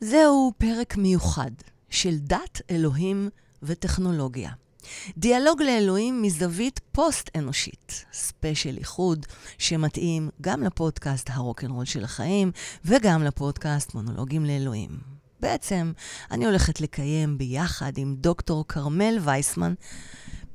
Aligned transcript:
זהו 0.00 0.52
פרק 0.58 0.96
מיוחד 0.96 1.50
של 1.90 2.16
דת, 2.18 2.60
אלוהים 2.70 3.28
וטכנולוגיה. 3.62 4.50
דיאלוג 5.18 5.62
לאלוהים 5.62 6.22
מזווית 6.22 6.80
פוסט-אנושית, 6.92 8.04
ספיישל 8.12 8.76
איחוד 8.78 9.26
שמתאים 9.58 10.30
גם 10.40 10.62
לפודקאסט 10.62 11.30
הרוקנרול 11.32 11.84
של 11.84 12.04
החיים 12.04 12.52
וגם 12.84 13.22
לפודקאסט 13.22 13.94
מונולוגים 13.94 14.44
לאלוהים. 14.44 14.90
בעצם, 15.40 15.92
אני 16.30 16.46
הולכת 16.46 16.80
לקיים 16.80 17.38
ביחד 17.38 17.92
עם 17.96 18.16
דוקטור 18.18 18.64
כרמל 18.68 19.18
וייסמן 19.20 19.74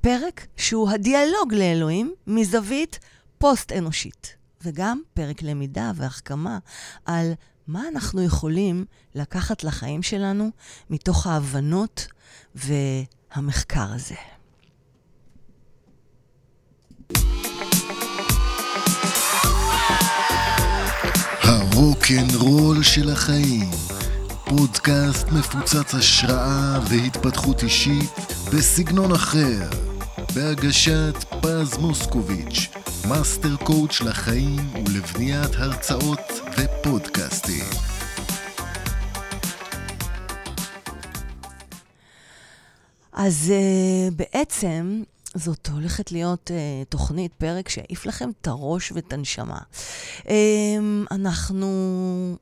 פרק 0.01 0.47
שהוא 0.57 0.89
הדיאלוג 0.89 1.53
לאלוהים 1.53 2.13
מזווית 2.27 2.99
פוסט-אנושית, 3.37 4.35
וגם 4.63 5.01
פרק 5.13 5.41
למידה 5.41 5.91
והחכמה 5.95 6.59
על 7.05 7.33
מה 7.71 7.83
אנחנו 7.91 8.23
יכולים 8.23 8.85
לקחת 9.15 9.63
לחיים 9.63 10.03
שלנו 10.03 10.49
מתוך 10.89 11.27
ההבנות 11.27 12.07
והמחקר 12.55 13.87
הזה. 13.93 14.15
הרוקנרול 21.43 22.83
של 22.83 23.09
החיים, 23.09 23.69
פודקאסט 24.45 25.27
מפוצץ 25.27 25.95
השראה 25.95 26.79
והתפתחות 26.89 27.63
אישית 27.63 28.11
בסגנון 28.53 29.11
אחר, 29.11 29.90
בהגשת 30.33 31.15
פז 31.41 31.77
מוסקוביץ', 31.77 32.67
master 33.09 33.55
coach 33.55 34.01
לחיים 34.01 34.59
ולבניית 34.85 35.55
הרצאות 35.55 36.19
ופודקאסטים. 36.57 37.65
אז 43.13 43.53
אה, 43.53 44.13
בעצם 44.15 45.03
זאת 45.35 45.67
הולכת 45.67 46.11
להיות 46.11 46.51
אה, 46.51 46.85
תוכנית, 46.89 47.33
פרק 47.33 47.69
שיעיף 47.69 48.05
לכם 48.05 48.29
את 48.41 48.47
הראש 48.47 48.91
ואת 48.91 49.13
הנשמה. 49.13 49.59
אמ, 50.19 50.27
אנחנו 51.11 51.67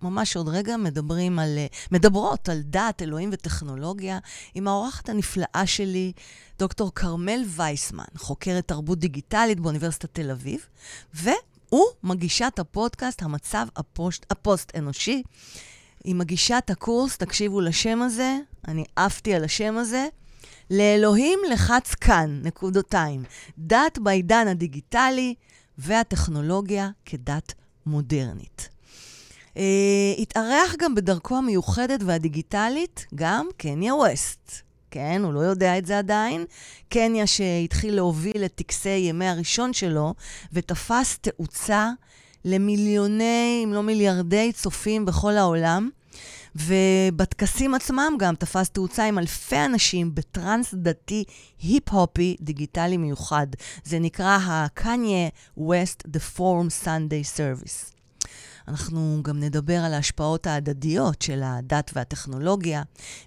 ממש 0.01 0.35
עוד 0.35 0.49
רגע 0.49 0.77
מדברים 0.77 1.39
על, 1.39 1.57
אה, 1.71 1.87
מדברות 1.91 2.49
על 2.49 2.61
דת, 2.61 3.01
אלוהים 3.01 3.29
וטכנולוגיה 3.33 4.19
עם 4.55 4.67
האורחת 4.67 5.09
הנפלאה 5.09 5.63
שלי, 5.65 6.11
דוקטור 6.59 6.91
כרמל 6.95 7.43
וייסמן, 7.47 8.03
חוקרת 8.17 8.67
תרבות 8.67 8.99
דיגיטלית 8.99 9.59
באוניברסיטת 9.59 10.09
תל 10.13 10.31
אביב, 10.31 10.65
והוא 11.13 11.85
מגישת 12.03 12.59
הפודקאסט 12.59 13.21
המצב 13.21 13.67
הפוסט, 13.75 14.25
הפוסט-אנושי. 14.29 15.23
היא 16.03 16.15
מגישת 16.15 16.63
הקורס, 16.69 17.17
תקשיבו 17.17 17.61
לשם 17.61 18.01
הזה, 18.01 18.37
אני 18.67 18.85
עפתי 18.95 19.33
על 19.33 19.43
השם 19.43 19.77
הזה, 19.77 20.07
לאלוהים 20.71 21.39
לחץ 21.51 21.95
כאן, 21.95 22.39
נקודותיים. 22.43 23.23
דת 23.57 23.97
בעידן 23.97 24.47
הדיגיטלי 24.47 25.35
והטכנולוגיה 25.77 26.89
כדת 27.05 27.53
מודרנית. 27.85 28.69
Uh, 29.53 29.59
התארח 30.19 30.75
גם 30.79 30.95
בדרכו 30.95 31.37
המיוחדת 31.37 31.99
והדיגיטלית 32.05 33.05
גם 33.15 33.47
קניה 33.57 33.95
ווסט. 33.95 34.51
כן, 34.91 35.21
הוא 35.23 35.33
לא 35.33 35.39
יודע 35.39 35.77
את 35.77 35.85
זה 35.85 35.97
עדיין. 35.97 36.45
קניה 36.89 37.27
שהתחיל 37.27 37.95
להוביל 37.95 38.45
את 38.45 38.55
טקסי 38.55 38.89
ימי 38.89 39.27
הראשון 39.27 39.73
שלו 39.73 40.13
ותפס 40.53 41.17
תאוצה 41.17 41.89
למיליוני, 42.45 43.61
אם 43.63 43.73
לא 43.73 43.83
מיליארדי 43.83 44.51
צופים 44.53 45.05
בכל 45.05 45.37
העולם. 45.37 45.89
ובטקסים 46.61 47.75
עצמם 47.75 48.13
גם 48.19 48.35
תפס 48.35 48.69
תאוצה 48.69 49.05
עם 49.05 49.19
אלפי 49.19 49.65
אנשים 49.65 50.15
בטראנס 50.15 50.73
דתי 50.73 51.23
היפ-הופי 51.61 52.35
דיגיטלי 52.41 52.97
מיוחד. 52.97 53.47
זה 53.83 53.99
נקרא 53.99 54.37
ה-Kanye 54.37 55.59
West 55.59 56.07
The 56.07 56.37
Forum 56.37 56.85
Sunday 56.85 57.37
Service. 57.37 57.93
אנחנו 58.67 59.19
גם 59.23 59.39
נדבר 59.39 59.77
על 59.77 59.93
ההשפעות 59.93 60.47
ההדדיות 60.47 61.21
של 61.21 61.41
הדת 61.43 61.91
והטכנולוגיה. 61.93 62.83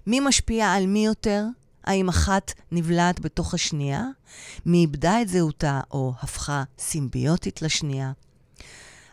מי 0.07 0.19
משפיע 0.19 0.71
על 0.71 0.87
מי 0.87 1.05
יותר? 1.05 1.45
האם 1.83 2.09
אחת 2.09 2.53
נבלעת 2.71 3.19
בתוך 3.19 3.53
השנייה? 3.53 4.03
מי 4.65 4.77
איבדה 4.77 5.21
את 5.21 5.27
זהותה 5.27 5.79
או 5.91 6.13
הפכה 6.21 6.63
סימביוטית 6.79 7.61
לשנייה? 7.61 8.11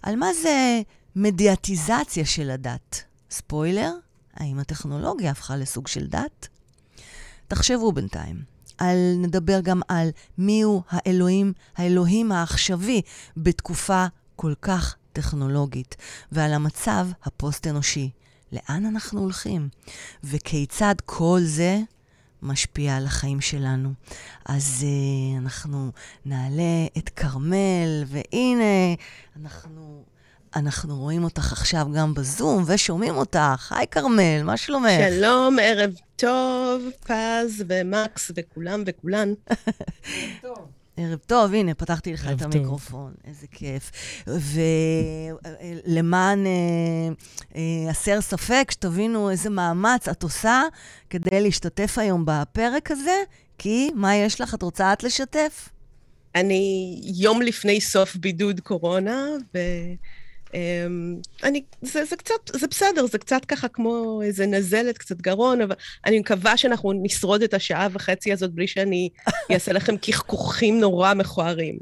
על 0.03 0.17
מה 0.17 0.29
זה 0.43 0.81
מדיאטיזציה 1.17 2.25
של 2.25 2.51
הדת? 2.51 3.03
ספוילר, 3.31 3.93
האם 4.41 4.59
הטכנולוגיה 4.59 5.31
הפכה 5.31 5.57
לסוג 5.57 5.89
של 5.89 6.07
דת? 6.07 6.49
תחשבו 7.49 7.93
בינתיים. 7.93 8.43
על, 8.79 9.15
נדבר 9.17 9.61
גם 9.61 9.81
על 9.89 10.09
מיהו 10.39 10.83
האלוהים, 10.91 11.53
האלוהים 11.77 12.33
העכשווי 12.33 13.03
בתקופה 13.37 14.07
כל 14.37 14.55
כך 14.63 14.97
טכנולוגית, 15.13 15.97
ועל 16.33 16.53
המצב 16.53 17.09
הפוסט-אנושי. 17.25 18.11
לאן 18.53 18.87
אנחנו 18.87 19.21
הולכים? 19.21 19.69
וכיצד 20.25 20.95
כל 21.05 21.41
זה 21.43 21.81
משפיע 22.43 22.97
על 22.97 23.07
החיים 23.07 23.41
שלנו. 23.41 23.93
אז 24.47 24.85
uh, 24.85 25.39
אנחנו 25.39 25.93
נעלה 26.25 26.87
את 26.99 27.09
כרמל, 27.09 28.05
והנה, 28.07 28.95
אנחנו 29.37 30.05
אנחנו 30.57 30.97
רואים 30.97 31.25
אותך 31.25 31.53
עכשיו 31.53 31.87
גם 31.95 32.15
בזום 32.15 32.65
ושומעים 32.67 33.17
אותך. 33.17 33.73
היי, 33.77 33.87
כרמל, 33.87 34.43
מה 34.45 34.57
שלומך? 34.57 34.91
שלום, 35.11 35.57
ערב 35.63 35.91
טוב, 36.17 36.83
פז 37.07 37.65
ומקס 37.69 38.31
וכולם 38.37 38.83
וכולן. 38.87 39.35
ערב 40.97 41.19
טוב, 41.27 41.55
הנה, 41.55 41.75
פתחתי 41.75 42.13
לך 42.13 42.29
את 42.33 42.43
המיקרופון, 42.43 43.13
טוב. 43.13 43.21
איזה 43.25 43.47
כיף. 43.47 43.91
ולמען 45.87 46.47
אה, 46.47 46.53
אה, 47.57 47.91
הסר 47.91 48.21
ספק, 48.21 48.69
שתבינו 48.71 49.31
איזה 49.31 49.51
מאמץ 49.51 50.09
את 50.09 50.23
עושה 50.23 50.63
כדי 51.11 51.41
להשתתף 51.41 51.99
היום 51.99 52.25
בפרק 52.27 52.91
הזה, 52.91 53.23
כי 53.59 53.91
מה 53.95 54.17
יש 54.17 54.41
לך? 54.41 54.55
את 54.55 54.63
רוצה 54.63 54.93
את 54.93 55.03
לשתף? 55.03 55.69
אני 56.35 56.95
יום 57.03 57.43
לפני 57.43 57.81
סוף 57.81 58.17
בידוד 58.17 58.61
קורונה, 58.61 59.27
ו... 59.55 59.59
אמ, 60.55 61.17
אני, 61.43 61.63
זה, 61.83 62.05
זה 62.05 62.17
קצת, 62.17 62.35
זה 62.53 62.67
בסדר, 62.67 63.07
זה 63.07 63.19
קצת 63.19 63.45
ככה 63.45 63.69
כמו 63.69 64.23
איזה 64.23 64.47
נזלת, 64.47 64.99
קצת 64.99 65.21
גרון, 65.21 65.61
אבל 65.61 65.75
אני 66.07 66.19
מקווה 66.19 66.57
שאנחנו 66.57 66.93
נשרוד 67.03 67.43
את 67.43 67.55
השעה 67.55 67.89
וחצי 67.93 68.33
הזאת 68.33 68.53
בלי 68.53 68.67
שאני 68.67 69.09
אעשה 69.53 69.73
לכם 69.73 69.95
כחכוכים 70.03 70.81
נורא 70.81 71.15
מכוערים. 71.15 71.79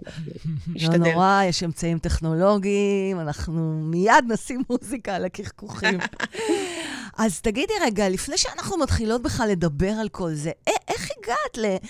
לא 0.77 0.97
נורא, 0.97 1.43
יש 1.49 1.63
אמצעים 1.63 1.99
טכנולוגיים, 1.99 3.21
אנחנו 3.21 3.81
מיד 3.85 4.25
נשים 4.29 4.63
מוזיקה 4.71 5.15
על 5.15 5.25
הכחכוכים. 5.25 5.99
אז 7.19 7.41
תגידי 7.41 7.73
רגע, 7.81 8.09
לפני 8.09 8.39
שאנחנו 8.39 8.79
מתחילות 8.79 9.23
בכלל 9.23 9.49
לדבר 9.49 9.93
על 10.01 10.09
כל 10.09 10.35
זה, 10.35 10.51
איך 10.89 11.09
הגעת 11.19 11.81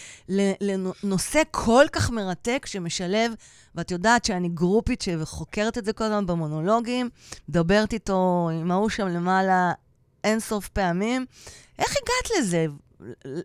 לנושא 0.60 1.42
כל 1.50 1.84
כך 1.92 2.10
מרתק 2.10 2.66
שמשלב 2.66 3.32
ואת 3.78 3.90
יודעת 3.90 4.24
שאני 4.24 4.48
גרופית 4.48 5.02
שחוקרת 5.02 5.78
את 5.78 5.84
זה 5.84 5.92
כל 5.92 6.04
הזמן 6.04 6.26
במונולוגים, 6.26 7.08
מדברת 7.48 7.92
איתו 7.92 8.50
עם 8.52 8.70
ההוא 8.70 8.88
שם 8.88 9.06
למעלה 9.06 9.72
אינסוף 10.24 10.68
פעמים. 10.68 11.26
איך 11.78 11.88
הגעת 11.88 12.38
לזה? 12.38 12.66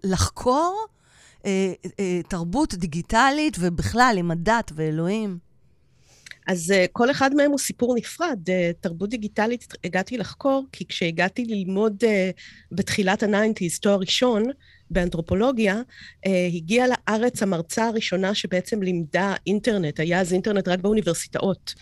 לחקור 0.04 0.86
אה, 1.46 1.74
אה, 2.00 2.22
תרבות 2.28 2.74
דיגיטלית 2.74 3.58
ובכלל 3.60 4.16
עם 4.18 4.32
הדת 4.32 4.72
ואלוהים? 4.76 5.38
אז 6.48 6.72
uh, 6.72 6.88
כל 6.92 7.12
אחד 7.12 7.34
מהם 7.34 7.52
הוא 7.52 7.60
סיפור 7.60 7.96
נפרד. 7.96 8.40
Uh, 8.46 8.52
תרבות 8.82 9.10
דיגיטלית 9.10 9.74
הגעתי 9.84 10.18
לחקור, 10.18 10.66
כי 10.72 10.86
כשהגעתי 10.86 11.46
ללמוד 11.46 12.04
uh, 12.04 12.08
בתחילת 12.72 13.24
ה-90's 13.24 13.80
תואר 13.82 14.00
ראשון, 14.00 14.44
באנתרופולוגיה, 14.90 15.82
אה, 16.26 16.48
הגיעה 16.54 16.88
לארץ 16.88 17.44
המרצה 17.44 17.88
הראשונה 17.88 18.36
שבעצם 18.36 18.82
לימדה 18.82 19.34
אינטרנט, 19.48 20.00
היה 20.00 20.22
אז 20.22 20.34
אינטרנט 20.34 20.68
רק 20.68 20.80
באוניברסיטאות. 20.80 21.74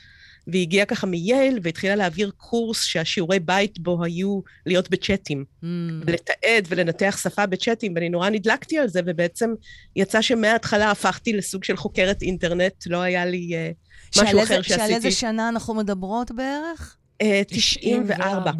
והיא 0.47 0.61
הגיעה 0.61 0.85
ככה 0.85 1.07
מייל 1.07 1.59
והתחילה 1.63 1.95
להעביר 1.95 2.31
קורס 2.37 2.83
שהשיעורי 2.83 3.39
בית 3.39 3.79
בו 3.79 4.03
היו 4.03 4.39
להיות 4.65 4.89
בצ'אטים. 4.89 5.45
Mm. 5.63 5.65
לתעד 6.07 6.67
ולנתח 6.67 7.19
שפה 7.23 7.45
בצ'אטים, 7.45 7.93
ואני 7.95 8.09
נורא 8.09 8.29
נדלקתי 8.29 8.79
על 8.79 8.87
זה, 8.87 9.01
ובעצם 9.05 9.53
יצא 9.95 10.21
שמההתחלה 10.21 10.91
הפכתי 10.91 11.33
לסוג 11.33 11.63
של 11.63 11.77
חוקרת 11.77 12.21
אינטרנט, 12.21 12.73
לא 12.87 13.01
היה 13.01 13.25
לי 13.25 13.51
uh, 13.51 14.21
משהו 14.21 14.43
אחר 14.43 14.61
שעשיתי. 14.61 14.79
שעל 14.79 14.93
איזה 14.93 15.11
שנה 15.11 15.49
אנחנו 15.49 15.73
מדברות 15.73 16.31
בערך? 16.31 16.97
Uh, 17.23 17.25
94. 17.47 18.51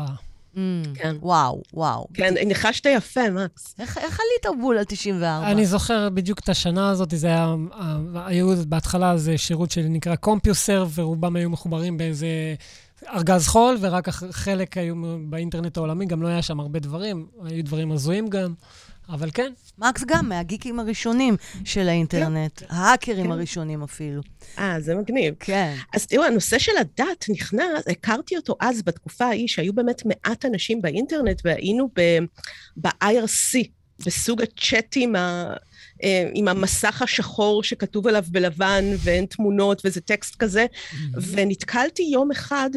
Mm, 0.56 0.57
כן. 0.94 1.15
וואו, 1.21 1.62
וואו. 1.74 2.07
כן, 2.13 2.33
ניחשת 2.45 2.86
יפה, 2.86 3.30
מקס. 3.30 3.75
איך, 3.80 3.98
איך 3.98 4.19
עלית 4.19 4.59
בול 4.62 4.77
על 4.77 4.83
94? 4.83 5.51
אני 5.51 5.65
זוכר 5.65 6.09
בדיוק 6.09 6.39
את 6.39 6.50
השנה 6.50 6.89
הזאת, 6.89 7.13
זה 7.15 7.27
היה, 7.27 7.56
היו 8.15 8.53
בהתחלה 8.68 9.18
זה 9.18 9.38
שירות 9.38 9.71
שנקרא 9.71 10.15
קומפיוסר, 10.15 10.86
ורובם 10.95 11.36
היו 11.36 11.50
מחוברים 11.50 11.98
באיזה 11.98 12.27
ארגז 13.13 13.48
חול, 13.48 13.77
ורק 13.81 14.09
חלק 14.09 14.77
היו 14.77 14.95
באינטרנט 15.30 15.77
העולמי, 15.77 16.06
גם 16.06 16.21
לא 16.21 16.27
היה 16.27 16.42
שם 16.42 16.59
הרבה 16.59 16.80
דברים, 16.80 17.27
היו 17.44 17.63
דברים 17.63 17.92
הזויים 17.92 18.27
גם, 18.27 18.53
אבל 19.09 19.30
כן. 19.33 19.53
מקס 19.77 20.03
גם 20.07 20.30
מהגיקים 20.30 20.80
הראשונים 20.80 21.38
של 21.65 21.89
האינטרנט, 21.89 22.59
כן. 22.59 22.65
ההאקרים 22.69 23.25
כן. 23.25 23.31
הראשונים 23.31 23.83
אפילו. 23.83 24.21
אה, 24.59 24.75
זה 24.80 24.95
מגניב. 24.95 25.36
כן. 25.39 25.75
אז 25.94 26.06
תראו, 26.06 26.24
הנושא 26.24 26.59
של 26.59 26.71
הדת 26.80 27.25
נכנס, 27.30 27.88
הכרתי 27.89 28.38
אותו 28.38 28.56
אז, 28.59 28.81
בתקופה 28.81 29.25
ההיא, 29.25 29.48
שהיו 29.48 29.74
באמת 29.74 30.01
מעט 30.06 30.45
אנשים 30.45 30.81
באינטרנט, 30.81 31.42
והיינו 31.45 31.89
ב-IRC, 32.77 33.68
בסוג 34.06 34.42
הצ'אטים 34.42 35.15
ה... 35.15 35.53
אה, 36.03 36.30
עם 36.33 36.48
המסך 36.48 37.01
השחור 37.01 37.63
שכתוב 37.63 38.07
עליו 38.07 38.24
בלבן 38.27 38.86
ואין 38.98 39.25
תמונות 39.25 39.81
וזה 39.86 40.01
טקסט 40.01 40.36
כזה. 40.36 40.65
ונתקלתי 41.13 42.03
יום 42.03 42.31
אחד 42.31 42.69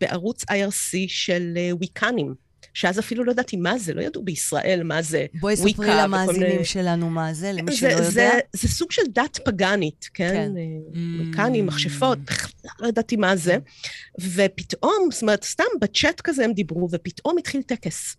בערוץ 0.00 0.42
IRC 0.42 0.94
של 1.08 1.54
אה, 1.56 1.70
ויקנים. 1.80 2.47
שאז 2.78 2.98
אפילו 2.98 3.24
לא 3.24 3.30
ידעתי 3.30 3.56
מה 3.56 3.78
זה, 3.78 3.94
לא 3.94 4.02
ידעו 4.02 4.22
בישראל 4.22 4.80
מה 4.84 5.02
זה. 5.02 5.26
בואי 5.40 5.56
ספרי 5.56 5.88
למאזינים 5.88 6.48
מיני... 6.48 6.64
שלנו 6.64 7.10
מה 7.10 7.34
זה, 7.34 7.52
למי 7.52 7.72
שלא 7.76 7.88
יודע. 7.88 8.10
זה, 8.10 8.30
זה 8.52 8.68
סוג 8.68 8.92
של 8.92 9.02
דת 9.12 9.38
פגאנית, 9.44 10.08
כן? 10.14 10.32
כן. 10.32 10.52
אה, 10.56 10.62
ויקנים, 11.18 11.68
mm. 11.68 11.72
מכשפות, 11.72 12.18
בכלל 12.18 12.70
לא 12.80 12.88
ידעתי 12.88 13.16
מה 13.16 13.36
זה. 13.36 13.56
ופתאום, 14.20 15.08
זאת 15.10 15.22
אומרת, 15.22 15.44
סתם 15.44 15.64
בצ'אט 15.80 16.20
כזה 16.20 16.44
הם 16.44 16.52
דיברו, 16.52 16.88
ופתאום 16.92 17.38
התחיל 17.38 17.62
טקס. 17.62 18.16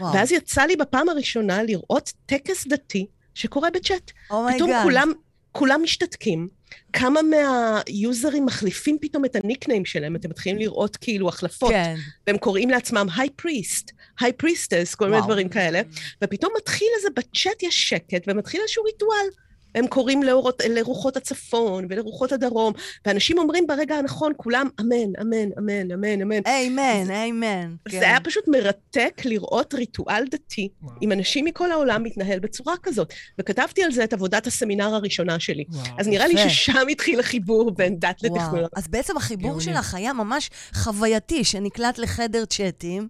וואו. 0.00 0.14
ואז 0.14 0.32
יצא 0.32 0.62
לי 0.62 0.76
בפעם 0.76 1.08
הראשונה 1.08 1.62
לראות 1.62 2.12
טקס 2.26 2.66
דתי 2.66 3.06
שקורה 3.34 3.70
בצ'אט. 3.70 4.10
oh 4.30 4.38
my 4.38 4.45
God. 4.45 4.60
Oh 4.60 4.64
פתאום 4.64 4.82
כולם, 4.82 5.12
כולם 5.52 5.80
משתתקים. 5.82 6.48
כמה 6.92 7.20
מהיוזרים 7.22 8.46
מחליפים 8.46 8.98
פתאום 9.00 9.24
את 9.24 9.36
הניקניימס 9.36 9.84
שלהם, 9.84 10.16
אתם 10.16 10.30
מתחילים 10.30 10.58
לראות 10.58 10.96
כאילו 10.96 11.28
החלפות. 11.28 11.70
כן. 11.70 11.94
והם 12.26 12.38
קוראים 12.38 12.70
לעצמם 12.70 13.06
high 13.16 13.30
priest, 13.30 13.92
high 14.20 14.32
priestess, 14.32 14.94
כל 14.94 15.08
מיני 15.10 15.22
דברים 15.22 15.48
כאלה. 15.48 15.80
ופתאום 16.24 16.52
מתחיל 16.58 16.88
איזה, 16.96 17.08
בצ'אט 17.16 17.62
יש 17.62 17.88
שקט, 17.88 18.24
ומתחיל 18.26 18.60
איזשהו 18.60 18.84
ריטואל. 18.84 19.26
הם 19.74 19.86
קוראים 19.86 20.22
לאורות, 20.22 20.62
לרוחות 20.68 21.16
הצפון 21.16 21.86
ולרוחות 21.90 22.32
הדרום, 22.32 22.72
ואנשים 23.06 23.38
אומרים 23.38 23.66
ברגע 23.66 23.94
הנכון, 23.94 24.32
כולם 24.36 24.68
אמן, 24.80 24.96
אמן, 25.20 25.48
אמן, 25.58 25.90
אמן, 25.92 26.22
אמן. 26.22 26.40
אמן, 26.46 27.10
אמן. 27.10 27.74
זה 27.88 27.98
כן. 27.98 28.02
היה 28.02 28.20
פשוט 28.20 28.48
מרתק 28.48 29.22
לראות 29.24 29.74
ריטואל 29.74 30.24
דתי 30.30 30.68
וואו. 30.82 30.94
עם 31.00 31.12
אנשים 31.12 31.44
מכל 31.44 31.72
העולם 31.72 32.02
מתנהל 32.02 32.38
בצורה 32.38 32.74
כזאת. 32.82 33.12
וכתבתי 33.38 33.82
על 33.82 33.92
זה 33.92 34.04
את 34.04 34.12
עבודת 34.12 34.46
הסמינר 34.46 34.94
הראשונה 34.94 35.40
שלי. 35.40 35.64
וואו, 35.68 35.84
אז 35.98 36.08
נראה 36.08 36.30
יפה. 36.30 36.44
לי 36.44 36.50
ששם 36.50 36.88
התחיל 36.90 37.20
החיבור 37.20 37.70
בין 37.70 37.98
דת 37.98 38.22
לטכנולוגיה. 38.22 38.68
אז 38.76 38.88
בעצם 38.88 39.16
החיבור 39.16 39.60
שלך 39.60 39.94
היה 39.94 40.12
ממש 40.12 40.50
חווייתי, 40.74 41.44
שנקלט 41.44 41.98
לחדר 41.98 42.44
צ'אטים, 42.44 43.08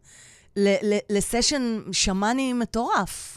לסשן 1.11 1.81
שמאני 1.93 2.53
מטורף. 2.53 3.31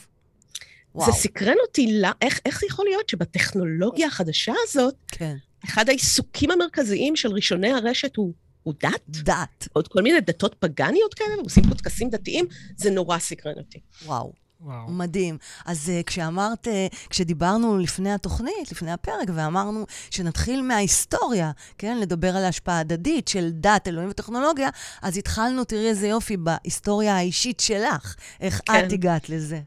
וואו. 0.96 1.12
זה 1.12 1.18
סקרן 1.18 1.56
אותי, 1.68 2.02
לא, 2.02 2.10
איך, 2.22 2.40
איך 2.46 2.64
יכול 2.64 2.86
להיות 2.86 3.10
שבטכנולוגיה 3.10 4.08
החדשה 4.08 4.54
הזאת, 4.68 4.96
כן. 5.08 5.36
אחד 5.66 5.90
העיסוקים 5.90 6.52
המרכזיים 6.52 7.16
של 7.16 7.32
ראשוני 7.32 7.72
הרשת 7.72 8.16
הוא, 8.16 8.34
הוא 8.64 8.74
דת? 8.80 9.02
דת. 9.10 9.68
עוד 9.74 9.88
כל 9.88 10.02
מיני 10.02 10.22
דתות 10.22 10.56
פגאניות 10.60 11.14
כאלה, 11.14 11.38
ועושים 11.38 11.64
פה 11.70 11.76
טקסים 11.76 12.10
דתיים, 12.10 12.46
זה 12.78 12.92
נורא 12.92 13.18
סקרן 13.20 13.54
אותי. 13.58 13.80
וואו. 14.06 14.34
וואו. 14.62 14.92
מדהים. 14.92 15.38
אז 15.66 15.92
uh, 16.00 16.04
כשאמרת, 16.04 16.68
uh, 16.68 16.96
כשדיברנו 17.10 17.78
לפני 17.78 18.14
התוכנית, 18.14 18.72
לפני 18.72 18.92
הפרק, 18.92 19.28
ואמרנו 19.34 19.86
שנתחיל 20.10 20.62
מההיסטוריה, 20.62 21.52
כן? 21.78 21.98
לדבר 22.00 22.36
על 22.36 22.44
ההשפעה 22.44 22.78
ההדדית 22.78 23.28
של 23.28 23.50
דת, 23.52 23.88
אלוהים 23.88 24.10
וטכנולוגיה, 24.10 24.70
אז 25.02 25.18
התחלנו, 25.18 25.64
תראי 25.64 25.88
איזה 25.88 26.08
יופי, 26.08 26.38
בהיסטוריה 26.38 27.16
האישית 27.16 27.60
שלך, 27.60 28.16
איך 28.42 28.62
כן. 28.66 28.88
את 28.88 28.92
הגעת 28.92 29.30
לזה. 29.30 29.62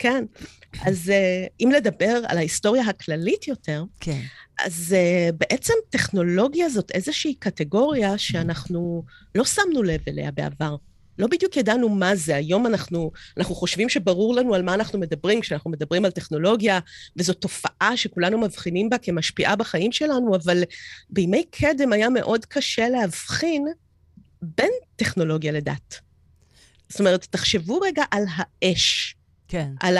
כן. 0.00 0.24
אז 0.86 1.08
uh, 1.08 1.52
אם 1.60 1.70
לדבר 1.76 2.20
על 2.28 2.38
ההיסטוריה 2.38 2.82
הכללית 2.82 3.48
יותר, 3.48 3.84
כן. 4.00 4.20
אז 4.58 4.96
uh, 4.96 5.32
בעצם 5.32 5.74
טכנולוגיה 5.90 6.68
זאת 6.68 6.90
איזושהי 6.90 7.34
קטגוריה 7.34 8.18
שאנחנו 8.18 9.04
לא 9.34 9.44
שמנו 9.44 9.82
לב 9.82 10.00
אליה 10.08 10.30
בעבר. 10.30 10.76
לא 11.18 11.26
בדיוק 11.26 11.56
ידענו 11.56 11.88
מה 11.88 12.16
זה. 12.16 12.36
היום 12.36 12.66
אנחנו, 12.66 13.10
אנחנו 13.38 13.54
חושבים 13.54 13.88
שברור 13.88 14.34
לנו 14.34 14.54
על 14.54 14.62
מה 14.62 14.74
אנחנו 14.74 14.98
מדברים 14.98 15.40
כשאנחנו 15.40 15.70
מדברים 15.70 16.04
על 16.04 16.10
טכנולוגיה, 16.10 16.78
וזו 17.16 17.32
תופעה 17.32 17.96
שכולנו 17.96 18.38
מבחינים 18.38 18.90
בה 18.90 18.98
כמשפיעה 18.98 19.56
בחיים 19.56 19.92
שלנו, 19.92 20.36
אבל 20.36 20.62
בימי 21.10 21.44
קדם 21.50 21.92
היה 21.92 22.08
מאוד 22.08 22.44
קשה 22.44 22.88
להבחין 22.88 23.66
בין 24.42 24.70
טכנולוגיה 24.96 25.52
לדת. 25.52 26.00
זאת 26.88 27.00
אומרת, 27.00 27.26
תחשבו 27.30 27.80
רגע 27.80 28.02
על 28.10 28.24
האש. 28.36 29.16
כן. 29.50 29.70
על 29.80 29.96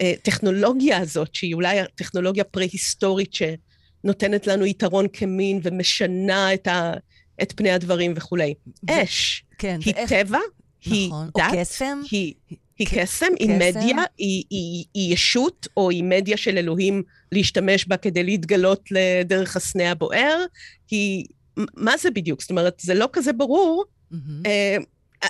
הטכנולוגיה 0.00 0.98
הזאת, 0.98 1.34
שהיא 1.34 1.54
אולי 1.54 1.80
הטכנולוגיה 1.80 2.44
פרה-היסטורית 2.44 3.34
שנותנת 3.34 4.46
לנו 4.46 4.66
יתרון 4.66 5.06
כמין 5.12 5.60
ומשנה 5.62 6.54
את, 6.54 6.66
ה, 6.66 6.92
את 7.42 7.52
פני 7.56 7.70
הדברים 7.70 8.12
וכולי. 8.16 8.54
ו... 8.66 9.02
אש, 9.02 9.44
כן, 9.58 9.78
היא 9.84 9.94
ואיך... 9.96 10.12
טבע, 10.12 10.38
היא 10.84 11.08
נכון. 11.08 11.26
דת, 11.26 11.54
או 11.54 11.60
קסם. 11.60 12.00
היא, 12.10 12.34
היא 12.78 12.86
קסם, 12.90 13.26
היא 13.38 13.50
מדיה, 13.50 13.96
היא, 14.18 14.44
היא, 14.50 14.84
היא 14.94 15.14
ישות, 15.14 15.68
או 15.76 15.90
היא 15.90 16.04
מדיה 16.04 16.36
של 16.36 16.58
אלוהים 16.58 17.02
להשתמש 17.32 17.86
בה 17.88 17.96
כדי 17.96 18.24
להתגלות 18.24 18.88
לדרך 18.90 19.56
הסנה 19.56 19.90
הבוער. 19.90 20.44
היא... 20.90 21.24
מה 21.76 21.96
זה 21.96 22.10
בדיוק? 22.10 22.40
זאת 22.40 22.50
אומרת, 22.50 22.80
זה 22.80 22.94
לא 22.94 23.08
כזה 23.12 23.32
ברור. 23.32 23.84
Mm-hmm. 24.12 24.16
אה, 24.46 24.76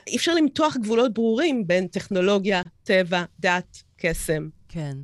אי 0.07 0.17
אפשר 0.17 0.35
למתוח 0.35 0.77
גבולות 0.77 1.15
ברורים 1.15 1.67
בין 1.67 1.87
טכנולוגיה, 1.87 2.63
טבע, 2.85 3.25
דת, 3.41 3.83
קסם. 3.97 4.49
כן. 4.69 4.97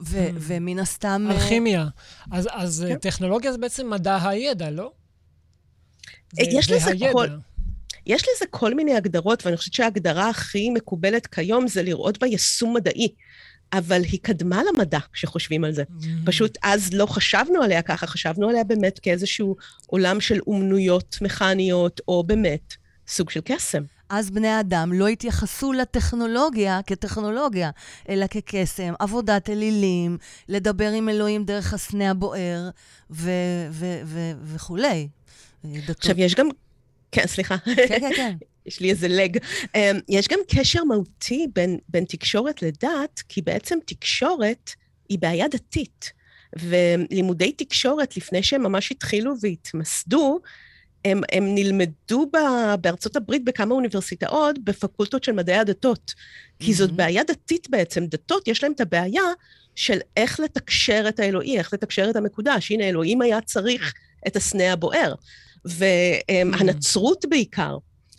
ו- 0.00 0.28
hmm. 0.28 0.32
ומן 0.38 0.78
הסתם... 0.78 1.28
אלכימיה. 1.30 1.86
אז, 2.32 2.48
אז 2.52 2.84
כן. 2.88 2.96
טכנולוגיה 2.98 3.52
זה 3.52 3.58
בעצם 3.58 3.90
מדע 3.90 4.28
הידע, 4.28 4.70
לא? 4.70 4.92
זה, 6.32 6.42
יש 6.42 6.68
זה 6.68 6.76
לזה 6.76 6.90
הידע. 6.90 7.12
כל... 7.12 7.28
יש 8.06 8.22
לזה 8.22 8.44
כל 8.50 8.74
מיני 8.74 8.94
הגדרות, 8.94 9.46
ואני 9.46 9.56
חושבת 9.56 9.74
שההגדרה 9.74 10.28
הכי 10.28 10.70
מקובלת 10.70 11.26
כיום 11.26 11.68
זה 11.68 11.82
לראות 11.82 12.18
בה 12.18 12.26
יישום 12.26 12.74
מדעי. 12.74 13.08
אבל 13.72 14.02
היא 14.02 14.20
קדמה 14.22 14.62
למדע 14.64 14.98
כשחושבים 15.12 15.64
על 15.64 15.72
זה. 15.72 15.82
Mm-hmm. 15.82 16.26
פשוט 16.26 16.58
אז 16.62 16.92
לא 16.92 17.06
חשבנו 17.06 17.62
עליה 17.62 17.82
ככה, 17.82 18.06
חשבנו 18.06 18.48
עליה 18.48 18.64
באמת 18.64 18.98
כאיזשהו 18.98 19.56
עולם 19.86 20.20
של 20.20 20.40
אומנויות 20.46 21.18
מכניות, 21.20 22.00
או 22.08 22.24
באמת 22.24 22.74
סוג 23.08 23.30
של 23.30 23.40
קסם. 23.44 23.82
אז 24.08 24.30
בני 24.30 24.60
אדם 24.60 24.92
לא 24.92 25.08
התייחסו 25.08 25.72
לטכנולוגיה 25.72 26.80
כטכנולוגיה, 26.86 27.70
אלא 28.08 28.26
כקסם, 28.26 28.92
עבודת 28.98 29.50
אלילים, 29.50 30.18
לדבר 30.48 30.90
עם 30.90 31.08
אלוהים 31.08 31.44
דרך 31.44 31.74
הסנה 31.74 32.10
הבוער 32.10 32.70
וכולי. 34.42 35.08
עכשיו, 35.88 36.20
יש 36.20 36.34
גם... 36.34 36.48
כן, 37.12 37.26
סליחה. 37.26 37.56
כן, 37.58 37.74
כן, 38.00 38.10
כן. 38.16 38.36
יש 38.66 38.80
לי 38.80 38.90
איזה 38.90 39.08
לג. 39.08 39.36
Um, 39.64 39.68
יש 40.08 40.28
גם 40.28 40.38
קשר 40.48 40.84
מהותי 40.84 41.46
בין, 41.54 41.78
בין 41.88 42.04
תקשורת 42.04 42.62
לדת, 42.62 43.22
כי 43.28 43.42
בעצם 43.42 43.78
תקשורת 43.86 44.70
היא 45.08 45.18
בעיה 45.18 45.48
דתית. 45.48 46.12
ולימודי 46.56 47.52
תקשורת, 47.52 48.16
לפני 48.16 48.42
שהם 48.42 48.62
ממש 48.62 48.92
התחילו 48.92 49.34
והתמסדו, 49.40 50.40
הם, 51.08 51.20
הם 51.32 51.54
נלמדו 51.54 52.26
ב, 52.32 52.36
בארצות 52.80 53.16
הברית 53.16 53.44
בכמה 53.44 53.74
אוניברסיטאות 53.74 54.58
בפקולטות 54.58 55.24
של 55.24 55.32
מדעי 55.32 55.56
הדתות. 55.56 56.10
Mm-hmm. 56.10 56.64
כי 56.64 56.74
זאת 56.74 56.90
mm-hmm. 56.90 56.92
בעיה 56.92 57.22
דתית 57.24 57.70
בעצם. 57.70 58.06
דתות, 58.06 58.48
יש 58.48 58.62
להם 58.62 58.72
את 58.72 58.80
הבעיה 58.80 59.22
של 59.74 59.98
איך 60.16 60.40
לתקשר 60.40 61.04
את 61.08 61.20
האלוהי, 61.20 61.58
איך 61.58 61.74
לתקשר 61.74 62.10
את 62.10 62.16
המקודש. 62.16 62.70
הנה, 62.70 62.88
אלוהים 62.88 63.22
היה 63.22 63.40
צריך 63.40 63.94
את 64.26 64.36
הסנה 64.36 64.72
הבוער. 64.72 65.14
והנצרות 65.64 67.24
mm-hmm. 67.24 67.28
בעיקר 67.28 67.76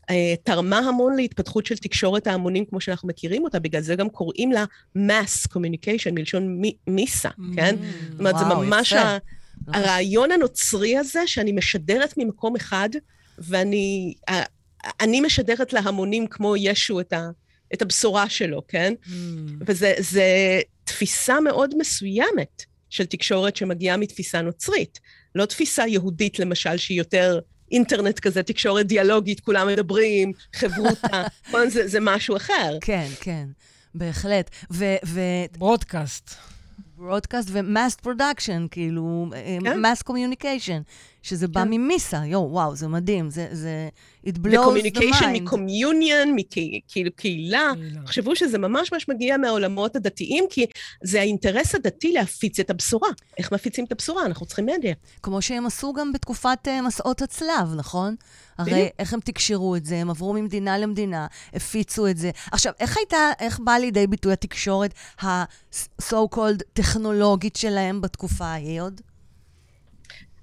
אה, 0.10 0.34
תרמה 0.44 0.78
המון 0.78 1.16
להתפתחות 1.16 1.66
של 1.66 1.78
תקשורת 1.78 2.28
ההמונים 2.28 2.66
כמו 2.66 2.82
שאנחנו 2.82 3.08
מכירים 3.08 3.44
אותה, 3.44 3.60
בגלל 3.60 3.82
זה 3.82 3.96
גם 3.96 4.10
קוראים 4.10 4.52
לה 4.52 4.66
mass 4.98 5.48
communication, 5.54 6.12
מלשון 6.12 6.62
מיסה, 6.88 7.30
כן? 7.56 7.76
זאת 8.12 8.20
אומרת, 8.20 8.38
זה 8.38 8.46
ממש... 8.46 8.92
יפה. 8.92 9.18
הרעיון 9.68 10.32
הנוצרי 10.32 10.98
הזה, 10.98 11.28
שאני 11.28 11.52
משדרת 11.52 12.14
ממקום 12.18 12.56
אחד, 12.56 12.90
ואני 13.38 14.14
אני 15.00 15.22
משדרת 15.22 15.74
להמונים 15.74 16.28
כמו 16.28 16.56
ישו 16.58 17.00
את, 17.00 17.14
ה, 17.14 17.30
את 17.74 17.82
הבשורה 17.82 18.30
שלו, 18.30 18.68
כן? 18.68 18.94
Mm. 19.06 19.10
וזו 19.66 20.22
תפיסה 20.84 21.40
מאוד 21.40 21.76
מסוימת 21.78 22.64
של 22.90 23.06
תקשורת 23.06 23.56
שמגיעה 23.56 23.98
מתפיסה 23.98 24.42
נוצרית. 24.42 25.00
לא 25.36 25.46
תפיסה 25.46 25.88
יהודית, 25.88 26.40
למשל, 26.40 26.78
שהיא 26.78 26.98
יותר 26.98 27.40
אינטרנט 27.72 28.20
כזה, 28.20 28.44
תקשורת 28.44 28.88
דיאלוגית, 28.88 29.40
כולם 29.40 29.68
מדברים, 29.68 30.32
חברותה, 30.54 31.24
זה, 31.74 31.88
זה 31.88 32.00
משהו 32.02 32.36
אחר. 32.36 32.78
כן, 32.82 33.08
כן, 33.22 33.48
בהחלט. 33.96 34.50
ו... 34.72 34.86
ו... 35.06 35.20
broadcast. 35.58 36.36
broadcast 37.00 37.50
ו 37.52 37.62
mass 37.62 38.02
production, 38.02 38.66
כאילו, 38.72 39.30
mass 39.76 40.02
אה, 40.02 40.08
communication. 40.08 40.82
שזה 41.24 41.48
בא 41.48 41.64
כן. 41.64 41.70
ממיסה. 41.70 42.22
יואו, 42.26 42.52
וואו, 42.52 42.76
זה 42.76 42.88
מדהים. 42.88 43.30
זה, 43.30 43.48
זה, 43.52 43.90
it 44.26 44.30
blows 44.30 44.50
the 44.52 44.60
וקומיוניקיישן 44.60 45.36
mind. 45.36 45.42
מקומיוניון, 45.42 46.36
כאילו 46.88 47.12
קהילה. 47.16 47.72
קהילה. 47.76 48.02
תחשבו 48.06 48.36
שזה 48.36 48.58
ממש 48.58 48.94
ממש 48.94 49.10
מגיע 49.10 49.38
מהעולמות 49.38 49.96
הדתיים, 49.96 50.46
כי 50.50 50.66
זה 51.04 51.20
האינטרס 51.20 51.76
הדתי 51.76 52.12
להפיץ 52.12 52.60
את 52.60 52.70
הבשורה. 52.70 53.10
איך 53.38 53.52
מפיצים 53.52 53.86
את 53.86 53.92
הבשורה? 53.92 54.26
אנחנו 54.26 54.46
צריכים 54.46 54.66
מדיה. 54.66 54.94
כמו 55.24 55.42
שהם 55.42 55.66
עשו 55.66 55.94
גם 55.94 56.14
בתקופת 56.14 56.68
uh, 56.68 56.88
מסעות 56.88 57.22
הצלב, 57.22 57.74
נכון? 57.76 58.16
הרי. 58.58 58.90
איך 59.00 59.14
הם 59.14 59.20
תקשרו 59.20 59.76
את 59.76 59.86
זה? 59.86 59.96
הם 59.96 60.10
עברו 60.10 60.34
ממדינה 60.34 60.78
למדינה, 60.78 61.28
הפיצו 61.54 62.08
את 62.08 62.18
זה. 62.18 62.32
עכשיו, 62.52 62.74
איך 62.80 62.98
הייתה, 62.98 63.18
איך 63.40 63.60
באה 63.60 63.80
לידי 63.80 64.08
ביטוי 64.08 64.34
התקשורת 64.34 64.94
ה-so 65.22 66.16
called 66.36 66.64
טכנולוגית 66.74 67.56
שלהם 67.56 68.02
בתקופה 68.02 68.46
ההיא 68.46 68.82
עוד? 68.82 69.02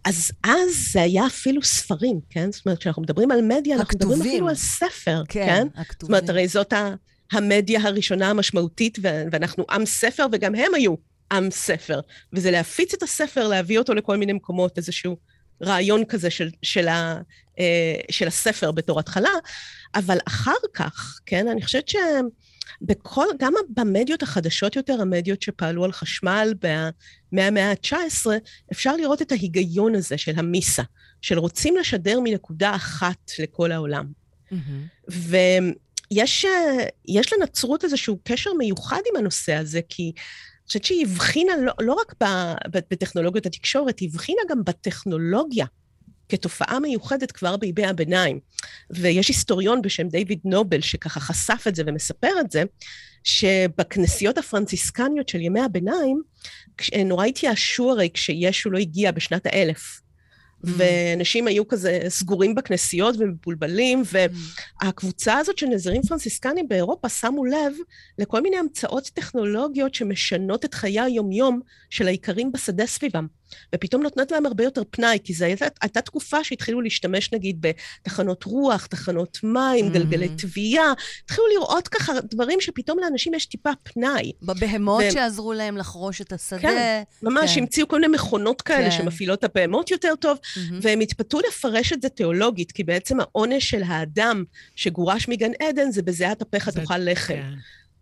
אז 0.06 0.30
אז 0.44 0.88
זה 0.92 1.02
היה 1.02 1.26
אפילו 1.26 1.62
ספרים, 1.62 2.20
כן? 2.30 2.52
זאת 2.52 2.66
אומרת, 2.66 2.78
כשאנחנו 2.78 3.02
מדברים 3.02 3.30
על 3.30 3.42
מדיה, 3.42 3.76
אנחנו 3.76 3.94
מדברים 3.96 4.12
הכתובים. 4.12 4.32
אפילו 4.32 4.48
על 4.48 4.54
ספר, 4.54 5.22
כן? 5.28 5.46
כן, 5.46 5.66
זאת 5.68 5.78
הכתובים. 5.78 6.14
אומרת, 6.16 6.28
הרי 6.30 6.48
זאת 6.48 6.72
ה- 6.72 6.94
המדיה 7.32 7.80
הראשונה 7.82 8.30
המשמעותית, 8.30 8.98
ואנחנו 9.02 9.64
עם 9.70 9.86
ספר, 9.86 10.26
וגם 10.32 10.54
הם 10.54 10.74
היו 10.74 10.94
עם 11.32 11.50
ספר. 11.50 12.00
וזה 12.32 12.50
להפיץ 12.50 12.94
את 12.94 13.02
הספר, 13.02 13.48
להביא 13.48 13.78
אותו 13.78 13.94
לכל 13.94 14.16
מיני 14.16 14.32
מקומות, 14.32 14.78
איזשהו 14.78 15.16
רעיון 15.62 16.04
כזה 16.04 16.30
של, 16.30 16.50
של, 16.62 16.88
ה, 16.88 17.20
אה, 17.58 17.64
של 18.10 18.28
הספר 18.28 18.72
בתור 18.72 19.00
התחלה. 19.00 19.30
אבל 19.94 20.18
אחר 20.28 20.52
כך, 20.74 21.20
כן, 21.26 21.48
אני 21.48 21.62
חושבת 21.62 21.88
שבכל, 22.82 23.26
גם 23.38 23.52
במדיות 23.68 24.22
החדשות 24.22 24.76
יותר, 24.76 25.00
המדיות 25.00 25.42
שפעלו 25.42 25.84
על 25.84 25.92
חשמל 25.92 26.54
ב- 26.62 26.88
מהמאה 27.32 27.70
ה-19, 27.70 28.26
אפשר 28.72 28.96
לראות 28.96 29.22
את 29.22 29.32
ההיגיון 29.32 29.94
הזה 29.94 30.18
של 30.18 30.32
המיסה, 30.36 30.82
של 31.20 31.38
רוצים 31.38 31.76
לשדר 31.76 32.20
מנקודה 32.24 32.74
אחת 32.74 33.30
לכל 33.38 33.72
העולם. 33.72 34.06
מהמם. 34.50 34.86
ויש 35.08 36.46
יש 37.08 37.32
לנצרות 37.32 37.84
איזשהו 37.84 38.18
קשר 38.24 38.50
מיוחד 38.58 39.00
עם 39.10 39.16
הנושא 39.16 39.54
הזה, 39.54 39.80
כי 39.88 40.02
אני 40.02 40.66
חושבת 40.66 40.84
שהיא 40.84 41.06
הבחינה 41.06 41.52
לא, 41.56 41.72
לא 41.80 41.92
רק 41.92 42.14
ב, 42.22 42.24
ב, 42.70 42.78
בטכנולוגיות 42.90 43.46
התקשורת, 43.46 43.98
היא 43.98 44.08
הבחינה 44.12 44.40
גם 44.50 44.64
בטכנולוגיה 44.64 45.66
כתופעה 46.28 46.80
מיוחדת 46.80 47.32
כבר 47.32 47.56
בימי 47.56 47.86
הביניים. 47.86 48.40
ויש 48.90 49.28
היסטוריון 49.28 49.82
בשם 49.82 50.08
דיוויד 50.08 50.40
נובל, 50.44 50.80
שככה 50.80 51.20
חשף 51.20 51.64
את 51.68 51.74
זה 51.74 51.82
ומספר 51.86 52.32
את 52.40 52.50
זה, 52.50 52.62
שבכנסיות 53.24 54.38
הפרנציסקניות 54.38 55.28
של 55.28 55.40
ימי 55.40 55.60
הביניים, 55.60 56.22
נורא 57.04 57.26
התייאשו 57.26 57.90
הרי 57.90 58.10
כשישו 58.14 58.70
לא 58.70 58.78
הגיע 58.78 59.10
בשנת 59.10 59.46
האלף. 59.46 60.00
ואנשים 60.64 61.46
היו 61.46 61.68
כזה 61.68 62.00
סגורים 62.08 62.54
בכנסיות 62.54 63.14
ומבולבלים, 63.18 64.02
והקבוצה 64.82 65.38
הזאת 65.38 65.58
של 65.58 65.66
נזירים 65.66 66.02
פרנסיסקנים 66.02 66.68
באירופה 66.68 67.08
שמו 67.08 67.44
לב 67.44 67.72
לכל 68.18 68.42
מיני 68.42 68.56
המצאות 68.56 69.10
טכנולוגיות 69.14 69.94
שמשנות 69.94 70.64
את 70.64 70.74
חיי 70.74 71.00
היומיום 71.00 71.60
של 71.90 72.06
האיכרים 72.06 72.52
בשדה 72.52 72.86
סביבם. 72.86 73.26
ופתאום 73.74 74.02
נותנות 74.02 74.30
להם 74.30 74.46
הרבה 74.46 74.64
יותר 74.64 74.82
פנאי, 74.90 75.18
כי 75.24 75.34
זו 75.34 75.44
הייתה, 75.44 75.66
הייתה 75.82 76.00
תקופה 76.00 76.44
שהתחילו 76.44 76.80
להשתמש 76.80 77.32
נגיד 77.32 77.66
בתחנות 78.02 78.44
רוח, 78.44 78.86
תחנות 78.86 79.38
מים, 79.42 79.86
Mhm. 79.86 79.90
גלגלי 79.90 80.28
תביעה, 80.28 80.92
התחילו 81.24 81.46
לראות 81.54 81.88
ככה 81.88 82.12
דברים 82.30 82.60
שפתאום 82.60 82.98
לאנשים 82.98 83.34
יש 83.34 83.46
טיפה 83.46 83.70
פנאי. 83.82 84.32
בבהמות 84.42 85.02
ו- 85.08 85.12
שעזרו 85.12 85.52
להם 85.52 85.76
לחרוש 85.76 86.20
את 86.20 86.32
השדה. 86.32 86.58
כן, 86.60 87.02
ממש 87.22 87.54
כן. 87.54 87.60
המציאו 87.60 87.88
כל 87.88 88.00
מיני 88.00 88.12
מכונות 88.14 88.62
כאלה 88.62 88.90
כן. 88.90 88.96
שמפעילות 88.96 89.38
את 89.38 89.44
הבהמות 89.44 89.90
יותר 89.90 90.14
טוב, 90.20 90.38
מהמם. 90.56 90.78
והם 90.82 91.00
התפתו 91.00 91.38
לפרש 91.48 91.92
את 91.92 92.02
זה 92.02 92.08
תיאולוגית, 92.08 92.72
כי 92.72 92.84
בעצם 92.84 93.20
העונש 93.20 93.70
של 93.70 93.82
האדם 93.86 94.44
שגורש 94.76 95.28
מגן 95.28 95.50
עדן 95.62 95.90
זה 95.90 96.02
בזיעת 96.02 96.42
אפיך 96.42 96.70
זה- 96.70 96.80
תאכל 96.80 96.98
לחם. 96.98 97.34
כן. 97.34 97.52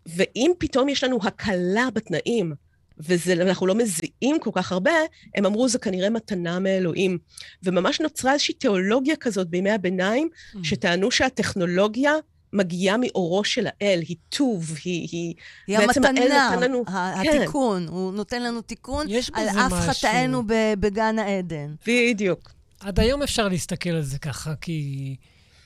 ואם 0.05 0.51
פתאום 0.57 0.89
יש 0.89 1.03
לנו 1.03 1.19
הקלה 1.23 1.87
בתנאים, 1.93 2.53
ואנחנו 2.97 3.67
לא 3.67 3.75
מזיעים 3.75 4.39
כל 4.39 4.49
כך 4.53 4.71
הרבה, 4.71 4.91
הם 5.35 5.45
אמרו, 5.45 5.67
זה 5.69 5.79
כנראה 5.79 6.09
מתנה 6.09 6.59
מאלוהים. 6.59 7.17
וממש 7.63 8.01
נוצרה 8.01 8.33
איזושהי 8.33 8.53
תיאולוגיה 8.53 9.15
כזאת 9.15 9.47
בימי 9.49 9.71
הביניים, 9.71 10.29
Mm. 10.53 10.57
שטענו 10.63 11.11
שהטכנולוגיה 11.11 12.13
מגיעה 12.53 12.95
מאורו 12.99 13.43
של 13.43 13.67
האל, 13.67 13.99
היא 14.07 14.17
טוב, 14.29 14.71
היא... 14.83 15.07
היא... 15.11 15.33
היא 15.67 15.77
בעצם 15.87 16.05
האל 16.05 16.17
המתנה, 16.17 16.51
נתן 16.55 16.63
לנו- 16.63 16.83
ה- 16.87 17.13
כן. 17.23 17.41
התיקון. 17.41 17.87
הוא 17.87 18.13
נותן 18.13 18.43
לנו 18.43 18.61
תיקון 18.61 19.05
יש 19.09 19.31
על 19.33 19.47
אף 19.49 19.55
משהו. 19.73 19.77
חטאינו 19.93 20.43
ב- 20.47 20.73
בגן 20.79 21.19
העדן. 21.19 21.75
בדיוק. 21.87 22.51
עד 22.79 22.99
היום 22.99 23.21
אפשר 23.23 23.47
להסתכל 23.47 23.89
על 23.89 24.01
זה 24.01 24.19
ככה, 24.19 24.53
כי, 24.61 25.15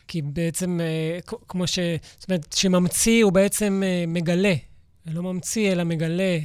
כי 0.07 0.21
בעצם, 0.21 0.79
אה, 0.81 1.19
כמו 1.47 1.67
ש... 1.67 1.79
זאת 2.19 2.29
אומרת, 2.29 2.53
שממציא 2.53 3.23
הוא 3.23 3.31
בעצם 3.33 3.81
אה, 3.85 4.03
מגלה. 4.07 4.53
לא 5.05 5.23
ממציא, 5.23 5.71
אלא 5.71 5.83
מגלה 5.83 6.37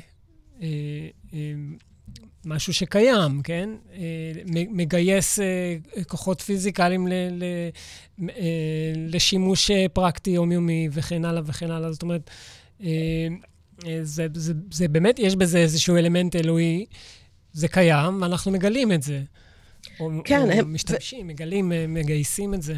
משהו 2.47 2.75
שקיים, 2.75 3.43
כן? 3.43 3.69
אה, 3.95 4.33
מגייס 4.47 5.39
אה, 5.39 5.77
כוחות 6.09 6.41
פיזיקליים 6.41 7.07
ל, 7.09 7.13
ל, 7.13 7.45
אה, 8.29 8.93
לשימוש 8.97 9.71
אה, 9.71 9.87
פרקטי 9.93 10.31
יומיומי 10.31 10.89
וכן 10.93 11.25
הלאה 11.25 11.43
וכן 11.47 11.71
הלאה. 11.71 11.93
זאת 11.93 12.03
אומרת, 12.03 12.31
אה, 12.83 12.89
אה, 13.87 13.99
זה, 14.03 14.27
זה, 14.35 14.53
זה 14.73 14.89
באמת, 14.89 15.19
יש 15.19 15.37
בזה 15.37 15.59
איזשהו 15.59 15.97
אלמנט 15.97 16.37
אלוהי, 16.37 16.87
זה 17.53 17.69
קיים, 17.69 18.23
ואנחנו 18.23 18.53
מגלים 18.53 18.93
את 18.93 19.03
זה. 19.03 19.23
או, 20.01 20.11
כן, 20.25 20.43
או 20.43 20.51
הם- 20.51 20.75
משתמשים, 20.75 21.27
מגלים, 21.27 21.73
אה, 21.73 21.87
מגייסים 21.89 22.55
את 22.55 22.63
זה. 22.63 22.77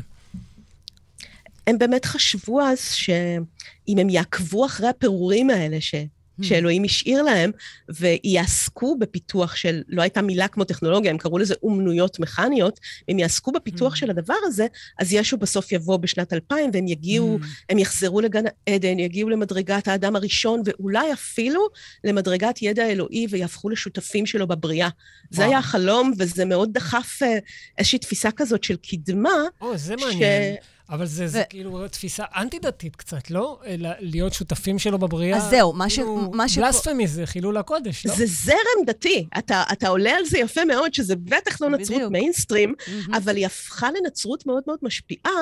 הם 1.67 1.79
באמת 1.79 2.05
חשבו 2.05 2.63
אז 2.63 2.81
שאם 2.93 3.99
הם 3.99 4.11
יעקבו 4.11 4.67
אחרי 4.67 4.89
הפירורים 4.89 5.51
האלה 5.51 5.81
ש... 5.81 5.95
שאלוהים 6.43 6.85
השאיר 6.85 7.23
להם, 7.23 7.51
ויעסקו 7.89 8.97
בפיתוח 8.99 9.57
של, 9.57 9.83
לא 9.89 10.03
הייתה 10.03 10.23
מילה 10.23 10.49
כמו 10.49 10.65
טכנולוגיה, 10.65 11.11
הם 11.11 11.19
קראו 11.19 11.39
לזה 11.39 11.55
אומנויות 11.63 12.19
מכניות, 12.21 12.81
אם 13.13 13.19
יעסקו 13.19 13.53
בפיתוח 13.53 13.93
Mm. 13.93 13.97
של 13.97 14.11
הדבר 14.11 14.35
הזה, 14.45 14.67
אז 14.99 15.13
ישו 15.13 15.37
בסוף 15.37 15.73
יבוא 15.73 15.97
בשנת 15.97 16.33
2000, 16.33 16.71
והם 16.73 16.89
יגיעו, 16.89 17.39
Mm. 17.43 17.47
הם 17.71 17.79
יחזרו 17.79 18.21
לגן 18.21 18.45
העדן, 18.67 18.99
יגיעו 18.99 19.29
למדרגת 19.31 19.89
האדם 19.89 20.17
הראשון, 20.17 20.63
ואולי 20.65 21.13
אפילו 21.13 21.61
למדרגת 22.05 22.63
ידע 22.63 22.87
אלוהי, 22.87 23.27
ויהפכו 23.31 23.69
לשותפים 23.71 24.27
שלו 24.27 24.47
בבריאה. 24.47 24.89
זה. 25.31 25.45
היה 25.45 25.59
החלום, 25.59 26.13
וזה 26.19 26.45
מאוד 26.45 26.73
דחף 26.73 27.23
אה, 27.23 27.39
איזושהי 27.79 27.99
תפיסה 27.99 28.31
כזאת 28.31 28.65
של 28.65 28.77
קדמה, 28.77 29.31
או, 29.61 29.77
זה 29.77 29.95
ש- 29.99 30.03
מעניין. 30.05 30.55
אבל 30.91 31.07
זה, 31.07 31.27
זה 31.29 31.41
ו- 31.41 31.49
כאילו 31.51 31.89
תפיסה 31.89 32.25
אנטי-דתית 32.37 32.97
קצת, 32.97 33.31
לא? 33.31 33.61
אלא 33.67 33.89
להיות 34.01 34.33
שותפים 34.35 34.79
שלו 34.79 34.99
בבריאה. 34.99 35.37
אז 35.39 35.51
זהו, 35.51 35.73
מה 35.73 35.91
ש- 35.91 35.95
כאילו, 35.95 36.31
מה 36.35 36.49
ש- 36.49 36.59
בלספמי 36.59 37.07
זה 37.07 37.27
חילול 37.27 37.57
הקודש, 37.57 38.07
לא? 38.07 38.15
זה 38.15 38.25
זרם 38.27 38.85
דתי. 38.87 39.27
אתה, 39.39 39.63
אתה 39.73 39.89
עולה 39.89 40.11
על 40.11 40.25
זה 40.25 40.39
יפה 40.39 40.65
מאוד, 40.65 40.95
שזה 40.95 41.17
בטח 41.17 41.61
לא 41.61 41.69
נצרות 41.71 41.97
בדיוק. 41.97 42.13
מיינסטרים, 42.13 42.75
מהמם. 42.89 43.15
אבל 43.15 43.37
היא 43.37 43.47
הפכה 43.47 43.89
לנצרות 44.01 44.47
מאוד 44.47 44.63
מאוד 44.67 44.79
משפיעה, 44.83 45.33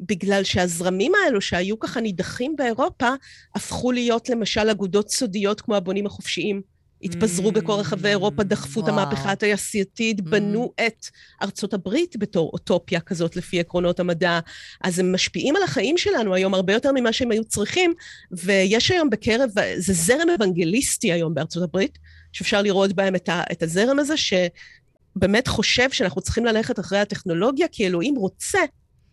בגלל 0.00 0.44
שהזרמים 0.44 1.12
האלו 1.24 1.40
שהיו 1.40 1.78
ככה 1.78 2.00
נידחים 2.00 2.54
באירופה, 2.58 3.08
הפכו 3.54 3.92
להיות 3.92 4.28
למשל 4.28 4.70
אגודות 4.70 5.10
סודיות 5.10 5.60
כמו 5.60 5.76
הבונים 5.76 6.06
החופשיים. 6.06 6.62
התפזרו 7.02 7.52
בכל 7.52 7.72
רחבי 7.72 8.08
אירופה, 8.08 8.42
דחפו 8.42 8.80
את. 8.80 8.88
המהפכה 8.88 9.32
התעשייתית, 9.32 10.20
בנו 10.20 10.72
את 10.86 11.06
ארצות 11.42 11.74
הברית 11.74 12.16
בתור 12.18 12.50
אוטופיה 12.52 13.00
כזאת 13.00 13.36
לפי 13.36 13.60
עקרונות 13.60 14.00
המדע. 14.00 14.40
אז 14.84 14.98
הם 14.98 15.14
משפיעים 15.14 15.56
על 15.56 15.62
החיים 15.62 15.98
שלנו 15.98 16.34
היום 16.34 16.54
הרבה 16.54 16.72
יותר 16.72 16.90
ממה 16.94 17.12
שהם 17.12 17.30
היו 17.30 17.44
צריכים, 17.44 17.94
ויש 18.32 18.90
היום 18.90 19.10
בקרב, 19.10 19.50
זה 19.76 19.92
זרם 19.92 20.30
אוונגליסטי 20.30 21.12
היום 21.12 21.34
בארצות 21.34 21.62
הברית, 21.62 21.98
שאפשר 22.32 22.62
לראות 22.62 22.92
בהם 22.92 23.14
את, 23.14 23.28
ה, 23.28 23.42
את 23.52 23.62
הזרם 23.62 23.98
הזה, 23.98 24.14
שבאמת 24.16 25.48
חושב 25.48 25.90
שאנחנו 25.90 26.20
צריכים 26.20 26.44
ללכת 26.44 26.78
אחרי 26.78 26.98
הטכנולוגיה, 26.98 27.66
כי 27.72 27.86
אלוהים 27.86 28.16
רוצה 28.16 28.58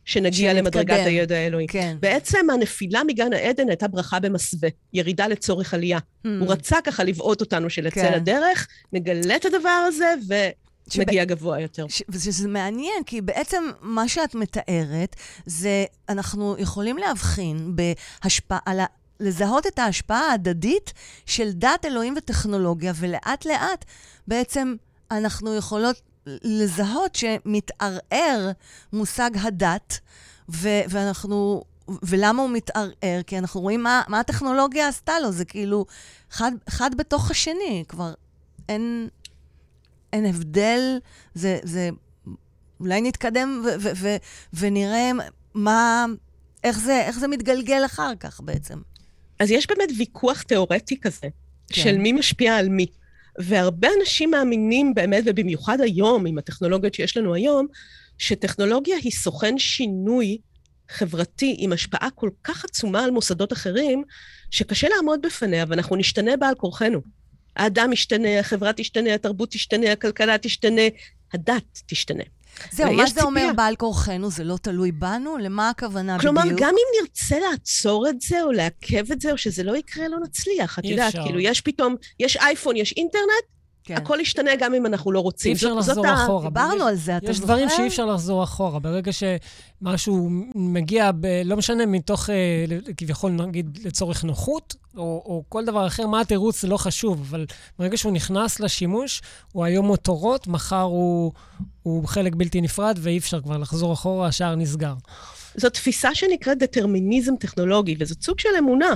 שנגיע 0.08 0.32
שנתקדם. 0.52 0.58
למדרגת 0.66 1.06
הידע 1.06 1.36
האלוהי. 1.36 1.68
כן. 1.68 1.98
בעצם 2.00 2.50
הנפילה 2.54 3.04
מגן 3.08 3.34
העדן 3.34 3.70
הייתה 3.70 3.88
ברכה 3.88 4.20
במסווה, 4.20 4.70
ירידה 4.94 5.28
לצורך 5.28 5.74
עלייה. 5.74 6.00
הוא 6.24 6.52
רצה 6.52 6.78
ככה 6.84 7.04
לבעוט 7.04 7.42
אותנו 7.42 7.70
שנצא 7.70 7.96
כן. 7.96 8.14
לדרך, 8.14 8.68
נגלה 8.94 9.36
את 9.36 9.46
הדבר 9.46 9.70
הזה 9.88 10.14
ונגיע 10.96 11.26
גבוה 11.26 11.62
יותר. 11.62 11.86
ש- 11.90 12.04
ושזה 12.10 12.48
מעניין, 12.48 13.04
כי 13.06 13.22
בעצם 13.22 13.64
מה 13.82 14.08
שאת 14.08 14.36
מתארת, 14.36 15.16
זה 15.46 15.86
אנחנו 16.10 16.56
יכולים 16.60 16.98
להבחין 16.98 17.76
בהשפעה, 17.76 18.60
על 18.66 18.80
ה... 18.80 18.86
לזהות 19.20 19.68
את 19.68 19.80
ההשפעה 19.80 20.32
ההדדית 20.32 20.94
של 21.26 21.52
דת, 21.52 21.86
אלוהים 21.86 22.14
וטכנולוגיה, 22.18 22.94
ולאט 22.96 23.46
לאט 23.46 23.86
בעצם 24.28 24.76
אנחנו 25.12 25.56
יכולות 25.56 26.02
לזהות 26.44 27.16
שמתערער 27.16 28.52
מושג 28.94 29.32
הדת, 29.36 30.00
ו- 30.50 30.82
ואנחנו... 30.90 31.64
ולמה 32.04 32.42
הוא 32.42 32.50
מתערער? 32.50 33.22
כי 33.28 33.38
אנחנו 33.38 33.62
רואים 33.62 33.84
מה, 33.84 34.02
מה 34.08 34.20
הטכנולוגיה 34.20 34.88
עשתה 34.88 35.20
לו, 35.20 35.32
זה 35.32 35.46
כאילו 35.46 35.86
אחד, 36.32 36.52
אחד 36.68 36.96
בתוך 36.96 37.32
השני, 37.32 37.84
כבר 37.88 38.14
אין, 38.70 39.08
אין 40.14 40.26
הבדל, 40.26 41.00
זה, 41.34 41.60
זה 41.64 41.90
אולי 42.80 43.02
נתקדם 43.02 43.62
ו- 43.66 43.82
ו- 43.82 43.92
ו- 43.96 44.18
ונראה 44.54 45.12
מה, 45.54 46.06
איך 46.64 46.80
זה, 46.80 47.02
איך 47.02 47.20
זה 47.20 47.28
מתגלגל 47.28 47.86
אחר 47.86 48.12
כך 48.20 48.42
בעצם. 48.42 48.82
אז 49.40 49.52
יש 49.52 49.68
באמת 49.68 49.90
ויכוח 49.98 50.42
תיאורטי 50.42 51.00
כזה, 51.00 51.22
כן. 51.22 51.30
כן. 51.70 51.82
של 51.82 51.98
מי 51.98 52.12
משפיע 52.12 52.56
על 52.56 52.70
מי. 52.70 52.86
והרבה 53.38 53.88
אנשים 54.02 54.32
מאמינים 54.32 54.94
באמת, 54.94 55.24
ובמיוחד 55.26 55.82
היום, 55.82 56.26
עם 56.26 56.38
הטכנולוגיות 56.38 56.94
שיש 56.94 57.18
לנו 57.18 57.34
היום, 57.34 57.68
שטכנולוגיה 58.18 58.98
היא 59.04 59.12
סוכן 59.12 59.58
שינוי 59.58 60.38
חברתי 60.90 61.56
עם 61.60 61.74
השפעה 61.74 62.10
כל 62.16 62.30
כך 62.44 62.66
עצומה 62.66 63.04
על 63.04 63.12
מוסדות 63.12 63.54
אחרים, 63.54 64.04
שקשה 64.52 64.88
לעמוד 64.96 65.22
בפניה, 65.22 65.66
ואנחנו 65.68 65.96
נשתנה 65.96 66.38
בעל 66.38 66.56
כורחנו. 66.56 67.02
האדם 67.56 67.94
ישתנה, 67.94 68.40
החברה 68.40 68.74
תשתנה, 68.74 69.14
התרבות 69.14 69.52
תשתנה, 69.52 69.92
הכלכלה 69.92 70.38
תשתנה, 70.38 70.82
הדת 71.34 71.82
תשתנה. 71.86 72.24
זהו, 72.72 72.90
ויש 72.90 73.00
מה 73.00 73.08
זה 73.08 73.24
אומר. 73.24 73.50
בעל 73.56 73.76
כורחנו? 73.76 74.32
זה 74.32 74.44
לא 74.44 74.58
תלוי 74.62 74.92
בנו? 74.92 75.38
למה 75.38 75.70
הכוונה 75.70 76.20
כלומר, 76.20 76.42
בדיוק? 76.42 76.60
גם 76.60 76.70
אם 76.70 77.02
נרצה 77.02 77.40
לעצור 77.52 78.10
את 78.10 78.22
זה, 78.22 78.44
או 78.44 78.52
לעכב 78.52 79.12
את 79.12 79.22
זה, 79.22 79.32
או 79.32 79.38
שזה 79.38 79.64
לא 79.64 79.78
יקרה, 79.78 80.08
לא 80.08 80.18
נצליח. 80.24 80.80
את 80.80 80.86
יודעת. 80.86 81.14
כאילו, 81.24 81.40
יש 81.40 81.62
פתאום, 81.62 81.96
יש 82.20 82.38
אייפון, 82.38 82.76
יש 82.76 82.94
אינטרנט, 82.98 83.57
כן. 83.88 83.96
הכל 83.98 84.18
ישתנה 84.22 84.52
גם 84.60 84.74
אם 84.74 84.86
אנחנו 84.86 85.12
לא 85.12 85.20
רוצים. 85.20 85.50
אי 85.50 85.54
אפשר 85.56 85.68
זאת- 85.82 85.84
זאת 85.84 86.06
לחזור 86.06 86.08
ה- 86.08 86.24
אחורה. 86.24 86.50
דיברנו 86.50 86.76
יש- 86.76 86.82
על 86.82 86.96
זה, 86.96 87.18
אתה 87.18 87.30
יש 87.32 87.36
זוכר? 87.36 87.46
דברים 87.46 87.70
שאי 87.70 87.88
אפשר 87.88 88.06
לחזור 88.06 88.44
אחורה. 88.44 88.80
ברגע 88.80 89.12
שמשהו 89.82 90.30
מגיע, 90.56 91.12
ב, 91.20 91.26
לא 91.46 91.58
משנה, 91.58 91.86
מתוך, 91.86 92.30
אה, 92.30 92.36
כביכול, 92.98 93.32
נגיד, 93.32 93.80
לצורך 93.84 94.24
נוחות, 94.24 94.76
או, 94.98 95.02
או 95.26 95.44
כל 95.50 95.66
דבר 95.66 95.88
אחר, 95.88 96.08
מה 96.08 96.22
התירוץ 96.22 96.62
זה 96.62 96.68
לא 96.68 96.78
חשוב, 96.78 97.20
אבל 97.30 97.46
ברגע 97.80 97.98
שהוא 97.98 98.14
נכנס 98.14 98.60
לשימוש, 98.60 99.22
הוא 99.52 99.66
היום 99.66 99.86
מותרות, 99.86 100.48
מחר 100.48 100.82
הוא, 100.82 101.32
הוא 101.84 102.08
חלק 102.08 102.36
בלתי 102.36 102.62
נפרד, 102.62 103.00
ואי 103.02 103.18
אפשר 103.18 103.42
כבר 103.42 103.58
לחזור 103.58 103.94
אחורה, 103.94 104.28
השער 104.28 104.56
נסגר. 104.56 104.94
זו 105.56 105.70
תפיסה 105.70 106.16
שנקראת 106.16 106.58
דטרמיניזם 106.60 107.36
טכנולוגי, 107.40 107.96
וזאת 108.00 108.22
סוג 108.24 108.40
של 108.40 108.50
אמונה. 108.60 108.90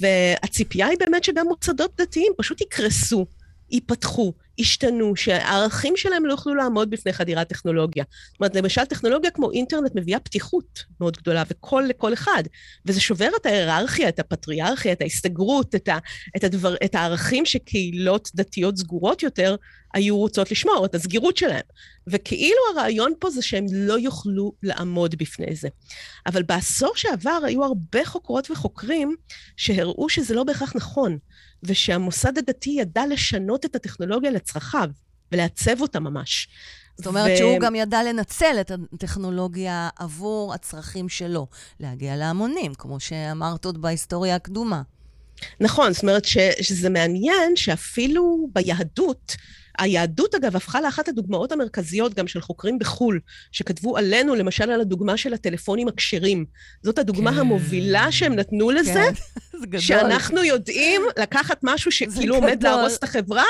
והציפייה 0.00 0.86
היא 0.86 0.98
באמת 0.98 1.24
שגם 1.24 1.46
מוסדות 1.48 1.90
דתיים 2.00 2.32
פשוט 2.38 2.60
יקרסו, 2.60 3.26
ייפתחו, 3.74 4.32
ישתנו, 4.58 5.16
שהערכים 5.16 5.96
שלהם 5.96 6.26
לא 6.26 6.32
יוכלו 6.32 6.54
לעמוד 6.54 6.90
בפני 6.90 7.12
חדירת 7.12 7.48
טכנולוגיה. 7.48 8.04
זאת 8.32 8.40
אומרת, 8.40 8.56
למשל, 8.56 8.84
טכנולוגיה 8.84 9.30
כמו 9.30 9.50
אינטרנט 9.50 9.92
מביאה 9.94 10.20
פתיחות 10.20 10.84
מאוד 11.00 11.16
גדולה, 11.16 11.42
וקול 11.48 11.84
לכל 11.84 12.12
אחד. 12.12 12.42
וזה 12.86 13.00
שובר 13.00 13.28
את 13.40 13.46
ההיררכיה, 13.46 14.08
את 14.08 14.18
הפטריארכיה, 14.18 14.92
את 14.92 15.00
ההסתגרות, 15.00 15.74
את, 15.74 15.88
ה, 15.88 15.98
את, 16.36 16.44
הדבר, 16.44 16.74
את 16.84 16.94
הערכים 16.94 17.46
שקהילות 17.46 18.30
דתיות 18.34 18.76
סגורות 18.76 19.22
יותר 19.22 19.56
היו 19.94 20.16
רוצות 20.16 20.50
לשמור, 20.50 20.84
את 20.84 20.94
הסגירות 20.94 21.36
שלהם. 21.36 21.62
וכאילו 22.06 22.58
הרעיון 22.72 23.12
פה 23.18 23.30
זה 23.30 23.42
שהם 23.42 23.66
לא 23.72 23.98
יוכלו 23.98 24.52
לעמוד 24.62 25.14
בפני 25.14 25.54
זה. 25.54 25.68
אבל 26.26 26.42
בעשור 26.42 26.92
שעבר 26.96 27.38
היו 27.44 27.64
הרבה 27.64 28.04
חוקרות 28.04 28.50
וחוקרים 28.50 29.16
שהראו 29.56 30.08
שזה 30.08 30.34
לא 30.34 30.44
בהכרח 30.44 30.76
נכון, 30.76 31.18
ושהמוסד 31.66 32.38
הדתי 32.38 32.70
ידע 32.70 33.06
לשנות 33.06 33.64
את 33.64 33.76
הטכנולוגיה 33.76 34.30
לצרכיו, 34.30 34.88
ולעצב 35.32 35.80
אותה 35.80 36.00
ממש. 36.00 36.48
זאת 36.96 37.06
אומרת 37.06 37.30
ו- 37.34 37.36
שהוא 37.36 37.58
גם 37.60 37.74
ידע 37.74 38.02
לנצל 38.02 38.56
את 38.60 38.70
הטכנולוגיה 38.92 39.88
עבור 39.98 40.54
הצרכים 40.54 41.08
שלו, 41.08 41.46
להגיע 41.80 42.16
להמונים, 42.16 42.74
כמו 42.74 43.00
שאמרת 43.00 43.64
עוד 43.64 43.82
בהיסטוריה 43.82 44.34
הקדומה. 44.34 44.82
נכון, 45.60 45.92
זאת 45.92 46.02
אומרת 46.02 46.24
ש, 46.24 46.38
שזה 46.60 46.90
מעניין 46.90 47.56
שאפילו 47.56 48.48
ביהדות, 48.52 49.36
היהדות 49.78 50.34
אגב 50.34 50.56
הפכה 50.56 50.80
לאחת 50.80 51.08
הדוגמאות 51.08 51.52
המרכזיות 51.52 52.14
גם 52.14 52.28
של 52.28 52.40
חוקרים 52.40 52.78
בחו"ל, 52.78 53.20
שכתבו 53.52 53.96
עלינו, 53.96 54.34
למשל 54.34 54.70
על 54.70 54.80
הדוגמה 54.80 55.16
של 55.16 55.34
הטלפונים 55.34 55.88
הכשרים. 55.88 56.44
זאת 56.82 56.98
הדוגמה 56.98 57.32
כן. 57.32 57.38
המובילה 57.38 58.12
שהם 58.12 58.34
נתנו 58.34 58.70
לזה, 58.70 58.92
כן. 59.72 59.78
שאנחנו 59.78 60.44
יודעים 60.44 61.02
לקחת 61.18 61.60
משהו 61.62 61.92
שכאילו. 61.92 62.34
עומד 62.34 62.62
להרוס 62.62 62.96
את 62.96 63.02
החברה, 63.04 63.44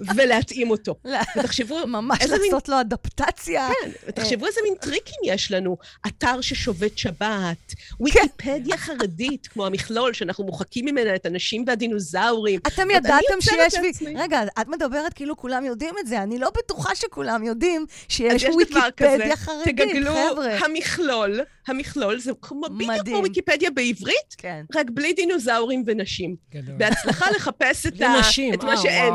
ולהתאים 0.00 0.70
אותו. 0.70 0.94
ותחשבו, 1.36 1.86
ממש 1.86 2.18
איזה 2.20 2.36
מין- 2.38 2.52
לעשות 2.52 2.68
לו 2.68 2.80
אדפטציה. 2.80 3.68
כן, 3.82 3.90
ותחשבו 4.06 4.46
איזה 4.46 4.60
מין 4.64 4.74
טריקים 4.80 5.18
יש 5.24 5.52
לנו. 5.52 5.76
אתר 6.06 6.40
ששובת 6.40 6.98
שבת, 6.98 7.74
ויקיפדיה 8.00 8.76
חרדית, 8.76 9.46
כמו 9.46 9.66
המכלול, 9.66 10.12
שאנחנו 10.12 10.44
מוחקים 10.44 10.84
ממנה 10.84 11.14
את 11.14 11.26
הנשים 11.26 11.64
והדינוזאורים. 11.66 12.60
אתם 12.66 12.90
ידעתם 12.90 13.40
שיש... 13.40 13.74
לעצמי. 13.74 14.14
רגע, 14.16 14.40
את 14.60 14.68
מדברת 14.68 15.12
כאילו 15.12 15.36
כולם 15.36 15.61
יודעים 15.64 15.94
את 16.00 16.06
זה. 16.06 16.22
אני 16.22 16.38
לא 16.38 16.50
בטוחה 16.58 16.94
שכולם 16.94 17.44
יודעים 17.44 17.86
שיש 18.08 18.44
ויקיפדיה 18.44 19.36
חרדית, 19.36 19.64
תגגלו 19.64 20.12
חבר'ה. 20.12 20.58
המכלול, 20.58 21.40
המכלול 21.66 22.18
זה 22.20 22.32
כמו, 22.42 22.60
בדיוק 22.60 22.90
מדהים. 22.90 23.16
כמו 23.16 23.24
ויקיפדיה 23.24 23.70
בעברית, 23.70 24.34
כן. 24.38 24.64
רק 24.74 24.86
בלי 24.90 25.12
דינוזאורים 25.12 25.84
ונשים. 25.86 26.36
גדול. 26.50 26.74
בהצלחה 26.76 27.30
לחפש 27.36 27.86
את, 27.86 27.96
בלי 27.96 28.06
ה... 28.06 28.20
נשים, 28.20 28.54
את 28.54 28.64
מה 28.64 28.76
שאין. 28.76 29.14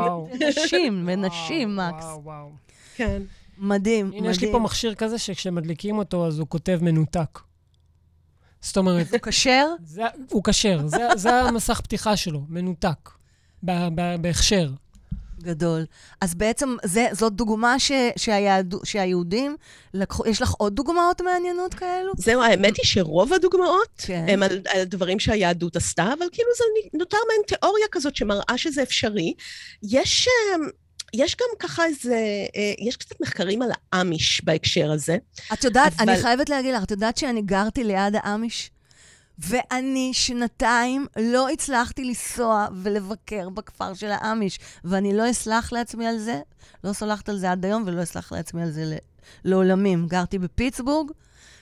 ונשים, 1.06 1.78
וואו, 1.78 1.94
מקס. 1.94 2.04
וואו, 2.04 2.24
וואו. 2.24 2.50
כן. 2.96 3.22
מדהים, 3.58 4.06
מדהים. 4.06 4.22
הנה, 4.22 4.30
יש 4.30 4.40
לי 4.40 4.52
פה 4.52 4.58
מכשיר 4.58 4.94
כזה 4.94 5.18
שכשמדליקים 5.18 5.98
אותו, 5.98 6.26
אז 6.26 6.38
הוא 6.38 6.46
כותב 6.48 6.78
מנותק. 6.82 7.38
זאת 8.60 8.76
אומרת, 8.76 9.12
הוא 9.12 9.20
כשר? 9.22 9.66
זה, 9.84 10.02
הוא 10.30 10.42
כשר, 10.44 10.86
זה, 10.86 11.08
זה 11.16 11.34
המסך 11.34 11.80
פתיחה 11.80 12.16
שלו, 12.16 12.42
מנותק, 12.48 13.10
בהכשר. 14.20 14.70
גדול. 15.42 15.84
אז 16.20 16.34
בעצם 16.34 16.76
זה, 16.84 17.06
זאת 17.12 17.32
דוגמה 17.32 17.78
ש, 17.78 17.92
שהיהד, 18.16 18.74
שהיהודים 18.84 19.56
לקחו... 19.94 20.26
יש 20.26 20.42
לך 20.42 20.52
עוד 20.58 20.74
דוגמאות 20.76 21.20
מעניינות 21.20 21.74
כאלו? 21.74 22.12
זהו, 22.16 22.42
האמת 22.42 22.76
היא 22.76 22.84
שרוב 22.86 23.32
הדוגמאות 23.32 23.88
כן. 23.98 24.24
הם 24.28 24.42
על, 24.42 24.60
על 24.74 24.84
דברים 24.84 25.18
שהיהדות 25.18 25.76
עשתה, 25.76 26.02
אבל 26.18 26.26
כאילו 26.32 26.48
זה 26.58 26.64
נותר 26.98 27.18
מעין 27.28 27.40
תיאוריה 27.46 27.86
כזאת 27.92 28.16
שמראה 28.16 28.54
שזה 28.58 28.82
אפשרי. 28.82 29.34
יש, 29.82 30.28
אמ, 30.28 30.68
יש 31.14 31.36
גם 31.40 31.48
ככה 31.58 31.84
איזה, 31.84 32.14
אה, 32.56 32.86
יש 32.88 32.96
קצת 32.96 33.20
מחקרים 33.20 33.62
על 33.62 33.70
האמיש 33.92 34.44
בהקשר 34.44 34.90
הזה. 34.92 35.16
את 35.52 35.64
יודעת, 35.64 35.92
אבל- 35.98 36.10
אני 36.10 36.22
חייבת 36.22 36.48
להגיד 36.48 36.74
לך, 36.74 36.82
את 36.82 36.90
יודעת 36.90 37.16
שאני 37.16 37.42
גרתי 37.42 37.84
ליד 37.84 38.14
האמיש? 38.22 38.70
ואני 39.38 40.10
שנתיים 40.14 41.06
לא 41.16 41.48
הצלחתי 41.48 42.04
לנסוע 42.04 42.66
ולבקר 42.82 43.48
בכפר 43.48 43.94
של 43.94 44.10
האמיש, 44.10 44.58
ואני 44.84 45.16
לא 45.16 45.30
אסלח 45.30 45.72
לעצמי 45.72 46.06
על 46.06 46.18
זה, 46.18 46.40
לא 46.84 46.92
סולחת 46.92 47.28
על 47.28 47.38
זה 47.38 47.50
עד 47.50 47.64
היום 47.64 47.82
ולא 47.86 48.02
אסלח 48.02 48.32
לעצמי 48.32 48.62
על 48.62 48.70
זה 48.70 48.96
לעולמים. 49.44 50.06
גרתי 50.06 50.38
בפיטסבורג, 50.38 51.10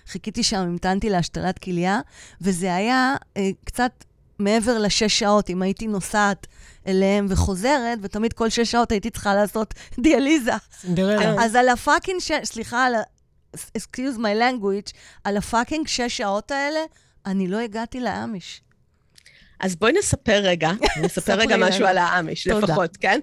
חיכיתי 0.06 0.42
שם, 0.42 0.56
המתנתי 0.56 1.10
להשתלת 1.10 1.58
כליה, 1.58 2.00
וזה 2.40 2.74
היה 2.74 3.14
אה, 3.36 3.50
קצת 3.64 4.04
מעבר 4.38 4.78
לשש 4.78 5.18
שעות, 5.18 5.50
אם 5.50 5.62
הייתי 5.62 5.86
נוסעת 5.86 6.46
אליהם 6.86 7.26
וחוזרת, 7.28 7.98
ותמיד 8.02 8.32
כל 8.32 8.48
שש 8.48 8.70
שעות 8.70 8.92
הייתי 8.92 9.10
צריכה 9.10 9.34
לעשות 9.34 9.74
דיאליזה. 10.02 10.52
סינדרלה. 10.80 11.44
אז 11.44 11.54
על 11.54 11.68
ה 11.68 11.74
fucking, 11.74 12.20
ש... 12.20 12.30
סליחה, 12.44 12.84
על 12.84 12.94
ה... 12.94 13.02
excuse 13.56 14.16
my 14.16 14.40
language, 14.40 14.92
על 15.24 15.36
ה 15.36 15.43
fucking 15.43 15.86
שש 15.86 16.16
שעות 16.16 16.50
האלה, 16.50 16.80
אני 17.26 17.48
לא 17.48 17.58
הגעתי 17.58 18.00
לאמיש. 18.00 18.60
אז 19.60 19.76
בואי 19.76 19.92
נספר 19.92 20.40
רגע, 20.42 20.70
נספר 21.04 21.34
רגע 21.34 21.56
משהו. 21.56 21.86
על 21.86 21.98
האמיש. 21.98 22.46
לפחות, 22.46 22.96
כן? 22.96 23.20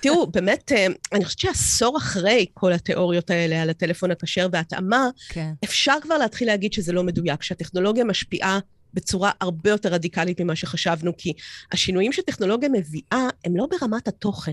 תראו, 0.00 0.26
באמת, 0.26 0.72
אה, 0.72 0.86
אני 1.12 1.24
חושבת 1.24 1.38
שעשור 1.38 1.98
אחרי 1.98 2.46
כל 2.54 2.72
התיאוריות 2.72 3.30
האלה 3.30 3.62
על 3.62 3.70
הטלפון 3.70 4.10
הכשר 4.10 4.48
וההתאמה, 4.52 5.08
כן. 5.28 5.52
אפשר 5.64 5.94
כבר 6.02 6.18
להתחיל 6.18 6.48
להגיד 6.48 6.72
שזה 6.72 6.92
לא 6.92 7.02
מדויק, 7.02 7.42
שהטכנולוגיה 7.42 8.04
משפיעה 8.04 8.58
בצורה 8.94 9.30
הרבה 9.40 9.70
יותר 9.70 9.88
רדיקלית 9.88 10.40
ממה 10.40 10.56
שחשבנו, 10.56 11.16
כי 11.18 11.32
השינויים 11.72 12.12
שטכנולוגיה 12.12 12.68
מביאה 12.68 13.28
הם 13.44 13.56
לא 13.56 13.66
ברמת 13.70 14.08
התוכן. 14.08 14.52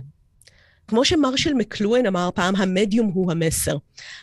כמו 0.87 1.05
שמרשל 1.05 1.53
מקלוהן 1.53 2.05
אמר 2.05 2.29
פעם, 2.35 2.55
המדיום 2.55 3.11
הוא 3.13 3.31
המסר. 3.31 3.77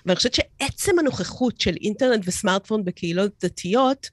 ואני 0.06 0.16
חושבת 0.16 0.34
שעצם 0.34 0.98
הנוכחות 0.98 1.60
של 1.60 1.74
אינטרנט 1.80 2.22
וסמארטפון 2.26 2.84
בקהילות 2.84 3.32
דתיות, 3.44 4.10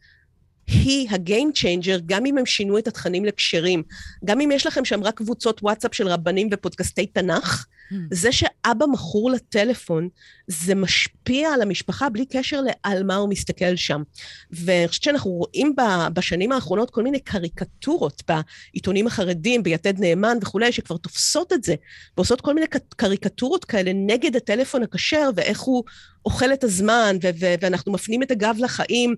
היא 0.67 1.07
ה 1.11 1.19
game 1.19 1.51
changer, 1.55 1.97
גם 2.05 2.25
אם 2.25 2.37
הם 2.37 2.45
שינו 2.45 2.77
את 2.77 2.87
התכנים 2.87 3.25
לכשרים, 3.25 3.83
גם 4.25 4.41
אם 4.41 4.51
יש 4.51 4.65
לכם 4.65 4.85
שם 4.85 5.03
רק 5.03 5.17
קבוצות 5.17 5.63
וואטסאפ 5.63 5.95
של 5.95 6.07
רבנים 6.07 6.49
ופודקאסטי 6.51 7.05
תנ"ך, 7.05 7.65
זה 8.11 8.31
שאבא 8.31 8.85
מכור 8.85 9.31
לטלפון, 9.31 10.09
זה 10.47 10.75
משפיע 10.75 11.53
על 11.53 11.61
המשפחה 11.61 12.09
בלי 12.09 12.25
קשר 12.25 12.61
לעל 12.61 13.03
מה 13.03 13.15
הוא 13.15 13.29
מסתכל 13.29 13.75
שם. 13.75 14.03
ואני 14.51 14.87
חושבת 14.87 15.03
שאנחנו 15.03 15.31
רואים 15.31 15.75
בשנים 16.13 16.51
האחרונות 16.51 16.89
כל 16.89 17.03
מיני 17.03 17.19
קריקטורות 17.19 18.23
בעיתונים 18.27 19.07
החרדים, 19.07 19.63
ביתד 19.63 19.99
נאמן 19.99 20.37
וכולי, 20.41 20.71
שכבר 20.71 20.97
תופסות 20.97 21.53
את 21.53 21.63
זה, 21.63 21.75
ועושות 22.17 22.41
כל 22.41 22.53
מיני 22.53 22.67
קריקטורות 22.95 23.65
כאלה 23.65 23.91
נגד 23.95 24.35
הטלפון 24.35 24.83
הכשר, 24.83 25.29
ואיך 25.35 25.59
הוא 25.59 25.83
אוכל 26.25 26.53
את 26.53 26.63
הזמן, 26.63 27.15
ו- 27.23 27.29
ו- 27.39 27.55
ואנחנו 27.61 27.91
מפנים 27.91 28.23
את 28.23 28.31
הגב 28.31 28.55
לחיים. 28.59 29.15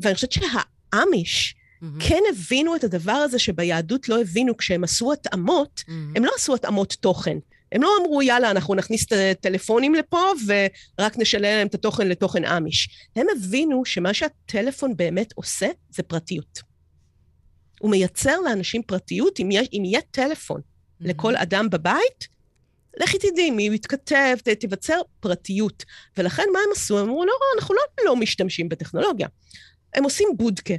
ואני 0.00 0.14
חושבת 0.14 0.32
שהאמיש, 0.94 1.54
כן 2.00 2.20
הבינו 2.30 2.76
את 2.76 2.84
הדבר 2.84 3.12
הזה 3.12 3.38
שביהדות 3.38 4.08
לא 4.08 4.20
הבינו 4.20 4.56
כשהם 4.56 4.84
עשו 4.84 5.12
התאמות, 5.12 5.82
הם 6.16 6.24
לא 6.24 6.30
עשו 6.36 6.54
התאמות 6.54 6.96
תוכן. 7.00 7.38
הם 7.72 7.82
לא 7.82 7.90
אמרו, 8.00 8.22
יאללה, 8.22 8.50
אנחנו 8.50 8.74
נכניס 8.74 9.04
את 9.06 9.12
הטלפונים 9.12 9.94
לפה 9.94 10.22
ורק 10.46 11.18
נשלם 11.18 11.42
להם 11.42 11.66
את 11.66 11.74
התוכן 11.74 12.08
לתוכן 12.08 12.44
אמיש. 12.44 12.88
הם 13.16 13.26
הבינו 13.36 13.84
שמה 13.84 14.14
שהטלפון 14.14 14.96
באמת 14.96 15.32
עושה 15.34 15.68
זה 15.90 16.02
פרטיות. 16.02 16.60
הוא 17.80 17.90
מייצר 17.90 18.40
לאנשים 18.40 18.82
פרטיות, 18.82 19.40
אם, 19.40 19.48
יש, 19.52 19.68
אם 19.72 19.84
יהיה 19.84 20.00
טלפון 20.10 20.60
mm-hmm. 20.60 21.08
לכל 21.08 21.36
אדם 21.36 21.70
בבית, 21.70 22.28
לכי 23.00 23.18
תדעי, 23.18 23.50
מי 23.50 23.66
הוא 23.66 23.74
יתכתב, 23.74 24.36
תיווצר 24.60 25.00
פרטיות. 25.20 25.84
ולכן 26.16 26.42
מה 26.52 26.58
הם 26.58 26.72
עשו? 26.72 26.98
הם 26.98 27.08
אמרו, 27.08 27.24
לא, 27.24 27.32
אנחנו 27.58 27.74
לא, 27.74 27.82
לא 28.04 28.16
משתמשים 28.16 28.68
בטכנולוגיה. 28.68 29.28
הם 29.94 30.04
עושים 30.04 30.28
בודקה, 30.36 30.74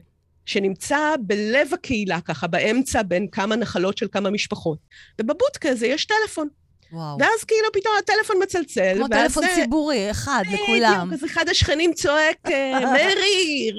שנמצא 0.46 1.16
בלב 1.20 1.74
הקהילה, 1.74 2.22
ככה, 2.22 2.48
באמצע 2.48 3.04
בין 3.04 3.28
כמה 3.28 3.56
נחלות 3.56 3.98
של 3.98 4.08
כמה 4.12 4.30
משפחות. 4.30 4.78
ובבודקה 5.22 5.70
הזה 5.70 5.88
יש 5.88 6.06
טלפון. 6.06 6.48
וואו. 6.94 7.18
ואז 7.20 7.44
כאילו 7.48 7.68
פתאום 7.74 7.94
הטלפון 8.00 8.36
מצלצל. 8.44 8.94
כמו 8.98 9.08
טלפון. 9.08 9.44
ציבורי, 9.56 10.12
אחד 10.12 10.44
לכולם. 10.52 11.08
בדיוק, 11.08 11.24
אז 11.24 11.30
אחד 11.30 11.50
השכנים 11.50 11.94
צועק, 11.94 12.38
אה, 12.52 12.80
מרי, 12.80 13.72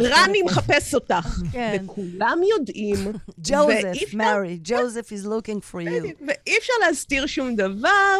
רני 0.14 0.42
מחפש 0.42 0.94
אותך. 0.94 1.38
כן. 1.52 1.82
וכולם 1.84 2.40
יודעים. 2.56 3.12
ג'וזף, 3.38 4.14
מרי, 4.14 4.58
ג'וזף 4.64 5.12
is 5.12 5.26
looking 5.26 5.72
for 5.72 5.76
you. 5.76 6.26
ואי 6.26 6.58
אפשר 6.58 6.72
להסתיר 6.86 7.26
שום 7.26 7.56
דבר, 7.56 8.16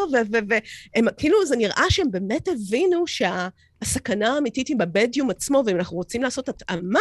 וכאילו 1.06 1.46
זה 1.46 1.56
נראה 1.56 1.84
שהם 1.90 2.10
באמת 2.10 2.48
הבינו 2.48 3.04
שהסכנה 3.06 4.34
האמיתית 4.34 4.68
היא 4.68 4.76
במדיום 4.76 5.30
עצמו, 5.30 5.62
ואם 5.66 5.76
אנחנו 5.76 5.96
רוצים 5.96 6.22
לעשות 6.22 6.48
התאמה, 6.48 7.00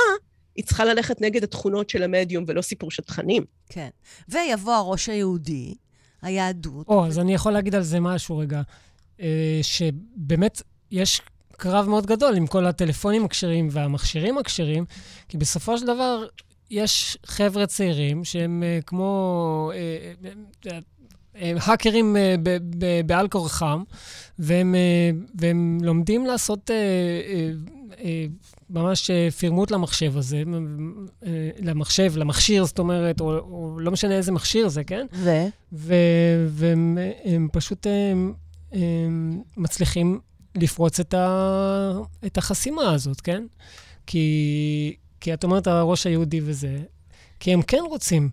היא 0.56 0.66
צריכה 0.66 0.86
ללכת 0.86 1.22
נגד 1.22 1.44
התכונות 1.44 1.90
של 1.90 2.04
המדיום 2.04 2.44
ולא 2.48 2.62
סיפור 2.62 2.92
של 2.92 3.04
תכנים. 3.04 3.44
כן. 3.70 3.90
ויבוא 4.30 4.74
הראש 4.74 5.10
היהודי. 5.10 5.76
היהדות. 6.22 6.88
או, 6.88 7.06
אז 7.06 7.20
אני 7.20 7.34
יכול 7.34 7.52
להגיד 7.52 7.76
על 7.76 7.82
זה 7.82 8.00
משהו 8.00 8.38
רגע. 8.38 8.62
אה, 9.22 9.60
שבאמת 9.62 10.62
יש 10.92 11.22
קרב 11.52 11.90
מאוד 11.90 12.06
גדול 12.06 12.36
עם 12.36 12.48
כל 12.48 12.66
הטלפונים 12.66 13.26
הכשרים 13.26 13.68
והמכשירים 13.72 14.38
הכשרים, 14.38 14.86
כי 15.30 15.38
בסופו 15.38 15.78
של 15.78 15.86
דבר 15.86 16.26
יש 16.72 17.18
חבר'ה 17.26 17.68
צעירים 17.68 18.24
שהם 18.24 18.64
אה, 18.64 18.80
כמו... 18.86 19.72
אה, 19.76 20.14
הם 21.36 21.58
האקרים 21.62 22.16
בעל 23.06 23.28
כורחם, 23.28 23.84
והם, 24.40 24.76
והם 25.36 25.78
לומדים 25.82 26.26
לעשות 26.26 26.72
ממש 28.70 29.12
פרמוט 29.40 29.72
למחשב 29.72 30.18
הזה, 30.18 30.44
למחשב, 31.60 32.14
למכשיר, 32.18 32.66
זאת 32.66 32.80
אומרת, 32.80 33.22
או, 33.22 33.38
או 33.38 33.80
לא 33.80 33.92
משנה 33.92 34.16
איזה 34.16 34.32
מכשיר 34.32 34.68
זה, 34.68 34.84
כן? 34.84 35.06
ו? 35.14 35.32
ו 35.74 35.94
והם 36.50 36.98
הם 37.24 37.48
פשוט 37.54 37.88
הם, 37.88 38.34
הם 38.72 39.42
מצליחים 39.58 40.20
לפרוץ 40.56 41.00
את, 41.00 41.14
ה, 41.14 41.92
את 42.26 42.38
החסימה 42.38 42.92
הזאת, 42.92 43.22
כן? 43.22 43.44
כי, 44.08 44.96
כי 45.22 45.34
את 45.34 45.44
אומרת, 45.44 45.68
הראש 45.68 46.08
היהודי 46.08 46.42
וזה, 46.44 46.78
כי 47.40 47.54
הם 47.54 47.62
כן 47.62 47.84
רוצים 47.90 48.30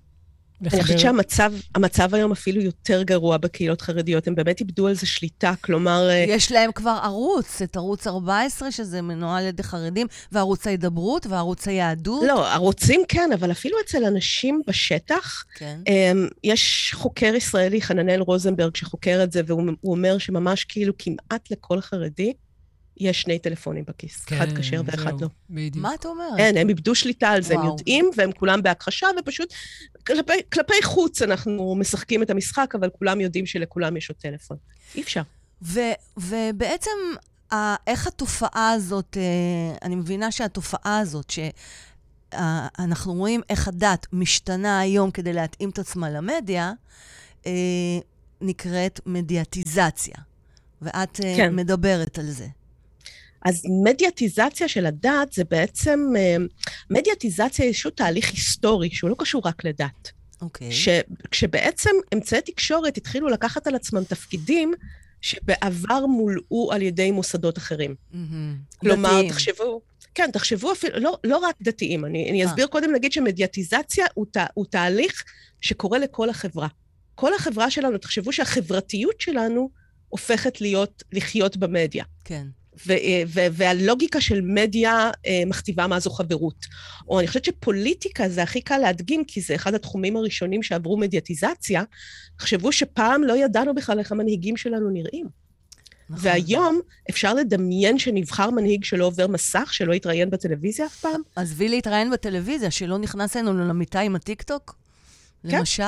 לחבר... 0.64 0.80
אני 0.80 0.96
חושבת 0.96 1.30
שהמצב 1.30 2.14
היום 2.14 2.32
אפילו 2.32 2.60
יותר 2.60 3.02
גרוע 3.02 3.36
בקהילות 3.36 3.80
חרדיות. 3.80 4.26
הם 4.26 4.34
באמת 4.34 4.60
איבדו 4.60 4.86
על 4.88 4.94
זה 4.94 5.06
שליטה, 5.06 5.52
כלומר... 5.60 6.08
אה, 6.08 6.24
יש 6.28 6.52
להם 6.52 6.72
כבר 6.72 6.98
ערוץ, 7.02 7.62
את 7.62 7.76
ערוץ 7.76 8.06
14, 8.06 8.70
שזה 8.70 9.02
מנוהל 9.02 9.42
על 9.42 9.48
ידי 9.48 9.62
חרדים, 9.62 10.06
וערוץ 10.32 10.66
ההידברות, 10.66 11.26
וערוץ 11.26 11.68
היהדות. 11.68 12.24
לא, 12.28 12.52
ערוצים 12.52 13.00
כן, 13.08 13.30
אבל 13.34 13.50
אפילו 13.50 13.76
אצל 13.84 14.04
אנשים 14.04 14.62
בשטח, 14.66 15.44
כן. 15.54 15.78
אמ, 15.88 16.28
יש 16.44 16.92
חוקר 16.94 17.34
ישראלי, 17.34 17.82
חננאל 17.82 18.20
רוזנברג, 18.20 18.76
שחוקר 18.76 19.20
את 19.24 19.32
זה, 19.32 19.40
והוא 19.46 19.62
אומר 19.84 20.18
שממש 20.18 20.64
כאילו 20.64 20.92
כמעט 20.98 21.50
לכל 21.50 21.80
חרדי, 21.80 22.32
יש 22.96 23.20
שני 23.20 23.38
טלפונים 23.38 23.84
בכיס, 23.88 24.24
כן, 24.24 24.36
אחד 24.36 24.58
כשר 24.58 24.82
ואחד 24.84 25.20
לא. 25.20 25.28
בדיוק. 25.50 25.82
מה 25.82 25.94
אתה 25.94 26.08
אומר? 26.08 26.28
כן, 26.36 26.54
הם 26.56 26.68
איבדו 26.68 26.94
שליטה 26.94 27.28
על 27.28 27.42
זה, 27.42 27.54
וואו. 27.54 27.64
הם 27.64 27.70
יודעים, 27.70 28.10
והם 28.16 28.32
כולם 28.32 28.62
בהכחשה, 28.62 29.06
ופשוט 29.20 29.52
כלפי, 30.06 30.32
כלפי 30.52 30.82
חוץ 30.82 31.22
אנחנו 31.22 31.74
משחקים 31.74 32.22
את 32.22 32.30
המשחק, 32.30 32.74
אבל 32.74 32.90
כולם 32.98 33.20
יודעים 33.20 33.46
שלכולם 33.46 33.96
יש 33.96 34.10
עוד 34.10 34.18
טלפון. 34.18 34.56
אי 34.94 35.02
אפשר. 35.02 35.22
ו- 35.62 35.80
ובעצם, 36.16 36.90
איך 37.86 38.06
התופעה 38.06 38.72
הזאת, 38.72 39.16
אה, 39.16 39.76
אני 39.82 39.94
מבינה 39.94 40.32
שהתופעה 40.32 40.98
הזאת, 40.98 41.32
שאנחנו 42.30 43.12
רואים 43.12 43.40
איך 43.50 43.68
הדת 43.68 44.06
משתנה 44.12 44.78
היום 44.78 45.10
כדי 45.10 45.32
להתאים 45.32 45.70
את 45.70 45.78
עצמה 45.78 46.10
למדיה, 46.10 46.72
אה, 47.46 47.52
נקראת 48.40 49.00
מדיאטיזציה. 49.06 50.16
ואת 50.82 51.20
אה, 51.24 51.34
כן. 51.36 51.56
מדברת 51.56 52.18
על 52.18 52.30
זה. 52.30 52.46
אז 53.44 53.62
מדיאטיזציה 53.84 54.68
של 54.68 54.86
הדת 54.86 55.32
זה 55.32 55.44
בעצם, 55.44 56.12
אה, 56.16 56.36
מדיאטיזציה 56.90 57.64
היא 57.64 57.68
איזשהו 57.68 57.90
תהליך 57.90 58.30
היסטורי 58.30 58.90
שהוא 58.90 59.10
לא 59.10 59.16
קשור 59.18 59.42
רק 59.44 59.64
לדת. 59.64 60.12
אוקיי. 60.42 60.70
Okay. 60.70 61.28
כשבעצם 61.30 61.90
אמצעי 62.14 62.40
תקשורת 62.40 62.96
התחילו 62.96 63.28
לקחת 63.28 63.66
על 63.66 63.74
עצמם 63.74 64.04
תפקידים 64.04 64.72
שבעבר 65.20 66.06
מולאו 66.06 66.72
על 66.72 66.82
ידי 66.82 67.10
מוסדות 67.10 67.58
אחרים. 67.58 67.94
Mm-hmm. 68.12 68.16
כלומר, 68.80 69.08
דתיים. 69.08 69.30
תחשבו, 69.30 69.80
כן, 70.14 70.30
תחשבו 70.32 70.72
אפילו, 70.72 70.98
לא, 70.98 71.18
לא 71.24 71.38
רק 71.38 71.56
דתיים, 71.62 72.04
אני, 72.04 72.30
אני 72.30 72.44
אה. 72.44 72.50
אסביר 72.50 72.66
קודם, 72.66 72.92
נגיד 72.92 73.12
שמדיאטיזציה 73.12 74.06
הוא, 74.14 74.26
תה, 74.32 74.46
הוא 74.54 74.66
תהליך 74.70 75.24
שקורה 75.60 75.98
לכל 75.98 76.30
החברה. 76.30 76.68
כל 77.14 77.34
החברה 77.34 77.70
שלנו, 77.70 77.98
תחשבו 77.98 78.32
שהחברתיות 78.32 79.20
שלנו 79.20 79.70
הופכת 80.08 80.60
להיות, 80.60 81.02
לחיות 81.12 81.56
במדיה. 81.56 82.04
כן. 82.24 82.46
והלוגיקה 83.52 84.20
של 84.20 84.40
מדיה 84.40 85.10
אה, 85.26 85.42
מכתיבה 85.46 85.86
מה 85.86 86.00
זו 86.00 86.10
חברות. 86.10 86.66
או 87.08 87.20
אני 87.20 87.28
חושבת 87.28 87.44
שפוליטיקה 87.44 88.28
זה 88.28 88.42
הכי 88.42 88.60
קל 88.60 88.78
להדגים, 88.78 89.24
כי 89.24 89.40
זה 89.40 89.54
אחד 89.54 89.74
התחומים 89.74 90.16
הראשונים 90.16 90.62
שעברו 90.62 90.96
מדיאטיזציה. 90.96 91.82
תחשבו 92.36 92.72
שפעם 92.72 93.24
לא 93.24 93.36
ידענו 93.36 93.74
בכלל 93.74 93.98
איך 93.98 94.12
המנהיגים 94.12 94.56
שלנו 94.56 94.90
נראים. 94.90 95.44
נכון. 96.10 96.30
והיום 96.30 96.80
אפשר 97.10 97.34
לדמיין 97.34 97.98
שנבחר 97.98 98.50
מנהיג 98.50 98.84
שלא 98.84 99.04
עובר 99.04 99.26
מסך, 99.26 99.68
שלא 99.72 99.94
יתראיין 99.94 100.30
בטלוויזיה 100.30 100.86
אף 100.86 101.00
פעם. 101.00 101.20
עזבי 101.36 101.68
להתראיין 101.68 102.10
בטלוויזיה, 102.10 102.70
שלא 102.70 102.98
נכנס 102.98 103.36
אלינו 103.36 103.68
למיטה 103.68 104.00
עם 104.00 104.16
הטיקטוק, 104.16 104.76
כן. 105.48 105.58
למשל. 105.58 105.82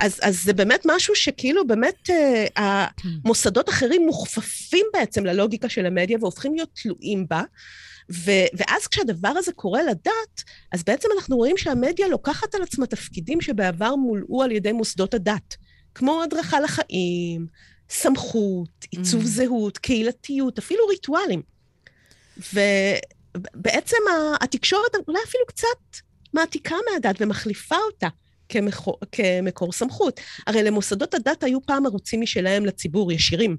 אז, 0.00 0.20
אז 0.22 0.42
זה 0.44 0.52
באמת 0.52 0.82
משהו 0.84 1.14
שכאילו 1.14 1.66
באמת 1.66 2.10
אה, 2.10 2.86
המוסדות 3.24 3.68
אחרים 3.68 4.06
מוכפפים 4.06 4.86
בעצם 4.92 5.26
ללוגיקה 5.26 5.68
של 5.68 5.86
המדיה 5.86 6.18
והופכים 6.20 6.54
להיות 6.54 6.68
תלויים 6.82 7.26
בה. 7.28 7.42
ו, 8.12 8.30
ואז 8.54 8.86
כשהדבר 8.86 9.28
הזה 9.28 9.52
קורה 9.52 9.82
לדת, 9.82 10.42
אז 10.72 10.84
בעצם 10.84 11.08
אנחנו 11.16 11.36
רואים 11.36 11.56
שהמדיה 11.56 12.08
לוקחת 12.08 12.54
על 12.54 12.62
עצמה 12.62 12.86
תפקידים 12.86 13.40
שבעבר 13.40 13.96
מולאו 13.96 14.42
על 14.42 14.52
ידי 14.52 14.72
מוסדות 14.72 15.14
הדת, 15.14 15.56
כמו 15.94 16.22
הדרכה 16.22 16.60
לחיים, 16.60 17.46
סמכות, 17.90 18.68
עיצוב 18.90 19.22
mm. 19.22 19.26
זהות, 19.26 19.78
קהילתיות, 19.78 20.58
אפילו 20.58 20.86
ריטואלים. 20.86 21.42
ובעצם 22.54 23.96
התקשורת 24.40 24.94
אולי 25.08 25.20
אפילו 25.24 25.44
קצת 25.46 26.02
מעתיקה 26.34 26.76
מהדת 26.92 27.16
ומחליפה 27.20 27.76
אותה. 27.76 28.08
כמקור, 28.52 28.98
כמקור 29.12 29.72
סמכות. 29.72 30.20
הרי 30.46 30.62
למוסדות 30.62 31.14
הדת 31.14 31.42
היו 31.42 31.62
פעם 31.66 31.86
ערוצים 31.86 32.20
משלהם 32.20 32.66
לציבור, 32.66 33.12
ישירים. 33.12 33.56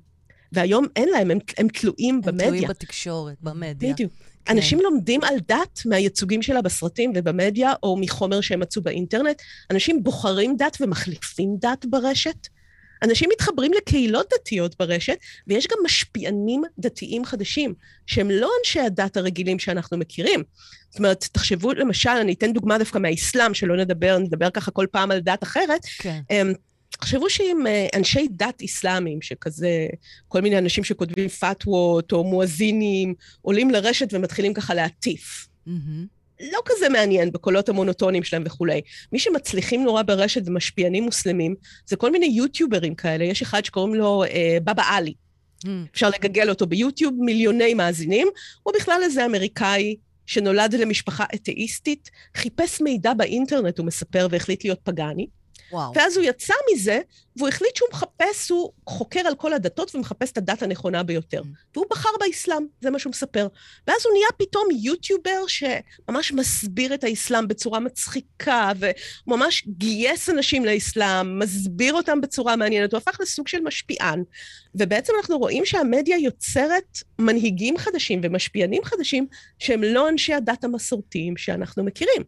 והיום 0.52 0.86
אין 0.96 1.10
להם, 1.10 1.32
הם, 1.32 1.38
הם 1.58 1.68
תלויים 1.68 2.16
הם 2.16 2.22
במדיה. 2.22 2.46
הם 2.46 2.52
תלויים 2.52 2.70
בתקשורת, 2.70 3.36
במדיה. 3.42 3.94
בדיוק. 3.94 4.12
כן. 4.46 4.54
אנשים 4.58 4.80
לומדים 4.82 5.24
על 5.24 5.36
דת 5.48 5.80
מהייצוגים 5.86 6.42
שלה 6.42 6.62
בסרטים 6.62 7.12
ובמדיה, 7.16 7.74
או 7.84 7.98
מחומר 7.98 8.42
שהם 8.42 8.60
מצאו 8.60 8.82
באינטרנט. 8.82 9.42
אנשים 9.72 10.04
בוחרים 10.04 10.56
דת 10.58 10.78
ומחליפים 10.82 11.56
דת 11.60 11.86
ברשת. 11.86 12.48
אנשים 13.04 13.30
מתחברים 13.34 13.72
לקהילות 13.74 14.34
דתיות 14.34 14.76
ברשת, 14.80 15.18
ויש 15.48 15.68
גם 15.68 15.78
משפיענים 15.86 16.62
דתיים 16.80 17.26
חדשים, 17.26 17.74
שהם 18.08 18.32
לא 18.32 18.50
אנשי 18.60 18.80
הדת 18.80 19.18
הרגילים 19.18 19.60
שאנחנו 19.60 19.98
מכירים. 19.98 20.44
זאת 20.90 21.00
אומרת, 21.00 21.26
תחשבו, 21.32 21.74
למשל, 21.74 22.10
אני 22.10 22.34
אתן 22.34 22.54
דוגמה 22.54 22.78
דווקא 22.78 22.98
מהאסלאם, 22.98 23.54
שלא 23.54 23.78
נדבר, 23.78 24.18
נדבר 24.18 24.50
ככה 24.50 24.72
כל 24.72 24.86
פעם 24.92 25.12
על 25.12 25.20
דת 25.20 25.44
אחרת. 25.44 25.82
כן. 25.98 26.20
אמ, 26.32 26.54
תחשבו 26.90 27.30
שאם 27.30 27.68
אה, 27.68 27.88
אנשי 27.96 28.28
דת 28.32 28.62
אסלאמיים, 28.66 29.22
שכזה, 29.22 29.88
כל 30.28 30.42
מיני 30.42 30.58
אנשים 30.58 30.84
שכותבים 30.84 31.30
פתוות 31.30 32.12
או 32.12 32.24
מואזינים, 32.24 33.14
עולים 33.42 33.70
לרשת 33.70 34.08
ומתחילים 34.12 34.54
ככה 34.54 34.74
להטיף. 34.74 35.48
Mm-hmm. 35.68 36.23
לא 36.52 36.60
כזה 36.66 36.90
מעניין 36.90 37.32
בקולות 37.32 37.70
המונוטונים 37.70 38.24
שלהם 38.24 38.44
וכולי. 38.46 38.82
מי 39.12 39.20
שמצליחים 39.20 39.84
נורא 39.84 40.02
ברשת 40.02 40.42
ומשפיענים 40.46 41.04
מוסלמים, 41.04 41.56
זה 41.86 41.96
כל 41.96 42.12
מיני 42.12 42.26
יוטיוברים 42.26 42.96
כאלה. 42.96 43.24
יש 43.24 43.42
אחד 43.42 43.66
שקוראים 43.66 43.96
לו 43.96 44.24
אה, 44.24 44.58
בבא 44.64 44.84
עלי. 44.88 45.14
Mm. 45.66 45.68
אפשר 45.94 46.10
לגגל 46.10 46.50
אותו 46.50 46.66
ביוטיוב, 46.68 47.14
מיליוני 47.20 47.74
מאזינים. 47.74 48.28
הוא 48.64 48.74
בכלל 48.76 49.00
איזה 49.04 49.26
אמריקאי 49.26 49.96
שנולד 50.26 50.76
למשפחה 50.76 51.26
אתאיסטית, 51.36 52.10
חיפש 52.38 52.82
מידע 52.82 53.14
באינטרנט, 53.14 53.78
הוא 53.78 53.86
מספר, 53.86 54.28
והחליט 54.32 54.64
להיות 54.64 54.80
פגאני. 54.84 55.28
וואו. 55.72 55.92
ואז 55.96 56.18
הוא 56.18 56.26
יצא 56.26 56.54
מזה, 56.74 57.00
והוא 57.38 57.48
החליט 57.48 57.76
שהוא 57.76 57.90
מחפש, 57.92 58.50
הוא 58.50 58.72
חוקר 58.88 59.20
על 59.20 59.36
כל 59.36 59.54
הדתות 59.54 59.96
ומחפש 59.96 60.32
את 60.32 60.38
הדת 60.38 60.64
הנכונה 60.64 61.04
ביותר. 61.04 61.42
Mm. 61.42 61.46
והוא 61.76 61.86
בחר 61.90 62.10
באסלאם, 62.20 62.66
זה 62.82 62.90
מה 62.90 63.00
שהוא 63.00 63.12
מספר. 63.12 63.48
ואז 63.88 63.98
הוא 64.06 64.14
נהיה 64.14 64.28
פתאום 64.38 64.68
יוטיובר 64.84 65.48
שממש 65.48 66.32
מסביר 66.32 66.94
את 66.94 67.04
האסלאם 67.04 67.48
בצורה 67.48 67.80
מצחיקה, 67.80 68.72
וממש 69.28 69.64
גייס 69.68 70.30
אנשים 70.30 70.66
לאסלאם, 70.66 71.40
מסביר 71.40 71.94
אותם 71.94 72.22
בצורה 72.22 72.56
מעניינת, 72.56 72.94
הוא 72.94 72.98
הפך 72.98 73.18
לסוג 73.22 73.48
של 73.48 73.62
משפיען. 73.62 74.24
ובעצם 74.76 75.14
אנחנו 75.18 75.38
רואים 75.38 75.66
שהמדיה 75.66 76.18
יוצרת 76.18 76.98
מנהיגים 77.20 77.78
חדשים 77.78 78.22
ומשפיענים 78.24 78.84
חדשים 78.84 79.28
שהם 79.60 79.84
לא 79.84 80.10
אנשי 80.10 80.34
הדת 80.34 80.64
המסורתיים 80.64 81.38
שאנחנו 81.38 81.84
מכירים. 81.84 82.24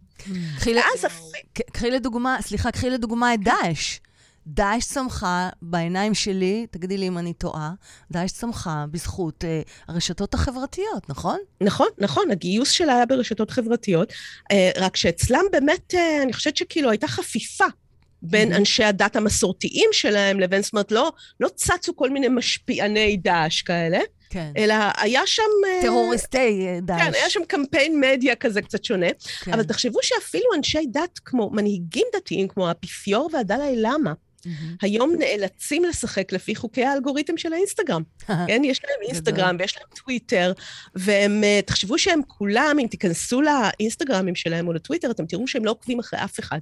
קחי 1.73 1.91
לדוגמה, 1.91 2.37
סליחה, 2.41 2.71
קחי 2.71 2.89
לדוגמה 2.89 3.33
את 3.33 3.39
דאעש. 3.43 3.99
דאעש 4.47 4.85
צמחה 4.85 5.49
בעיניים 5.61 6.13
שלי, 6.13 6.65
תגידי 6.71 6.97
לי 6.97 7.07
אם 7.07 7.17
אני 7.17 7.33
טועה, 7.33 7.71
דאעש 8.11 8.31
צמחה 8.31 8.85
בזכות 8.91 9.45
אה, 9.45 9.61
הרשתות 9.87 10.33
החברתיות, 10.33 11.09
נכון? 11.09 11.39
נכון, 11.61 11.87
נכון, 11.97 12.31
הגיוס 12.31 12.69
שלה 12.69 12.95
היה 12.95 13.05
ברשתות 13.05 13.51
חברתיות, 13.51 14.13
אה, 14.51 14.71
רק 14.77 14.95
שאצלם 14.95 15.43
באמת, 15.51 15.95
אה, 15.95 16.23
אני 16.23 16.33
חושבת 16.33 16.57
שכאילו 16.57 16.89
הייתה 16.89 17.07
חפיפה 17.07 17.65
בין 18.21 18.53
Mhm. 18.53 18.55
אנשי 18.55 18.83
הדת 18.83 19.15
המסורתיים 19.15 19.89
שלהם 19.91 20.39
לבין, 20.39 20.61
זאת 20.61 20.73
אומרת, 20.73 20.91
לא, 20.91 21.11
לא 21.39 21.49
צצו 21.55 21.95
כל 21.95 22.09
מיני 22.09 22.27
משפיעני 22.27 23.17
דאעש 23.17 23.61
כאלה, 23.61 23.99
כן. 24.29 24.51
אלא 24.57 24.75
היה 24.97 25.21
שם... 25.25 25.41
אה, 25.67 25.81
טרוריסטי 25.81 26.67
אה, 26.67 26.79
דאעש. 26.81 27.01
כן, 27.01 27.13
היה 27.13 27.29
שם 27.29 27.39
קמפיין 27.47 27.99
מדיה 27.99 28.35
כזה 28.35 28.61
קצת 28.61 28.83
שונה, 28.83 29.07
כן. 29.43 29.53
אבל 29.53 29.63
תחשבו 29.63 29.99
שאפילו 30.01 30.45
אנשי 30.57 30.85
דת 30.91 31.19
כמו 31.25 31.49
מנהיגים 31.49 32.07
דתיים, 32.15 32.47
כמו 32.47 32.67
האפיפיור 32.67 33.29
והדלאי 33.33 33.75
למה, 33.77 34.13
מהמם. 34.45 34.75
היום 34.81 35.15
נאלצים 35.19 35.83
לשחק 35.83 36.31
לפי 36.31 36.55
חוקי 36.55 36.83
האלגוריתם 36.85 37.37
של 37.37 37.53
האינסטגרם. 37.53 38.03
כן, 38.47 38.61
יש 38.65 38.81
להם 38.83 39.07
אינסטגרם 39.09 39.55
ויש 39.59 39.77
להם 39.77 39.87
טוויטר, 40.03 40.51
והם, 40.95 41.43
אה, 41.43 41.59
תחשבו 41.65 41.97
שהם 41.97 42.21
כולם, 42.27 42.77
אם 42.81 42.87
תיכנסו 42.87 43.41
לאינסטגרמים 43.41 44.35
שלהם 44.35 44.67
או 44.67 44.73
לטוויטר, 44.73 45.11
אתם 45.11 45.25
תראו 45.25 45.47
שהם 45.47 45.65
לא 45.65 45.71
עוקבים 45.71 45.99
אחרי 45.99 46.23
אף 46.23 46.39
אחד. 46.39 46.59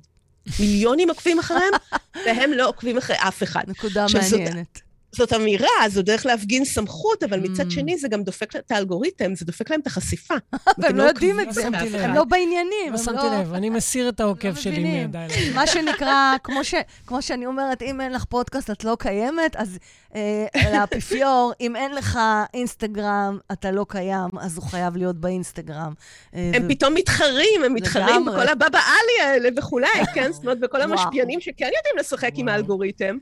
מיליונים 0.59 1.09
עוקבים 1.09 1.39
אחריהם, 1.39 1.73
והם 2.25 2.53
לא 2.53 2.67
עוקבים 2.67 2.97
אחרי 2.97 3.15
אף 3.19 3.43
אחד. 3.43 3.63
נקודה 3.67 4.03
עכשיו, 4.05 4.21
זאת- 4.23 4.39
מעניינת. 4.39 4.81
זאת 5.15 5.33
אמירה, 5.33 5.67
זו 5.89 6.01
דרך 6.01 6.25
להפגין 6.25 6.65
סמכות, 6.65 7.23
אבל 7.23 7.39
מצד 7.39 7.67
Mm. 7.67 7.71
שני 7.71 7.97
זה 7.97 8.07
גם 8.07 8.23
דופק 8.23 8.55
את 8.55 8.71
האלגוריתם, 8.71 9.35
זה 9.35 9.45
דופק 9.45 9.69
להם 9.71 9.79
את 9.79 9.87
החשיפה. 9.87 10.33
והם 10.53 10.61
אתם 10.79 10.95
לא 10.95 11.03
יודעים 11.03 11.39
את 11.39 11.53
זה. 11.53 11.67
הם. 11.67 12.13
לא 12.15 12.23
בעניינים, 12.23 12.69
לא 12.87 12.97
הם 12.97 12.97
שמתי 12.97 13.17
לא... 13.17 13.39
לב, 13.39 13.53
אני 13.53 13.69
מסיר 13.69 14.09
את 14.09 14.19
העוקב 14.19 14.55
שלי 14.55 14.71
מבינים. 14.71 15.01
מידיים. 15.01 15.55
מה 15.55 15.67
שנקרא, 15.67 16.33
כמו, 16.43 16.63
ש, 16.63 16.73
כמו 17.07 17.21
שאני 17.21 17.45
אומרת, 17.45 17.81
אם 17.81 18.01
אין 18.01 18.11
לך 18.11 18.25
פודקאסט, 18.25 18.69
את 18.71 18.83
לא 18.83 18.97
קיימת, 18.99 19.55
אז 19.55 19.77
אה, 20.15 20.45
לאפיפיור, 20.73 21.53
אם 21.61 21.75
אין 21.75 21.95
לך 21.95 22.19
אינסטגרם, 22.53 23.37
אתה 23.51 23.71
לא 23.71 23.85
קיים, 23.89 24.29
אז 24.39 24.57
הוא 24.57 24.65
חייב 24.65 24.95
להיות 24.97 25.15
באינסטגרם. 25.15 25.93
אה, 26.35 26.51
הם 26.53 26.67
פתאום 26.69 26.93
מתחרים, 26.93 27.63
הם 27.65 27.73
מתחרים. 27.73 28.25
בכל 28.25 28.47
הבבא 28.47 28.79
עלי 28.79 29.29
האלה 29.29 29.49
וכולי, 29.57 29.87
כן? 30.13 30.31
זאת 30.31 30.43
אומרת, 30.43 30.59
בכל. 30.59 30.81
המשפיענים 30.93 31.39
שכן 31.41 31.65
יודעים 31.65 31.95
לשחק 31.99 32.31
עם. 32.35 32.47
האלגוריתם. 32.47 33.17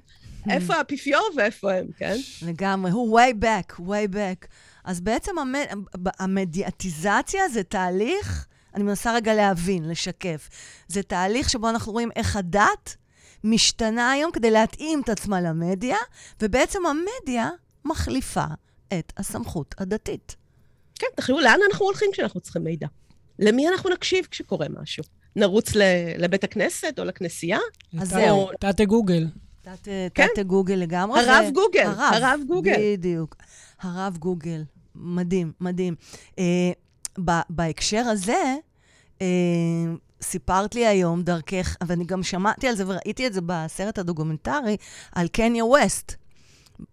איפה 0.49 0.75
האפיפיור 0.75 1.23
ואיפה 1.37 1.73
הם, 1.73 1.85
כן? 1.97 2.15
לגמרי, 2.41 2.91
הוא 2.91 3.19
way 3.19 3.33
back, 3.43 3.79
way 3.79 4.13
back. 4.15 4.47
אז 4.83 5.01
בעצם 5.01 5.31
המ- 5.39 5.55
המדיאטיזציה 6.19 7.49
זה 7.49 7.63
תהליך, 7.63 8.45
אני 8.75 8.83
מנסה 8.83 9.13
רגע 9.15 9.33
להבין, 9.33 9.89
לשקף. 9.89 10.49
זה 10.87 11.03
תהליך 11.03 11.49
שבו 11.49 11.69
אנחנו 11.69 11.91
רואים 11.91 12.09
איך 12.15 12.35
הדת 12.35 12.95
משתנה 13.43 14.11
היום 14.11 14.31
כדי 14.31 14.51
להתאים 14.51 15.01
את 15.03 15.09
עצמה 15.09 15.41
למדיה, 15.41 15.97
ובעצם 16.41 16.79
המדיה 16.85 17.49
מחליפה 17.85 18.45
את 18.93 19.13
הסמכות 19.17 19.75
הדתית. 19.77 20.35
כן, 20.99 21.07
תחשבו, 21.15 21.39
לאן 21.39 21.59
אנחנו 21.71 21.85
הולכים 21.85 22.09
כשאנחנו 22.13 22.39
צריכים 22.39 22.63
מידע? 22.63 22.87
למי 23.39 23.67
אנחנו 23.67 23.89
נקשיב 23.89 24.25
כשקורה 24.31 24.67
משהו? 24.81 25.03
נרוץ 25.35 25.75
ל- 25.75 25.81
לבית 26.17 26.43
הכנסת 26.43 26.99
או 26.99 27.03
לכנסייה? 27.03 27.59
אז 27.99 28.09
זהו. 28.09 28.49
תת 28.59 28.81
גוגל. 28.81 29.25
תת, 29.61 29.87
כן. 30.13 30.27
תת 30.35 30.45
גוגל 30.45 30.73
לגמרי. 30.75 31.19
הרב 31.19 31.45
ו- 31.49 31.53
גוגל, 31.53 31.83
הרב, 31.85 32.13
הרב 32.13 32.39
גוגל. 32.47 32.73
בדיוק. 32.79 33.35
הרב 33.81 34.17
גוגל. 34.17 34.63
מדהים, 34.95 35.51
מדהים. 35.61 35.95
אה, 36.39 36.71
ב- 37.25 37.41
בהקשר 37.49 38.03
הזה, 38.07 38.55
אה, 39.21 39.27
סיפרת 40.21 40.75
לי 40.75 40.87
היום 40.87 41.23
דרכך, 41.23 41.75
ואני 41.87 42.05
גם 42.05 42.23
שמעתי 42.23 42.67
על 42.67 42.75
זה 42.75 42.83
וראיתי 42.87 43.27
את 43.27 43.33
זה 43.33 43.41
בסרט 43.45 43.97
הדוקומנטרי, 43.99 44.77
על 45.11 45.27
קניה 45.27 45.65
ווסט, 45.65 46.15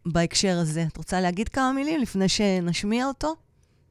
בהקשר 0.07 0.59
הזה. 0.59 0.85
את 0.93 0.97
רוצה 0.97 1.21
להגיד 1.21 1.49
כמה 1.49 1.73
מילים 1.73 2.01
לפני 2.01 2.29
שנשמיע 2.29 3.07
אותו? 3.07 3.35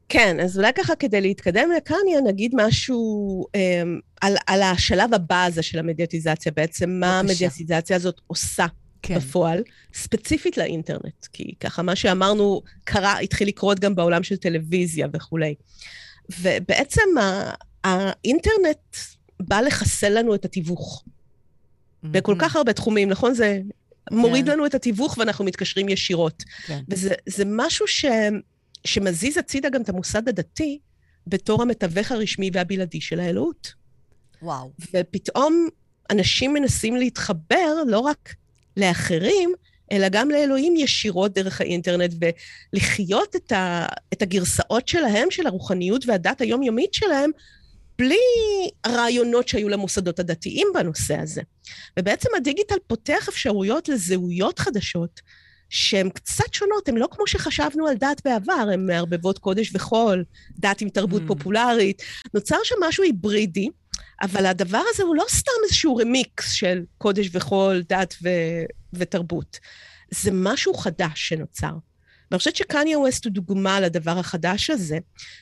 כן, 0.09 0.39
אז 0.39 0.57
אולי 0.57 0.73
ככה 0.73 0.95
כדי 0.95 1.21
להתקדם 1.21 1.69
לקניה, 1.77 2.21
נגיד 2.27 2.51
משהו 2.55 3.45
אמ, 3.55 3.99
על, 4.21 4.35
על 4.47 4.61
השלב 4.61 5.13
הבא 5.13 5.43
הזה 5.45 5.63
של 5.63 5.79
המדיאטיזציה, 5.79 6.51
בעצם 6.55 6.89
מה 6.89 7.21
בבקשה. 7.23 7.33
המדיאטיזציה 7.33 7.95
הזאת 7.95 8.21
עושה 8.27 8.65
כן. 9.01 9.15
בפועל, 9.17 9.63
ספציפית 9.93 10.57
לאינטרנט, 10.57 11.25
כי 11.33 11.53
ככה 11.59 11.81
מה 11.81 11.95
שאמרנו 11.95 12.61
קרה, 12.83 13.19
התחיל 13.19 13.47
לקרות 13.47 13.79
גם 13.79 13.95
בעולם 13.95 14.23
של 14.23 14.37
טלוויזיה 14.37 15.07
וכולי. 15.13 15.55
ובעצם 16.39 17.17
ה- 17.21 17.51
האינטרנט 17.83 18.95
בא 19.39 19.61
לחסל 19.61 20.19
לנו 20.19 20.35
את 20.35 20.45
התיווך. 20.45 21.03
בכל 22.03 22.35
כך 22.39 22.55
הרבה 22.55 22.73
תחומים, 22.73 23.09
נכון? 23.09 23.33
זה 23.33 23.59
מוריד 24.11 24.45
כן. 24.45 24.51
לנו 24.51 24.65
את 24.65 24.75
התיווך 24.75 25.17
ואנחנו 25.17 25.45
מתקשרים 25.45 25.89
ישירות. 25.89 26.43
כן. 26.65 26.79
וזה 26.89 27.13
זה 27.25 27.43
משהו 27.47 27.87
ש, 27.87 28.05
שמזיז 28.87 29.37
הצידה 29.37 29.69
גם 29.69 29.81
את 29.81 29.89
המוסד 29.89 30.29
הדתי 30.29 30.79
בתור 31.27 31.61
המתווך 31.61 32.11
הרשמי 32.11 32.49
והבלעדי 32.53 33.01
של 33.01 33.19
האלוהות. 33.19 33.73
וואו. 34.41 34.71
ופתאום 34.93 35.67
אנשים 36.11 36.53
מנסים 36.53 36.95
להתחבר 36.95 37.83
לא 37.87 37.99
רק 37.99 38.33
לאחרים, 38.77 39.53
אלא 39.91 40.09
גם 40.09 40.29
לאלוהים 40.29 40.75
ישירות 40.75 41.33
דרך 41.33 41.61
האינטרנט, 41.61 42.13
ולחיות 42.73 43.35
את, 43.35 43.51
ה, 43.51 43.85
את 44.13 44.21
הגרסאות 44.21 44.87
שלהם, 44.87 45.31
של 45.31 45.47
הרוחניות 45.47 46.05
והדת 46.07 46.41
היומיומית 46.41 46.93
שלהם, 46.93 47.31
בלי 47.97 48.17
הרעיונות 48.83 49.47
שהיו 49.47 49.69
למוסדות 49.69 50.19
הדתיים 50.19 50.67
בנושא 50.73 51.17
הזה. 51.17 51.41
ובעצם 51.99 52.29
הדיגיטל 52.37 52.75
פותח 52.87 53.27
אפשרויות 53.29 53.89
לזהויות 53.89 54.59
חדשות, 54.59 55.21
שהן 55.69 56.09
קצת 56.09 56.53
שונות, 56.53 56.87
הן 56.89 56.95
לא 56.95 57.07
כמו 57.11 57.27
שחשבנו 57.27 57.87
על 57.87 57.95
דת 57.95 58.21
בעבר, 58.25 58.67
הן 58.73 58.85
מערבבות 58.85 59.37
קודש 59.39 59.71
וחול, 59.73 60.23
דת 60.59 60.81
עם 60.81 60.89
תרבות 60.89 61.21
Mm. 61.21 61.27
פופולרית. 61.27 62.01
נוצר 62.33 62.57
שם 62.63 62.75
משהו 62.87 63.03
היברידי, 63.03 63.67
אבל 64.21 64.45
הדבר 64.45 64.81
הזה 64.93 65.03
הוא 65.03 65.15
לא 65.15 65.23
סתם 65.29 65.51
איזשהו 65.63 65.95
רמיקס 65.95 66.51
של 66.51 66.83
קודש 66.97 67.29
וחול, 67.33 67.83
דת 67.89 68.15
ו- 68.23 68.65
ותרבות. 68.93 69.59
זה 70.11 70.31
משהו 70.33 70.73
חדש 70.73 71.11
שנוצר. 71.15 71.71
ואני 72.31 72.37
חושבת 72.37 72.55
שקניה 72.55 72.99
ווסט 72.99 73.25
הוא 73.25 73.33
דוגמה 73.33 73.79
לדבר 73.79 74.19
החדש 74.19 74.69
הזה. 74.69 74.97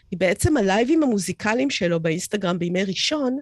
כי 0.10 0.16
בעצם 0.16 0.58
הלייבים 0.58 1.04
המוזיקליים 1.04 1.70
שלו 1.70 2.00
באינסטגרם 2.00 2.60
בימי 2.60 2.84
ראשון, 2.84 3.38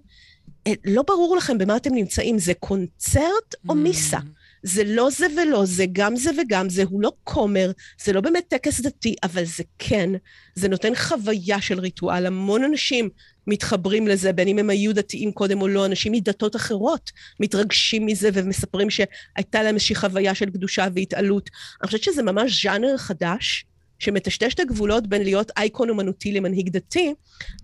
אה, 0.67 0.73
לא 0.85 1.03
ברור 1.07 1.37
לכם 1.37 1.57
במה 1.57 1.77
אתם 1.77 1.93
נמצאים, 1.93 2.39
זה 2.39 2.53
קונצרט 2.53 3.55
או 3.69 3.75
מיסה. 3.75 4.19
זה 4.63 4.83
לא 4.83 5.09
זה 5.09 5.25
ולא 5.37 5.65
זה, 5.65 5.85
גם 5.91 6.15
זה 6.15 6.29
וגם 6.41 6.69
זה, 6.69 6.83
הוא 6.83 7.01
לא 7.01 7.11
כומר, 7.23 7.71
זה 8.03 8.13
לא 8.13 8.21
באמת 8.21 8.43
טקס 8.47 8.81
דתי, 8.81 9.15
אבל 9.23 9.45
זה 9.45 9.63
כן, 9.79 10.09
זה 10.55 10.67
נותן 10.67 10.95
חוויה 10.95 11.61
של 11.61 11.79
ריטואל. 11.79 12.25
המון 12.25 12.63
אנשים 12.63 13.09
מתחברים 13.47 14.07
לזה, 14.07 14.33
בין 14.33 14.47
אם 14.47 14.59
הם 14.59 14.69
היו 14.69 14.93
דתיים 14.93 15.31
קודם 15.31 15.61
או 15.61 15.67
לא, 15.67 15.85
אנשים 15.85 16.11
מדתות 16.11 16.55
אחרות 16.55 17.11
מתרגשים 17.39 18.05
מזה 18.05 18.29
ומספרים 18.33 18.89
שהייתה 18.89 19.63
להם 19.63 19.75
איזושהי 19.75 19.95
חוויה 19.95 20.35
של 20.35 20.49
קדושה 20.49 20.87
והתעלות. 20.95 21.49
אני 21.81 21.87
חושבת 21.87 22.03
שזה 22.03 22.23
ממש 22.23 22.63
ז'אנר 22.63 22.97
חדש, 22.97 23.65
שמטשטש 23.99 24.53
את 24.53 24.59
הגבולות 24.59 25.07
בין 25.07 25.23
להיות 25.23 25.51
אייקון 25.57 25.89
אומנותי 25.89 26.31
למנהיג 26.31 26.69
דתי, 26.69 27.13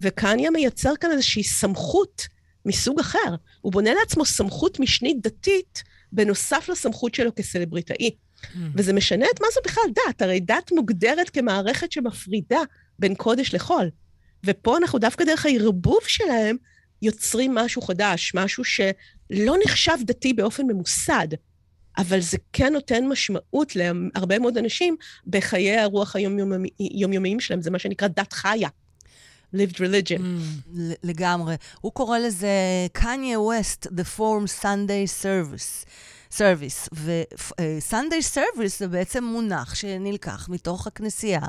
וקניה 0.02 0.52
מייצר 0.52 0.94
כאן 1.00 1.12
איזושהי 1.12 1.44
סמכות 1.44 2.28
מסוג 2.66 3.00
אחר. 3.00 3.36
הוא 3.62 3.72
בונה 3.72 3.92
לעצמו 3.94 4.26
סמכות 4.26 4.80
משנית 4.80 5.18
דתית, 5.22 5.84
בנוסף 6.12 6.70
לסמכות 6.70 7.16
שלו 7.16 7.36
כסלבריטאי. 7.36 8.12
וזה 8.76 8.94
משנה 8.94 9.26
את 9.36 9.42
מה 9.42 9.48
זו 9.54 9.62
בכלל 9.66 9.84
דת, 9.96 10.22
הרי 10.22 10.40
דת 10.40 10.72
מוגדרת 10.72 11.30
כמערכת 11.30 11.92
שמפרידה 11.92 12.60
בין 13.00 13.16
קודש 13.16 13.54
לחול. 13.56 13.90
ופה 14.46 14.78
אנחנו 14.78 15.00
דווקא 15.00 15.24
דרך 15.24 15.46
הערבוב 15.46 16.00
שלהם 16.08 16.58
יוצרים 17.02 17.56
משהו 17.56 17.82
חדש, 17.82 18.32
משהו 18.36 18.64
שלא 18.64 19.56
נחשב 19.66 19.98
דתי 20.04 20.34
באופן 20.34 20.64
ממוסד, 20.68 21.28
אבל 21.98 22.20
זה 22.22 22.38
כן 22.54 22.74
נותן 22.74 23.08
משמעות 23.08 23.76
להרבה 23.76 24.40
מאוד 24.40 24.58
אנשים 24.58 24.96
בחיי 25.28 25.78
הרוח 25.78 26.16
היומיומי- 26.16 26.70
היומיומיים 26.80 27.40
שלהם, 27.40 27.62
זה 27.62 27.72
מה 27.72 27.80
שנקרא 27.80 28.08
דת 28.08 28.34
חיה, 28.34 28.70
lived 29.56 29.76
religion. 29.76 30.22
ל- 30.74 30.94
לגמרי. 31.04 31.56
הוא 31.82 31.92
קורא 31.92 32.18
לזה 32.18 32.50
קניה 32.94 33.40
ווסט, 33.40 33.88
הפך 33.88 34.20
מ 34.20 34.62
Sunday 34.64 35.24
Service. 35.24 35.86
service. 36.32 36.90
ו-Sunday 36.94 38.22
service 38.22 38.80
זה 38.80 38.88
בעצם 38.88 39.24
מונח 39.24 39.76
שנלקח 39.76 40.50
מתוך 40.50 40.88
הכנסייה, 40.88 41.42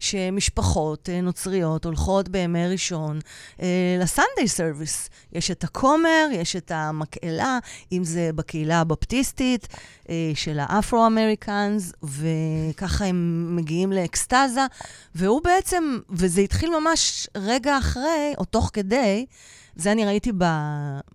שמשפחות 0.00 1.08
uh, 1.08 1.22
נוצריות 1.22 1.84
הולכות 1.84 2.28
בימי 2.28 2.68
ראשון 2.68 3.18
uh, 3.56 3.60
ל-Sunday 3.98 4.46
service. 4.46 5.08
יש 5.32 5.50
את 5.50 5.64
הכומר, 5.64 6.26
יש 6.32 6.56
את 6.56 6.70
המקהלה, 6.74 7.58
אם 7.92 8.04
זה 8.04 8.30
בקהילה 8.34 8.80
הבפטיסטית 8.80 9.68
uh, 10.04 10.08
של 10.34 10.58
האפרו-אמריקאנס, 10.60 11.92
וככה 12.02 13.04
הם 13.04 13.48
מגיעים 13.56 13.92
לאקסטזה, 13.92 14.66
והוא 15.14 15.42
בעצם, 15.44 15.98
וזה 16.10 16.40
התחיל 16.40 16.70
ממש 16.80 17.28
רגע 17.36 17.78
אחרי, 17.78 18.34
או 18.38 18.44
תוך 18.44 18.70
כדי, 18.72 19.26
זה 19.76 19.92
אני 19.92 20.04
ראיתי 20.04 20.32
ב, 20.38 20.44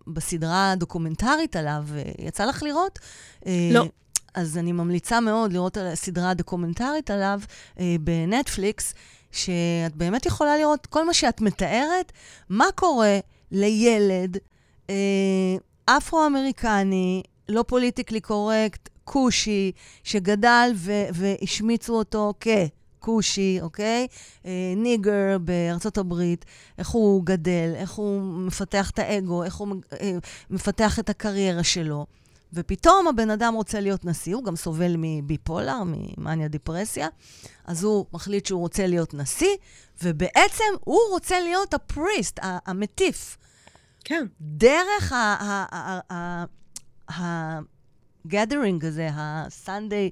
בסדרה 0.08 0.72
הדוקומנטרית 0.72 1.56
עליו, 1.56 1.86
יצא 2.20 2.46
לך 2.46 2.64
לראות? 2.64 3.00
לא. 3.46 3.86
אז 4.34 4.58
אני 4.58 4.72
ממליצה 4.72 5.20
מאוד 5.20 5.54
לראות 5.54 5.78
על 5.78 5.88
הסדרה 5.88 6.30
הדוקומנטרית 6.30 7.12
עליו 7.12 7.40
אה, 7.80 7.96
בנטפליקס, 8.02 8.94
שאת 9.32 9.96
באמת 9.96 10.26
יכולה 10.26 10.58
לראות 10.58 10.86
כל 10.86 11.06
מה 11.06 11.14
שאת 11.14 11.42
מתארת, 11.42 12.12
מה 12.50 12.66
קורה 12.76 13.20
לילד 13.52 14.38
אה, 14.90 14.96
אפרו-אמריקני, 15.86 17.24
לא 17.50 17.64
politically 17.68 18.22
correct, 18.22 18.90
כושי, 19.04 19.72
שגדל 20.04 20.72
והשמיצו 21.14 21.94
אותו 21.94 22.34
כ... 22.40 22.48
כושי, 23.00 23.60
אוקיי? 23.62 24.08
אה, 24.46 24.74
ניגר 24.76 25.38
בארצות 25.42 25.98
הברית, 25.98 26.46
איך 26.78 26.90
הוא 26.90 27.26
גדל, 27.26 27.72
איך 27.76 27.92
הוא 27.92 28.22
מפתח 28.22 28.90
את 28.90 29.00
האגו, 29.00 29.44
איך 29.44 29.56
הוא 29.56 29.76
אה, 30.02 30.18
מפתח 30.50 31.00
את 31.00 31.10
הקריירה 31.10 31.64
שלו. 31.64 32.06
ופתאום 32.54 33.08
הבן 33.08 33.30
אדם 33.30 33.54
רוצה 33.54 33.80
להיות 33.80 34.06
נשיא, 34.06 34.36
הוא 34.36 34.44
גם 34.44 34.56
סובל 34.56 34.96
מ 34.98 35.07
bipolar, 35.07 35.78
ממאניה 35.86 36.48
דיפרסיה, 36.48 37.08
אז 37.66 37.84
הוא 37.84 38.06
מחליט 38.14 38.46
שהוא 38.46 38.60
רוצה 38.60 38.88
להיות 38.88 39.14
נשיא, 39.14 39.56
ובעצם 40.04 40.64
הוא 40.80 41.00
רוצה 41.10 41.40
להיות 41.40 41.74
ה 41.74 41.82
priest, 41.82 42.40
המטיף. 42.42 43.38
כן. 44.04 44.26
דרך 44.42 45.14
ה... 45.14 46.46
ה, 48.26 48.30
ה, 48.30 48.34
ה, 48.34 48.44
ה 48.44 48.50
ה 48.50 48.54
gathering 48.54 48.86
הזה, 48.86 49.10
ה 49.14 49.26
Sunday. 49.26 50.10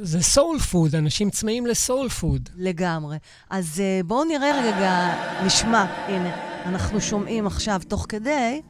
זה 0.00 0.22
soul 0.22 0.58
food, 0.58 0.94
אנשים 0.94 1.30
צמאים 1.30 1.66
ל 1.66 1.74
soul 1.74 2.08
food. 2.08 2.48
לגמרי. 2.56 3.16
אז 3.50 3.82
uh, 4.02 4.06
בואו 4.06 4.24
נראה 4.24 4.60
רגע, 4.60 5.14
נשמע, 5.46 5.84
הנה, 6.08 6.62
אנחנו 6.66 7.00
שומעים 7.00 7.46
עכשיו 7.46 7.80
תוך 7.88 8.06
כדי 8.08 8.60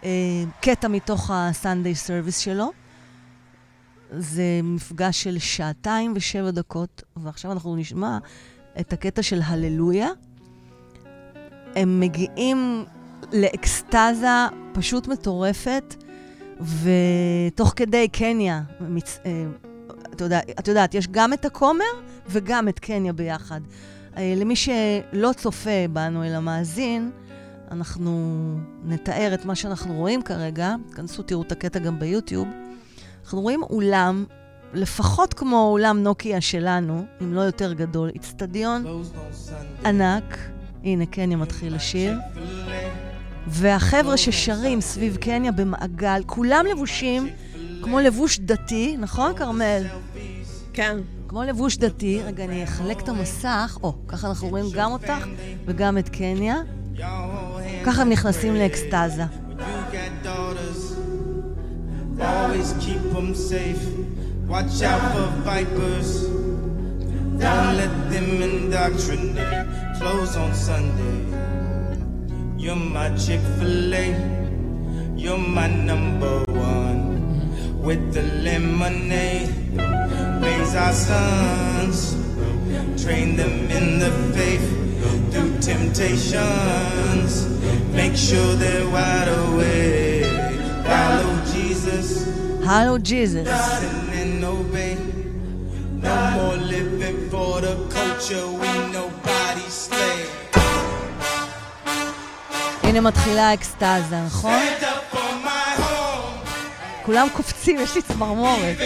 uh, 0.00 0.04
קטע 0.60 0.88
מתוך 0.88 1.30
ה 1.34 1.43
Sunday 1.43 1.94
service 1.94 2.38
שלו. 2.38 2.72
זה 4.18 4.60
מפגש 4.62 5.22
של 5.22 5.38
שעתיים 5.38 6.12
ושבע 6.16 6.50
דקות, 6.50 7.02
ועכשיו 7.16 7.52
אנחנו 7.52 7.76
נשמע 7.76 8.18
את 8.80 8.92
הקטע 8.92 9.22
של 9.22 9.40
הללויה. 9.44 10.08
הם 11.76 12.00
מגיעים 12.00 12.84
לאקסטזה 13.32 14.46
פשוט 14.72 15.08
מטורפת. 15.08 16.07
ותוך 16.60 17.72
כדי 17.76 18.08
קניה, 18.08 18.62
מצ... 18.80 19.18
אה, 19.26 19.44
את, 20.12 20.20
יודע, 20.20 20.40
את 20.58 20.68
יודעת, 20.68 20.94
יש 20.94 21.08
גם 21.08 21.32
את 21.32 21.44
הכומר 21.44 21.84
וגם 22.28 22.68
את 22.68 22.78
קניה 22.78 23.12
ביחד. 23.12 23.60
אה, 24.16 24.34
למי 24.36 24.56
שלא 24.56 25.30
צופה 25.36 25.88
בנו 25.92 26.24
אלא 26.24 26.40
מאזין, 26.40 27.10
אנחנו 27.70 28.12
נתאר 28.84 29.34
את 29.34 29.44
מה 29.44 29.54
שאנחנו 29.54 29.94
רואים 29.94 30.22
כרגע. 30.22 30.74
כנסו, 30.94 31.22
תראו 31.22 31.42
את 31.42 31.52
הקטע 31.52 31.78
גם 31.78 31.98
ביוטיוב. 31.98 32.48
אנחנו 33.24 33.40
רואים 33.40 33.62
אולם, 33.62 34.24
לפחות 34.74 35.34
כמו 35.34 35.68
אולם 35.72 36.02
נוקיה 36.02 36.40
שלנו, 36.40 37.04
אם 37.22 37.34
לא 37.34 37.40
יותר 37.40 37.72
גדול, 37.72 38.10
אצטדיון 38.16 39.02
ענק. 39.84 40.38
הנה, 40.84 41.06
קניה 41.06 41.36
מתחיל 41.36 41.74
לשיר. 41.74 42.14
והחבר'ה 43.48 44.16
ששרים 44.16 44.80
סביב 44.80 45.16
קניה 45.16 45.52
במעגל, 45.52 46.22
כולם 46.26 46.64
לבושים 46.70 47.28
כמו 47.82 48.00
לבוש 48.00 48.38
דתי, 48.38 48.96
נכון, 48.98 49.34
כרמל? 49.36 49.82
כן. 50.72 50.98
כמו 51.28 51.42
לבוש 51.42 51.76
דתי. 51.76 52.20
רגע, 52.24 52.44
אני 52.44 52.64
אחלק 52.64 53.00
את 53.00 53.08
המסך. 53.08 53.78
או, 53.82 53.94
ככה 54.08 54.28
אנחנו 54.28 54.48
רואים 54.48 54.66
גם 54.74 54.92
אותך 54.92 55.26
וגם 55.66 55.98
את 55.98 56.08
קניה. 56.08 56.56
ככה 57.84 58.02
הם 58.02 58.08
נכנסים 58.08 58.54
לאקסטזה. 58.54 59.24
Don't 67.44 67.72
let 67.80 67.94
them 68.12 68.28
indoctrinate. 68.48 69.66
Close 69.98 70.32
on 70.42 70.52
Sunday. 70.66 71.47
You're 72.58 72.74
my 72.74 73.08
Chick 73.16 73.40
fil 73.58 73.94
A. 73.94 74.06
You're 75.16 75.38
my 75.38 75.68
number 75.68 76.42
one. 76.48 77.80
With 77.80 78.12
the 78.12 78.22
lemonade, 78.22 79.48
raise 80.42 80.74
our 80.74 80.92
sons. 80.92 82.16
Train 83.02 83.36
them 83.36 83.70
in 83.70 84.00
the 84.00 84.10
faith 84.34 84.68
through 85.32 85.58
temptations. 85.60 87.46
Make 87.94 88.16
sure 88.16 88.56
they're 88.56 88.90
wide 88.90 89.28
awake. 89.28 90.26
Follow 90.84 91.44
Jesus. 91.52 92.26
Follow 92.64 92.98
Jesus. 92.98 93.46
Listen 93.46 94.10
and 94.10 94.44
obey. 94.44 94.96
No 96.02 96.30
more 96.32 96.56
living 96.56 97.30
for 97.30 97.60
the 97.60 97.76
culture. 97.88 98.57
הנה 102.88 103.00
מתחילה 103.00 103.50
האקסטזה, 103.50 104.16
נכון? 104.26 104.60
כולם 107.02 107.26
קופצים, 107.32 107.80
יש 107.80 107.94
לי 107.94 108.02
צמרמורת. 108.02 108.76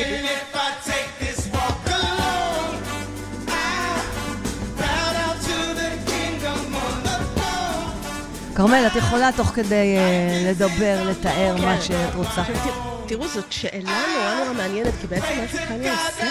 כרמל, 8.55 8.85
את 8.87 8.97
יכולה 8.97 9.31
תוך 9.37 9.49
כדי 9.49 9.97
uh, 9.97 10.51
לדבר, 10.51 11.05
לתאר 11.11 11.57
מה 11.57 11.77
כן. 11.77 11.83
שאת 11.83 12.15
רוצה. 12.15 12.43
תראו, 13.07 13.29
זאת 13.29 13.53
שאלה 13.53 14.03
נורא 14.15 14.45
נורא 14.45 14.53
מעניינת, 14.53 14.93
כי 15.01 15.07
בעצם 15.07 15.27
מה 15.41 15.49
שקניה 15.53 15.93
עושה 15.93 16.27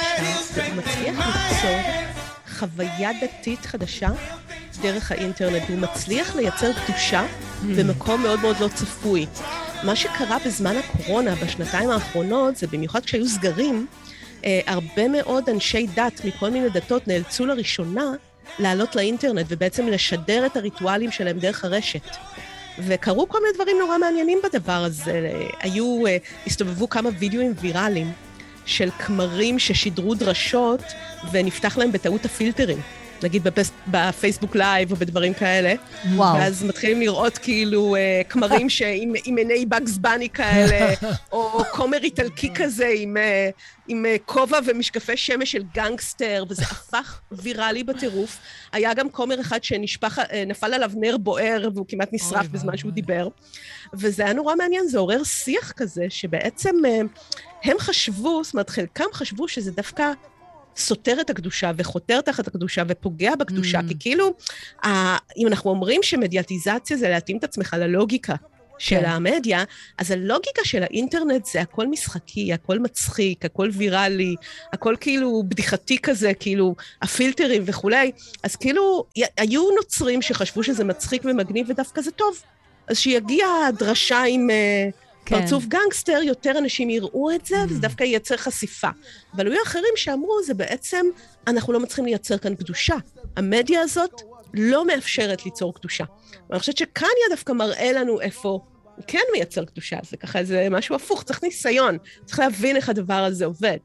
שם, 0.56 0.62
הוא 0.62 0.76
מצליח 0.76 1.16
ליצור 1.18 2.21
חוויה 2.62 3.12
דתית 3.22 3.66
חדשה 3.66 4.10
דרך 4.82 5.12
האינטרנט, 5.12 5.64
הוא 5.70 5.78
מצליח 5.80 6.36
לייצר 6.36 6.72
קדושה 6.74 7.26
mm. 7.26 7.66
במקום 7.78 8.22
מאוד 8.22 8.40
מאוד 8.40 8.56
לא 8.60 8.68
צפוי. 8.68 9.26
מה 9.84 9.96
שקרה 9.96 10.38
בזמן 10.46 10.76
הקורונה, 10.78 11.36
בשנתיים 11.36 11.90
האחרונות, 11.90 12.58
זה 12.58 12.68
במיוחד 12.68 13.06
כשהיו 13.06 13.28
סגרים, 13.28 13.88
אה, 14.46 14.60
הרבה 14.66 15.08
מאוד 15.08 15.50
אנשי 15.50 15.88
דת 15.96 16.22
מכל 16.26 16.50
מיני 16.50 16.70
דתות 16.70 17.08
נאלצו 17.08 17.46
לראשונה 17.46 18.06
לעלות 18.60 18.96
לאינטרנט 18.96 19.46
ובעצם 19.50 19.88
לשדר 19.88 20.46
את 20.46 20.58
הריטואלים 20.58 21.12
שלהם 21.12 21.40
דרך 21.40 21.66
הרשת. 21.66 22.16
וקרו 22.80 23.30
כל 23.30 23.38
מיני 23.42 23.54
דברים 23.56 23.78
נורא 23.80 23.98
מעניינים 23.98 24.40
בדבר 24.44 24.84
הזה. 24.84 25.32
היו, 25.60 26.08
אה, 26.08 26.18
הסתובבו 26.48 26.90
כמה 26.90 27.10
וידאוים 27.20 27.54
ויראליים 27.62 28.12
של 28.72 28.90
כמרים 29.00 29.60
ששידרו 29.60 30.16
דרשות 30.16 30.82
ונפתח 31.32 31.78
להם 31.78 31.92
בטעות 31.92 32.26
הפילטרים. 32.26 32.78
נגיד 33.24 33.44
בפס, 33.44 33.72
בפייסבוק 33.88 34.56
live 34.56 34.92
או 34.92 34.96
בדברים 34.96 35.34
כאלה. 35.34 35.74
וואו. 36.16 36.36
ואז 36.36 36.64
מתחילים 36.64 37.02
לראות 37.02 37.38
כאילו 37.38 37.96
uh, 37.96 38.28
כמרים 38.30 38.70
שעם 38.76 39.14
עם 39.26 39.36
עיני 39.36 39.66
Bugs 39.66 39.98
Bunny 39.98 40.30
כאלה, 40.30 40.94
או 41.32 41.64
כומר 41.72 41.98
איטלקי 41.98 42.54
כזה 42.56 42.94
עם, 42.98 43.18
uh, 43.18 43.54
עם 43.88 44.06
uh, 44.06 44.20
כובע 44.26 44.60
ומשקפי 44.66 45.18
שמש 45.18 45.52
של 45.52 45.64
גנגסטר, 45.74 46.44
וזה 46.50 46.64
הפך 46.64 47.20
ויראלי 47.32 47.84
בטירוף. 47.84 48.38
היה 48.72 48.94
גם 48.94 49.10
כומר 49.10 49.42
אחד 49.42 49.64
שנפל 49.64 50.74
עליו 50.74 50.92
נר 50.96 51.18
בוער 51.18 51.70
והוא 51.74 51.86
כמעט 51.90 52.10
נשרף 52.12 52.48
בזמן 52.48 52.78
שהוא 52.78 52.92
דיבר. 52.92 53.28
וזה 53.94 54.24
היה 54.24 54.34
נורא 54.34 54.56
מעניין, 54.56 54.88
זה 54.88 55.00
עורר 55.00 55.24
שיח 55.24 55.72
כזה, 55.72 56.06
שבעצם 56.10 56.76
uh, 56.84 57.22
הם 57.64 57.80
חשבו, 57.80 58.44
זאת 58.44 58.54
אומרת, 58.54 58.70
חלקם 58.70 59.06
חשבו 59.14 59.48
שזה 59.48 59.72
דווקא 59.72 60.12
סותר 60.82 61.22
את 61.22 61.30
הקדושה 61.30 61.72
וחותר 61.78 62.22
תחת 62.22 62.48
הקדושה 62.48 62.84
ופוגע 62.88 63.36
בקדושה, 63.36 63.80
mm. 63.80 63.88
כי 63.88 63.96
כאילו, 64.00 64.34
אם 65.38 65.48
אנחנו 65.48 65.70
אומרים 65.70 66.04
שמדיאטיזציה 66.04 66.98
זה 66.98 67.10
להתאים 67.10 67.38
את 67.38 67.44
עצמך 67.44 67.76
ללוגיקה 67.80 68.36
של 68.82 69.00
כן. 69.00 69.06
המדיה, 69.06 69.64
אז 69.98 70.12
הלוגיקה 70.12 70.62
של 70.64 70.84
האינטרנט 70.84 71.46
זה 71.46 71.62
הכל 71.62 71.88
משחקי, 71.88 72.54
הכל 72.54 72.80
מצחיק, 72.80 73.46
הכל 73.46 73.70
ויראלי, 73.74 74.36
הכל 74.74 74.96
כאילו 75.02 75.44
בדיחתי 75.48 75.98
כזה, 75.98 76.34
כאילו 76.34 76.76
הפילטרים 77.02 77.64
וכולי. 77.66 78.12
אז 78.44 78.56
כאילו, 78.56 79.06
היו 79.38 79.64
נוצרים 79.78 80.22
שחשבו 80.22 80.64
שזה 80.64 80.84
מצחיק 80.84 81.22
ומגניב 81.26 81.70
ודווקא 81.70 82.02
זה 82.02 82.12
טוב. 82.12 82.42
אז 82.88 82.98
שיגיע 82.98 83.48
הדרשה 83.68 84.24
עם... 84.28 84.50
Uh, 84.50 85.11
כן. 85.26 85.42
פרצוף 85.42 85.66
גנגסטר, 85.66 86.20
יותר 86.24 86.58
אנשים 86.58 86.90
יראו 86.90 87.32
את 87.32 87.46
זה, 87.46 87.56
Mm. 87.56 87.66
וזה 87.70 87.80
דווקא 87.80 88.04
ייצר 88.04 88.38
חשיפה. 88.38 88.88
אבל 89.36 89.52
היו 89.52 89.64
אחרים 89.64 89.94
שאמרו, 89.96 90.44
זה 90.46 90.54
בעצם, 90.54 91.06
אנחנו 91.48 91.74
לא 91.74 91.80
מצליחים 91.80 92.06
לייצר 92.06 92.38
כאן 92.38 92.56
קדושה. 92.56 92.96
המדיה 93.36 93.82
הזאת 93.82 94.22
לא 94.54 94.88
מאפשרת 94.88 95.46
ליצור 95.46 95.74
קדושה. 95.74 96.04
ואני 96.50 96.60
חושבת 96.60 96.78
שקניה 96.78 97.26
דווקא 97.30 97.52
מראה 97.54 97.92
לנו 97.92 98.22
איפה 98.22 98.50
הוא 98.50 98.62
כן 99.08 99.20
מייצר 99.34 99.66
קדושה. 99.66 99.98
זה 100.10 100.18
ככה, 100.18 100.44
זה 100.44 100.68
משהו 100.72 100.96
הפוך, 100.96 101.24
צריך 101.24 101.44
ניסיון. 101.44 101.98
צריך 102.26 102.40
להבין 102.40 102.76
איך 102.76 102.90
הדבר 102.90 103.14
הזה 103.14 103.46
עובד. 103.46 103.78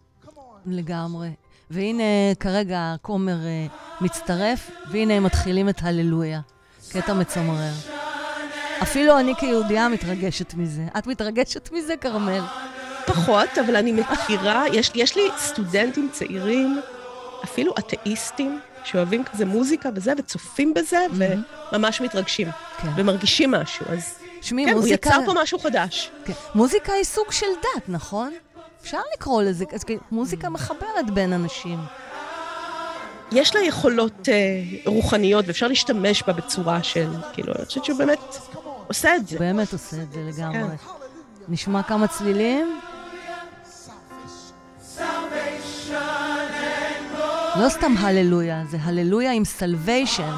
לגמרי. 0.67 1.29
והנה, 1.71 2.03
כרגע 2.41 2.93
הכומר 2.95 3.37
אה, 3.47 3.67
מצטרף, 4.01 4.71
והנה 4.91 5.15
הם 5.15 5.25
מתחילים 5.25 5.69
את 5.69 5.77
הללויה. 5.83 6.41
קטע 6.93 7.15
מצמרר. 7.15 7.73
אפילו 8.83 9.19
אני 9.19 9.35
כיהודייה 9.39 9.89
מתרגשת 9.89 10.55
מזה. 10.55 10.83
את 10.99 11.07
מתרגשת 11.07 11.73
מזה, 11.73 11.97
כרמל? 11.97 12.43
פחות, 13.07 13.59
אבל 13.67 13.77
אני 13.77 13.93
מכירה, 13.93 14.65
יש, 14.73 14.91
יש 14.95 15.17
לי 15.17 15.23
סטודנטים 15.39 16.09
צעירים, 16.13 16.81
אפילו 17.45 17.75
אתאיסטים, 17.79 18.61
שאוהבים 18.85 19.25
כזה 19.25 19.45
מוזיקה 19.45 19.89
וזה, 19.95 20.13
וצופים 20.19 20.75
בזה, 20.75 20.99
וממש 21.73 22.01
מתרגשים, 22.01 22.49
כן. 22.79 22.89
ומרגישים 22.97 23.51
משהו. 23.51 23.87
אז 23.89 24.15
שמי, 24.43 24.65
כן, 24.65 24.71
הוא 24.71 24.81
מוזיקה... 24.81 25.09
יצר 25.09 25.19
פה 25.27 25.33
משהו 25.43 25.59
חדש. 25.59 26.11
כן. 26.25 26.33
מוזיקה 26.55 26.93
היא 26.93 27.05
סוג 27.05 27.33
של 27.33 27.47
דת, 27.63 27.83
נכון? 27.89 28.33
אפשר 28.83 29.01
לקרוא 29.15 29.43
לזה, 29.43 29.65
אז 29.73 29.85
מוזיקה 30.11 30.49
מחברת 30.49 31.11
בין 31.15 31.33
אנשים. 31.33 31.79
יש 33.33 33.55
לה 33.55 33.63
יכולות 33.63 34.29
אה, 34.29 34.35
רוחניות, 34.87 35.45
ואפשר 35.49 35.69
להשתמש 35.69 36.23
בה 36.27 36.33
בצורה 36.33 36.83
של, 36.83 37.09
כאילו, 37.33 37.53
אני 37.59 37.65
חושבת 37.65 37.85
שהוא 37.85 37.99
באמת 37.99 38.37
עושה 38.89 39.17
את 39.17 39.29
זה. 39.29 39.39
באמת 39.39 39.73
עושה 39.73 40.03
את 40.03 40.13
זה 40.13 40.23
לגמרי. 40.29 40.79
כן. 40.79 40.93
נשמע 41.49 41.83
כמה 41.83 42.07
צלילים? 42.07 42.81
לא 47.57 47.69
סתם 47.69 47.95
הללויה, 47.99 48.63
זה 48.71 48.79
הללויה 48.83 49.33
עם 49.33 49.45
סלוויישן. 49.45 50.33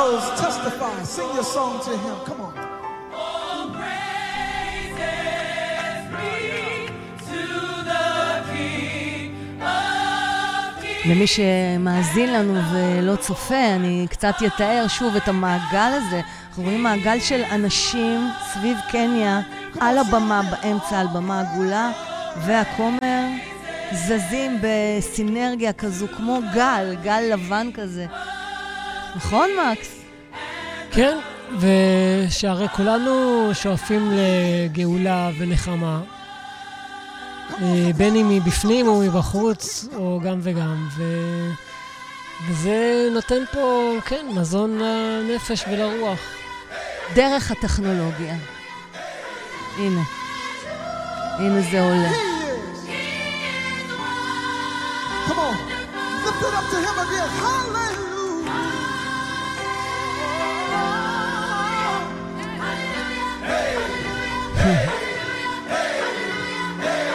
Altos, 0.00 0.26
testify. 0.40 1.02
Sing 1.04 1.30
your 1.36 1.48
song 1.54 1.74
to 1.86 1.92
him. 2.04 2.16
Come 2.28 2.40
on. 2.46 2.54
למי 11.04 11.26
שמאזין 11.26 12.32
לנו 12.32 12.60
ולא 12.72 13.16
צופה, 13.16 13.66
אני 13.74 14.06
קצת 14.10 14.34
אתאר 14.46 14.84
שוב 14.88 15.16
את 15.16 15.28
המעגל 15.28 15.92
הזה. 15.96 16.20
אנחנו 16.48 16.62
רואים 16.62 16.82
מעגל 16.82 17.20
של 17.20 17.42
אנשים 17.50 18.28
סביב 18.52 18.78
קניה, 18.90 19.40
על 19.80 19.98
הבמה, 19.98 20.42
באמצע, 20.42 21.00
על 21.00 21.06
במה 21.06 21.40
עגולה, 21.40 21.90
והכומר 22.46 23.24
זזים 23.92 24.60
בסינרגיה 24.62 25.72
כזו, 25.72 26.06
כמו 26.16 26.40
גל, 26.54 26.96
גל 27.02 27.22
לבן 27.32 27.68
כזה. 27.74 28.06
נכון, 29.16 29.48
מקס? 29.72 30.04
כן, 30.90 31.18
ושהרי 31.58 32.68
כולנו 32.68 33.50
שואפים 33.54 34.12
לגאולה 34.12 35.30
ונחמה, 35.38 36.00
אה, 37.62 37.90
בין 37.96 38.16
אם 38.16 38.28
מבפנים 38.28 38.88
או 38.88 39.00
מבחוץ, 39.00 39.88
או 39.94 40.20
גם 40.24 40.38
וגם, 40.42 40.88
ו... 40.96 41.02
וזה 42.48 43.08
נותן 43.12 43.42
פה, 43.52 43.92
כן, 44.04 44.26
מזון 44.34 44.78
לנפש 44.78 45.64
ולרוח. 45.70 46.20
דרך 47.14 47.50
הטכנולוגיה. 47.50 48.36
הנה. 49.78 50.02
הנה 51.38 51.60
זה 51.60 51.80
עולה. 51.80 52.29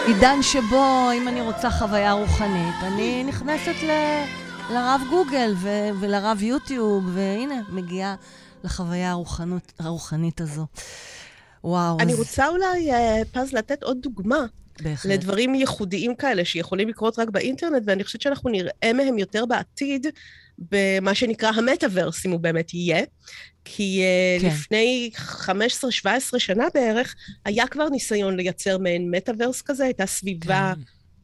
עידן 0.07 0.41
שבו, 0.41 1.11
אם 1.17 1.27
אני 1.27 1.41
רוצה 1.41 1.69
חוויה 1.69 2.11
רוחנית, 2.11 2.75
אני 2.81 3.23
נכנסת 3.23 3.83
ל... 3.83 3.89
לרב 4.73 5.01
גוגל 5.09 5.53
ו... 5.57 5.69
ולרב 5.99 6.43
יוטיוב, 6.43 7.09
והנה, 7.13 7.61
מגיעה 7.69 8.15
לחוויה 8.63 9.11
הרוחנות, 9.11 9.73
הרוחנית 9.79 10.41
הזו. 10.41 10.65
וואו, 11.63 11.99
אני 11.99 12.13
אז 12.13 12.19
רוצה 12.19 12.47
אולי, 12.47 12.93
אה, 12.93 13.21
פז, 13.31 13.53
לתת 13.53 13.83
עוד 13.83 13.97
דוגמה 14.01 14.45
בהחלט. 14.81 15.11
לדברים 15.11 15.55
ייחודיים 15.55 16.15
כאלה 16.15 16.45
שיכולים 16.45 16.89
לקרות 16.89 17.19
רק 17.19 17.29
באינטרנט, 17.29 17.83
ואני 17.85 18.03
חושבת 18.03 18.21
שאנחנו 18.21 18.49
נראה 18.49 18.93
מהם 18.93 19.17
יותר 19.17 19.45
בעתיד, 19.45 20.07
במה 20.57 21.15
שנקרא 21.15 21.49
המטאוורס, 21.49 22.25
אם 22.25 22.31
הוא 22.31 22.39
באמת 22.39 22.73
יהיה. 22.73 23.03
כי 23.65 24.01
אה, 24.01 24.37
כן. 24.41 24.47
לפני 24.47 25.09
15-17 26.05 26.07
שנה 26.37 26.65
בערך, 26.73 27.15
היה 27.45 27.67
כבר 27.67 27.89
ניסיון 27.89 28.35
לייצר 28.35 28.77
מעין 28.77 29.11
מטאוורס 29.11 29.61
כזה, 29.61 29.83
הייתה 29.83 30.05
סביבה 30.05 30.73
כן. 30.75 30.81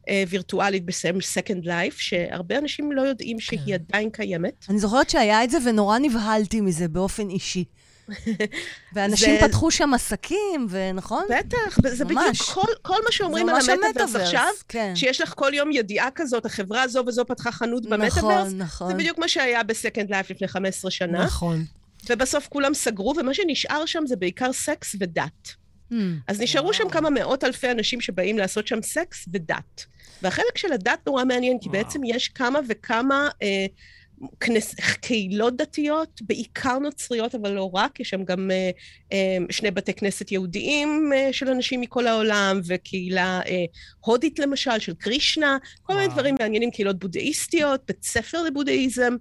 אה, 0.08 0.24
וירטואלית 0.28 0.84
בשם 0.84 1.16
Second 1.16 1.64
Life, 1.64 1.96
שהרבה 1.96 2.58
אנשים 2.58 2.92
לא 2.92 3.02
יודעים 3.02 3.40
שהיא 3.40 3.60
כן. 3.66 3.72
עדיין 3.72 4.10
קיימת. 4.10 4.66
אני 4.68 4.78
זוכרת 4.78 5.10
שהיה 5.10 5.44
את 5.44 5.50
זה 5.50 5.58
ונורא 5.66 5.98
נבהלתי 5.98 6.60
מזה 6.60 6.88
באופן 6.88 7.30
אישי. 7.30 7.64
ואנשים 8.94 9.36
זה- 9.40 9.48
פתחו 9.48 9.70
שם 9.70 9.94
עסקים, 9.94 10.66
ונכון? 10.70 11.24
בטח, 11.38 11.78
זה 11.88 12.04
בדיוק 12.04 12.20
ממש. 12.20 12.40
כל, 12.40 12.72
כל 12.82 12.98
מה 13.04 13.12
שאומרים 13.12 13.48
על 13.48 13.54
המטאוורס 13.56 14.16
עכשיו, 14.16 14.48
כן. 14.68 14.96
שיש 14.96 15.20
לך 15.20 15.34
כל 15.36 15.54
יום 15.54 15.72
ידיעה 15.72 16.08
כזאת, 16.14 16.46
החברה 16.46 16.82
הזו 16.82 17.04
וזו 17.06 17.24
פתחה 17.26 17.52
חנות 17.52 17.86
נכון, 17.86 18.00
במטאוורס, 18.00 18.52
נכון. 18.56 18.88
זה 18.88 18.94
בדיוק 18.94 19.18
מה 19.18 19.28
שהיה 19.28 19.62
בסקנד 19.62 20.10
לייף 20.10 20.30
לפני 20.30 20.48
15 20.48 20.90
שנה, 20.90 21.24
נכון. 21.24 21.64
ובסוף 22.08 22.48
כולם 22.48 22.74
סגרו, 22.74 23.14
ומה 23.16 23.34
שנשאר 23.34 23.86
שם 23.86 24.02
זה 24.06 24.16
בעיקר 24.16 24.52
סקס 24.52 24.96
ודת. 25.00 25.48
Hmm. 25.92 25.94
אז 26.28 26.40
נשארו 26.40 26.72
שם 26.72 26.88
כמה 26.88 27.10
מאות 27.10 27.44
אלפי 27.44 27.70
אנשים 27.70 28.00
שבאים 28.00 28.38
לעשות 28.38 28.66
שם 28.66 28.82
סקס 28.82 29.24
ודת. 29.32 29.84
והחלק 30.22 30.58
של 30.58 30.72
הדת 30.72 30.98
נורא 31.06 31.24
מעניין, 31.24 31.58
כי 31.60 31.68
בעצם 31.68 32.00
יש 32.04 32.28
כמה 32.28 32.58
וכמה 32.68 33.28
אה, 33.42 33.66
כנס, 34.40 34.74
קהילות 35.00 35.56
דתיות, 35.56 36.20
בעיקר 36.22 36.78
נוצריות, 36.78 37.34
אבל 37.34 37.50
לא 37.50 37.70
רק, 37.74 38.00
יש 38.00 38.10
שם 38.10 38.24
גם 38.24 38.50
אה, 38.50 38.70
אה, 39.12 39.36
שני 39.50 39.70
בתי 39.70 39.94
כנסת 39.94 40.32
יהודיים 40.32 41.10
אה, 41.14 41.32
של 41.32 41.48
אנשים 41.48 41.80
מכל 41.80 42.06
העולם, 42.06 42.60
וקהילה 42.66 43.40
הודית 44.04 44.38
למשל, 44.38 44.78
של 44.78 44.94
קרישנה, 44.94 45.56
כל 45.82 45.94
מיני. 45.94 46.08
דברים 46.08 46.34
מעניינים, 46.40 46.70
קהילות 46.70 46.98
בודהיסטיות, 46.98 47.80
בית 47.88 48.04
ספר 48.04 48.42
לבודהיזם, 48.42 49.16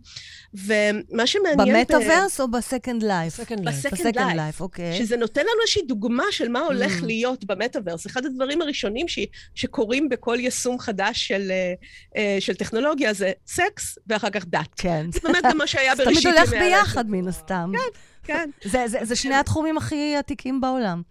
ומה 0.53 1.27
שמעניין... 1.27 1.57
ב- 1.75 1.77
במטאוורס 1.77 2.39
או 2.41 2.51
ב 2.51 2.59
Second 2.59 3.03
Life? 3.03 3.39
Second 3.39 3.59
Life. 3.59 3.61
ב 3.61 3.69
Second 3.69 4.17
Life. 4.35 4.61
אוקיי. 4.61 4.97
שזה 4.97 5.17
נותן 5.17 5.41
לנו 5.41 5.61
איזושהי 5.61 5.81
דוגמה 5.87 6.23
של 6.31 6.47
מה 6.49 6.59
הולך 6.59 6.91
Mm. 7.01 7.05
להיות 7.05 7.45
במטאוורס. 7.45 8.07
אחד 8.07 8.25
הדברים 8.25 8.61
הראשונים 8.61 9.07
ש, 9.07 9.19
שקורים 9.55 10.09
בכל 10.09 10.37
יישום 10.39 10.79
חדש 10.79 11.27
של, 11.27 11.51
אה, 11.51 11.73
אה, 12.17 12.37
של 12.39 12.53
טכנולוגיה 12.55 13.13
זה 13.13 13.31
סקס 13.47 13.97
ואחר 14.07 14.29
כך 14.29 14.45
דת. 14.47 14.67
כן. 14.75 15.05
זה 15.11 15.19
באמת 15.23 15.43
גם 15.43 15.57
מה 15.57 15.67
שהיה 15.67 15.95
זה 15.95 16.05
בראשית 16.05 16.21
תמיד 16.23 16.35
ימי 16.35 16.39
הולך 16.39 16.53
הרשת. 16.53 16.87
ביחד, 16.87 17.09
מן 17.09 17.27
הסתם. 17.27 17.71
כן, 17.73 17.99
זה- 18.63 18.87
זה 18.87 18.99
זה 19.01 19.15
שני 19.15 19.35
התחומים 19.35 19.77
הכי 19.77 20.15
עתיקים 20.15 20.61
בעולם. 20.61 21.01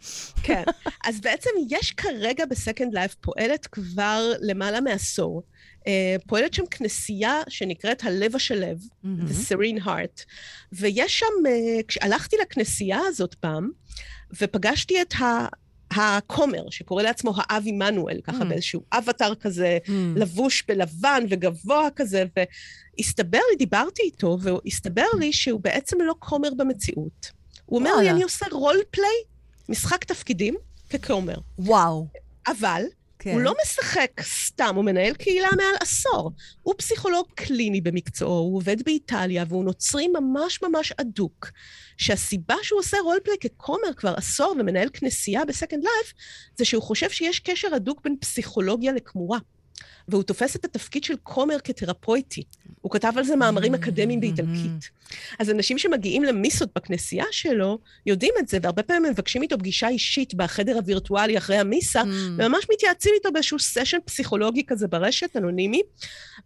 כן. 0.42 0.62
אז 1.04 1.20
בעצם 1.20 1.50
יש 1.70 1.92
כרגע 1.92 2.44
ב 2.46 2.53
Second 2.53 2.94
Life 2.94 3.14
פועלת 3.14 3.66
כבר 3.66 4.32
למעלה 4.40 4.80
מעשור. 4.80 5.42
אה, 5.86 6.16
פועלת 6.26 6.54
שם 6.54 6.66
כנסייה 6.70 7.40
שנקראת 7.48 8.04
הלב 8.04 8.36
השלב, 8.36 8.78
מהמם. 9.02 9.26
The 9.26 9.32
Serene 9.32 9.84
Heart, 9.86 10.24
ויש 10.72 11.18
שם, 11.18 11.26
אה, 11.48 11.52
כשהלכתי 11.88 12.36
לכנסייה 12.42 12.98
הזאת 13.06 13.34
פעם, 13.34 13.70
ופגשתי 14.40 15.02
את 15.02 15.14
ה... 15.20 15.46
הכומר, 15.90 16.70
שקורא 16.70 17.02
לעצמו 17.02 17.32
האב 17.36 17.62
עמנואל, 17.66 18.20
ככה 18.24 18.42
Mm. 18.42 18.44
באיזשהו 18.44 18.82
אבטאר 18.92 19.34
כזה, 19.34 19.78
Hmm. 19.86 19.90
לבוש 20.16 20.64
בלבן 20.68 21.24
וגבוה 21.30 21.88
כזה, 21.96 22.24
והסתבר 22.98 23.40
לי, 23.50 23.56
דיברתי 23.56 24.02
איתו, 24.02 24.38
והסתבר 24.40 25.06
לי 25.18 25.32
שהוא 25.32 25.60
בעצם 25.60 25.96
לא 26.00 26.14
כומר 26.18 26.48
במציאות. 26.56 27.30
הוא 27.66 27.78
אומר 27.78 27.96
לי. 27.96 28.10
אני 28.10 28.22
עושה 28.22 28.46
רול 28.52 28.76
פליי, 28.90 29.06
משחק 29.68 30.04
תפקידים, 30.04 30.54
ככומר. 30.90 31.34
וואו. 31.58 32.06
אבל 32.46 32.82
כן. 33.22 33.32
הוא 33.32 33.40
לא 33.40 33.54
משחק 33.62 34.10
סתם, 34.20 34.72
הוא 34.76 34.84
מנהל 34.84 35.14
קהילה 35.14 35.48
מעל 35.56 35.74
עשור. 35.80 36.32
הוא 36.62 36.74
פסיכולוג 36.78 37.26
קליני 37.34 37.80
במקצועו, 37.80 38.38
הוא 38.38 38.56
עובד 38.56 38.82
באיטליה, 38.82 39.44
והוא 39.48 39.64
נוצרי 39.64 40.08
ממש 40.08 40.62
ממש 40.62 40.92
אדוק. 40.92 41.50
שהסיבה 41.96 42.54
שהוא 42.62 42.80
עושה 42.80 42.96
רולפליי 43.04 43.36
ככומר 43.38 43.94
כבר 43.96 44.14
עשור 44.16 44.54
ומנהל 44.60 44.88
כנסייה 44.92 45.44
בסקנד 45.44 45.84
לייף, 45.84 46.12
זה 46.56 46.64
שהוא 46.64 46.82
חושב 46.82 47.10
שיש 47.10 47.40
קשר 47.40 47.74
הדוק 47.74 48.00
בין 48.04 48.16
פסיכולוגיה 48.20 48.92
לכמורה. 48.92 49.38
והוא 50.08 50.22
תופס 50.22 50.56
את 50.56 50.64
התפקיד 50.64 51.04
של 51.04 51.14
כומר 51.22 51.56
כתרפויטי. 51.64 52.42
הוא 52.80 52.92
כתב 52.92 53.12
על 53.16 53.24
זה 53.24 53.36
מאמרים 53.36 53.74
אקדמיים 53.74 54.20
באיטלקית. 54.20 54.90
אז 55.38 55.50
אנשים 55.50 55.78
שמגיעים 55.78 56.22
למיסות 56.22 56.68
בכנסייה 56.76 57.24
שלו, 57.30 57.78
יודעים 58.06 58.34
את 58.38 58.48
זה, 58.48 58.58
והרבה 58.62 58.82
פעמים 58.82 59.10
מבקשים 59.10 59.42
איתו 59.42 59.58
פגישה 59.58 59.88
אישית 59.88 60.34
בחדר 60.34 60.76
הווירטואלי 60.76 61.38
אחרי 61.38 61.56
המיסה, 61.56 62.02
וממש 62.36 62.66
מתייעצים 62.72 63.12
איתו 63.14 63.32
באיזשהו 63.32 63.58
סשן 63.58 63.98
פסיכולוגי 64.04 64.64
כזה 64.66 64.88
ברשת, 64.88 65.36
אנונימי. 65.36 65.82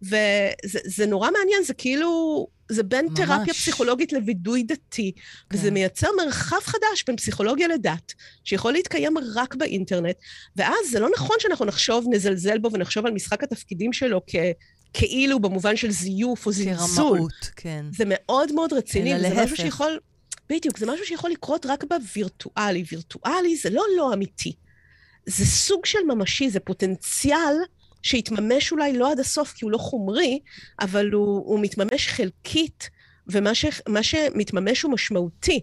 וזה 0.02 0.78
זה 0.84 1.07
נורא 1.07 1.30
מעניין, 1.30 1.62
זה 1.64 1.74
כאילו, 1.74 2.46
זה 2.69 2.83
בין 2.83 3.07
ממש. 3.07 3.19
תרפיה 3.19 3.55
פסיכולוגית 3.55 4.12
לווידוי 4.12 4.62
דתי, 4.62 5.12
וזה 5.53 5.69
כן. 5.69 5.75
מייצר 5.75 6.09
מרחב 6.17 6.61
חדש 6.65 7.05
בין 7.07 7.17
פסיכולוגיה 7.17 7.69
לדת, 7.69 8.12
שיכול 8.45 8.73
להתקיים 8.73 9.15
רק 9.35 9.55
באינטרנט, 9.55 10.17
ואז 10.57 10.91
זה 10.91 11.01
לא 11.01 11.09
נכון 11.17 11.37
שאנחנו 11.39 11.65
נחשוב, 11.65 12.07
נזלזל 12.11 12.59
בו 12.59 12.73
ונחשוב 12.73 13.07
על 13.07 13.12
משחק 13.12 13.43
התפקידים 13.43 13.93
שלו 13.93 14.21
כ... 14.27 14.35
כאילו 14.93 15.41
במובן 15.41 15.77
של 15.77 15.91
זיוף 15.91 16.47
או 16.47 16.53
זלזול. 16.53 17.17
כרמאות, 17.17 17.51
כן. 17.57 17.85
זה 17.97 18.05
מאוד 18.07 18.53
מאוד 18.53 18.73
רציני, 18.73 19.15
וזה. 19.15 19.45
משהו 19.45 19.57
שיכול... 19.57 19.99
בדיוק, 20.51 20.79
זה 20.79 20.87
משהו 20.87 21.07
שיכול 21.07 21.31
לקרות 21.31 21.67
רק 21.67 21.85
בווירטואלי. 21.85 22.85
וירטואלי 22.93 23.57
זה 23.57 23.71
לא 23.71 23.83
לא 23.97 24.12
אמיתי. 24.12 24.53
זה 25.27 25.47
סוג 25.47 25.87
של 25.87 25.99
ממשי, 26.09 26.51
זה 26.51 26.61
פוטנציאל 26.61 27.55
שיתממש 28.05 28.72
אולי 28.72 28.92
לא 28.98 29.12
עד 29.12 29.20
הסוף, 29.20 29.52
כי 29.52 29.64
הוא 29.64 29.72
לא 29.72 29.78
חומרי, 29.78 30.38
אבל 30.80 31.11
הוא, 31.11 31.26
הוא 31.46 31.61
מתממש 31.61 32.09
חלקית, 32.09 32.90
ומה 33.28 33.55
ש, 33.55 33.64
שמתממש 34.02 34.82
הוא 34.82 34.92
משמעותי. 34.92 35.61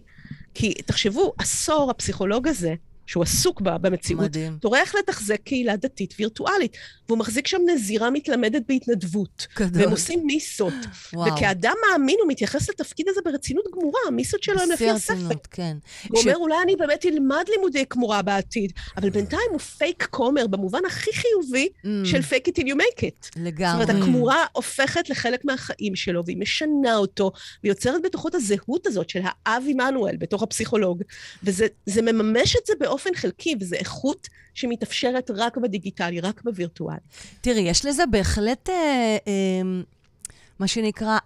כי 0.54 0.74
תחשבו, 0.74 1.32
עשור 1.38 1.90
הפסיכולוג 1.90 2.48
הזה, 2.48 2.74
שהוא 3.06 3.22
עסוק 3.22 3.60
בה 3.60 3.78
במציאות, 3.78 4.22
מדהים. 4.22 4.58
טורח 4.60 4.94
לתחזק 4.94 5.40
קהילה 5.44 5.76
דתית 5.76 6.14
וירטואלית, 6.18 6.76
והוא 7.08 7.18
מחזיק 7.18 7.46
שם 7.46 7.58
נזירה 7.74 8.10
מתלמדת 8.10 8.62
בהתנדבות. 8.68 9.46
גדול. 9.58 9.82
והם 9.82 9.90
עושים 9.90 10.26
מיסות. 10.26 10.72
וואו. 11.12 11.32
וכאדם 11.36 11.74
מאמין 11.90 12.16
הוא 12.22 12.28
מתייחס 12.28 12.70
לתפקיד 12.70 13.06
הזה 13.08 13.20
ברצינות 13.24 13.64
גמורה, 13.72 14.00
המיסות 14.08 14.42
שלו 14.42 14.60
הם 14.60 14.70
לפי 14.70 14.90
הספר. 14.90 15.14
כן. 15.50 15.76
הוא 16.08 16.22
ש- 16.22 16.26
אומר, 16.26 16.36
אולי 16.36 16.54
אני 16.64 16.76
באמת 16.76 17.06
אלמד 17.06 17.44
לימודי 17.48 17.84
כמורה 17.90 18.22
בעתיד, 18.22 18.72
אבל 18.96 19.10
בינתיים 19.10 19.42
הוא 19.50 19.60
פייק 19.60 20.06
כומר 20.10 20.46
במובן 20.46 20.80
הכי 20.86 21.10
חיובי 21.12 21.68
Mm. 21.82 21.86
של 22.04 22.18
fake 22.20 22.48
it 22.48 22.60
till 22.60 22.66
you 22.66 22.74
make 22.74 23.00
it. 23.00 23.24
זאת 23.24 23.36
לגמרי. 23.36 23.84
אומרת, 23.84 24.02
הכמורה 24.02 24.44
הופכת 24.52 25.10
לחלק 25.10 25.44
מהחיים 25.44 25.96
שלו, 25.96 26.24
והיא 26.26 26.36
משנה 26.36 26.96
אותו, 26.96 27.32
ויוצרת 27.64 28.02
בתוכו 28.02 28.28
את 28.28 28.34
הזהות 28.34 28.86
הזאת 28.86 29.10
של 29.10 29.20
האב 29.24 29.62
עמנואל 29.68 30.16
בתוך 30.16 30.42
הפסיכולוג. 30.42 31.02
וזה 31.42 31.66
זה 31.86 32.02
מממש 32.02 32.56
את 32.56 32.66
זה 32.66 32.72
באופן 32.92 33.10
חלקי, 33.14 33.54
וזו 33.60 33.76
איכות 33.76 34.28
שמתאפשרת 34.54 35.30
רק 35.34 35.56
בדיגיטלי, 35.56 36.20
רק 36.20 36.42
בווירטואל. 36.44 36.96
תראי, 37.40 37.60
יש 37.60 37.84
לזה 37.86 38.06
בהחלט, 38.06 38.68
אה, 38.68 39.16
אה, 39.26 39.82
מה 40.58 40.66
שנקרא, 40.66 41.18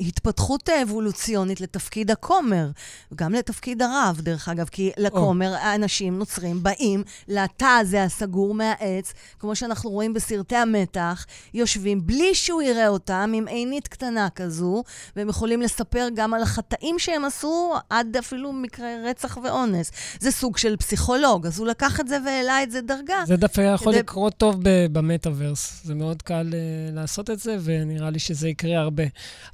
התפתחות 0.00 0.68
אבולוציונית 0.68 1.60
לתפקיד 1.60 2.10
הכומר, 2.10 2.70
גם 3.14 3.32
לתפקיד 3.32 3.82
הרב, 3.82 4.20
דרך 4.22 4.48
אגב, 4.48 4.68
כי 4.68 4.90
לכומר 4.98 5.54
האנשים 5.54 6.18
נוצרים 6.18 6.62
באים 6.62 7.02
לתא 7.28 7.64
הזה 7.80 8.02
הסגור 8.04 8.54
מהעץ, 8.54 9.12
כמו 9.38 9.56
שאנחנו 9.56 9.90
רואים 9.90 10.14
בסרטי 10.14 10.56
המתח, 10.56 11.26
יושבים 11.54 12.06
בלי 12.06 12.34
שהוא 12.34 12.62
יראה 12.62 12.88
אותם, 12.88 13.32
עם 13.34 13.48
עינית 13.48 13.88
קטנה 13.88 14.28
כזו, 14.30 14.82
והם 15.16 15.28
יכולים 15.28 15.62
לספר 15.62 16.08
גם 16.14 16.34
על 16.34 16.42
החטאים 16.42 16.98
שהם 16.98 17.24
עשו, 17.24 17.74
עד 17.90 18.16
אפילו 18.16 18.52
מקרה 18.52 18.88
רצח 19.04 19.38
ואונס. 19.44 19.90
זה 20.20 20.30
סוג 20.30 20.56
של 20.56 20.76
פסיכולוג, 20.76 21.46
אז 21.46 21.58
הוא 21.58 21.66
לקח 21.66 22.00
את 22.00 22.08
זה 22.08 22.18
והעלה 22.26 22.62
את 22.62 22.70
זה 22.70 22.80
דרגה. 22.80 23.22
זה 23.26 23.36
דווקא 23.36 23.60
יכול 23.60 23.92
כדי- 23.92 24.02
לקרות 24.02 24.34
טוב 24.36 24.56
במטאוורס. 24.92 25.80
זה 25.84 25.94
מאוד 25.94 26.22
קל 26.22 26.48
uh, 26.50 26.54
לעשות 26.94 27.30
את 27.30 27.40
זה, 27.40 27.56
ונראה 27.64 28.10
לי 28.10 28.18
שזה 28.18 28.48
יקרה 28.48 28.59
הרבה. 28.64 29.02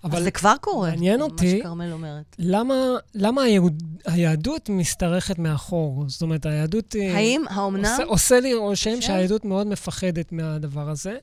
אבל 0.04 0.22
זה 0.22 0.30
כבר 0.30 0.54
קורה, 0.60 0.90
מעניין 0.90 1.20
אותי- 1.22 1.52
מה 1.54 1.60
שכרמל 1.60 1.92
אומרת. 1.92 2.36
למה, 2.38 2.74
למה 3.14 3.42
היהוד, 3.42 3.82
היהדות 4.04 4.68
משתרכת 4.68 5.38
מאחור? 5.38 6.04
זאת 6.08 6.22
אומרת, 6.22 6.46
היהדות... 6.46 6.92
היא- 6.92 7.10
האם, 7.10 7.42
האומנם? 7.50 7.84
עושה, 7.84 8.04
עושה 8.04 8.40
לי 8.40 8.54
רושם? 8.54 9.00
שהיהדות 9.00 9.44
מאוד 9.44 9.66
מפחדת 9.66 10.32
מהדבר 10.32 10.90
הזה, 10.90 11.16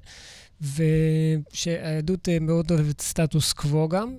ושהיהדות 0.61 2.29
אה, 2.29 2.37
מאוד 2.41 2.71
אוהבת 2.71 3.01
סטטוס 3.01 3.53
קוו 3.53 3.87
גם. 3.89 4.15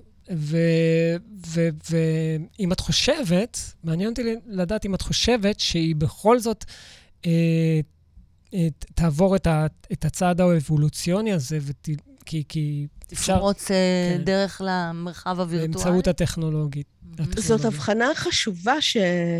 ואם 1.89 2.71
את 2.71 2.79
חושבת, 2.79 3.59
מעניין 3.83 4.09
אותי 4.09 4.21
לדעת 4.47 4.85
אם 4.85 4.95
את 4.95 5.01
חושבת 5.01 5.59
שהיא 5.59 5.95
בכל 5.95 6.39
זאת 6.39 6.65
אה, 7.25 7.31
אה, 8.53 8.67
תעבור 8.95 9.35
את, 9.35 9.47
ה, 9.47 9.65
את 9.91 10.05
הצעד 10.05 10.41
האבולוציוני 10.41 11.33
הזה, 11.33 11.59
ות, 11.61 11.89
כי, 12.25 12.43
כי 12.49 12.87
תפרוץ 13.05 13.71
אה, 13.71 13.77
כן. 14.17 14.23
דרך 14.23 14.61
למרחב 14.65 15.39
הווירטואלי? 15.39 15.73
באמצעות 15.73 16.07
הטכנולוגית. 16.07 16.87
מהמם. 17.19 17.31
זאת 17.37 17.65
הבחנה 17.65 18.07
חשובה 18.15 18.81
ש... 18.81 18.97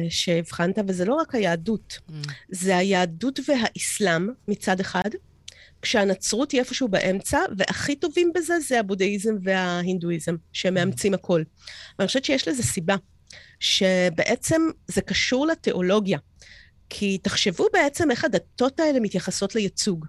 שהבחנת, 0.10 0.80
וזה 0.88 1.06
לא 1.06 1.14
רק 1.14 1.36
היהדות. 1.36 2.00
Mm. 2.10 2.14
זה 2.50 2.78
היהדות 2.78 3.40
והאסלאם 3.48 4.30
מצד 4.48 4.80
אחד, 4.80 5.10
כשהנצרות 5.82 6.52
היא 6.52 6.60
איפשהו 6.60 6.88
באמצע, 6.88 7.40
והכי 7.58 7.96
טובים 7.96 8.32
בזה 8.36 8.60
זה 8.60 8.80
הבודהיזם 8.80 9.36
וההינדואיזם, 9.44 10.36
שהם 10.54 10.74
מאמצים 10.74 11.14
הכל. 11.14 11.44
ואני 12.00 12.08
חושבת 12.08 12.26
שיש 12.26 12.48
לזה 12.48 12.64
סיבה, 12.64 12.96
שבעצם 13.60 14.62
זה 14.88 15.02
קשור 15.02 15.48
לתיאולוגיה. 15.48 16.20
כי 16.90 17.18
תחשבו 17.18 17.68
בעצם 17.74 18.12
איך 18.12 18.26
הדתות 18.26 18.80
האלה 18.80 19.00
מתייחסות 19.00 19.56
לייצוג. 19.56 20.06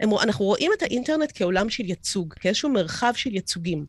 הם, 0.00 0.10
אנחנו 0.22 0.44
רואים 0.44 0.70
את 0.78 0.82
האינטרנט 0.82 1.32
כעולם 1.34 1.68
של 1.68 1.84
ייצוג, 1.84 2.34
כאיזשהו 2.34 2.70
מרחב 2.70 3.12
של 3.16 3.34
ייצוגים. 3.34 3.86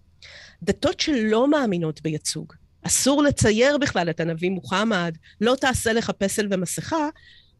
דתות 0.63 0.99
שלא 0.99 1.47
מאמינות 1.47 2.01
בייצוג, 2.01 2.53
אסור 2.83 3.23
לצייר 3.23 3.77
בכלל 3.77 4.09
את 4.09 4.19
הנביא 4.19 4.49
מוחמד, 4.49 5.17
לא 5.41 5.55
תעשה 5.55 5.93
לך 5.93 6.09
פסל 6.09 6.47
ומסכה, 6.51 7.09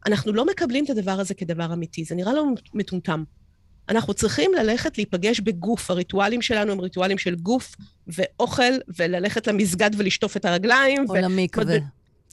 אנחנו 0.06 0.32
לא 0.32 0.46
מקבלים 0.46 0.84
את 0.84 0.90
הדבר 0.90 1.20
הזה 1.20 1.34
כדבר 1.34 1.72
אמיתי. 1.72 2.04
זה 2.04 2.14
נראה 2.14 2.32
לנו 2.32 2.54
מטומטם. 2.74 3.24
אנחנו 3.88 4.14
צריכים 4.14 4.50
ללכת 4.54 4.98
להיפגש 4.98 5.40
בגוף. 5.40 5.90
הריטואלים 5.90 6.42
שלנו 6.42 6.72
הם 6.72 6.80
ריטואלים 6.80 7.18
של 7.18 7.34
גוף 7.34 7.76
ואוכל, 8.06 8.72
וללכת 8.98 9.46
למסגד 9.46 9.90
ולשטוף 9.96 10.36
את 10.36 10.44
הרגליים. 10.44 11.04
או 11.08 11.14
ו- 11.14 11.16
למקווה. 11.16 11.64
אומרת, 11.64 11.82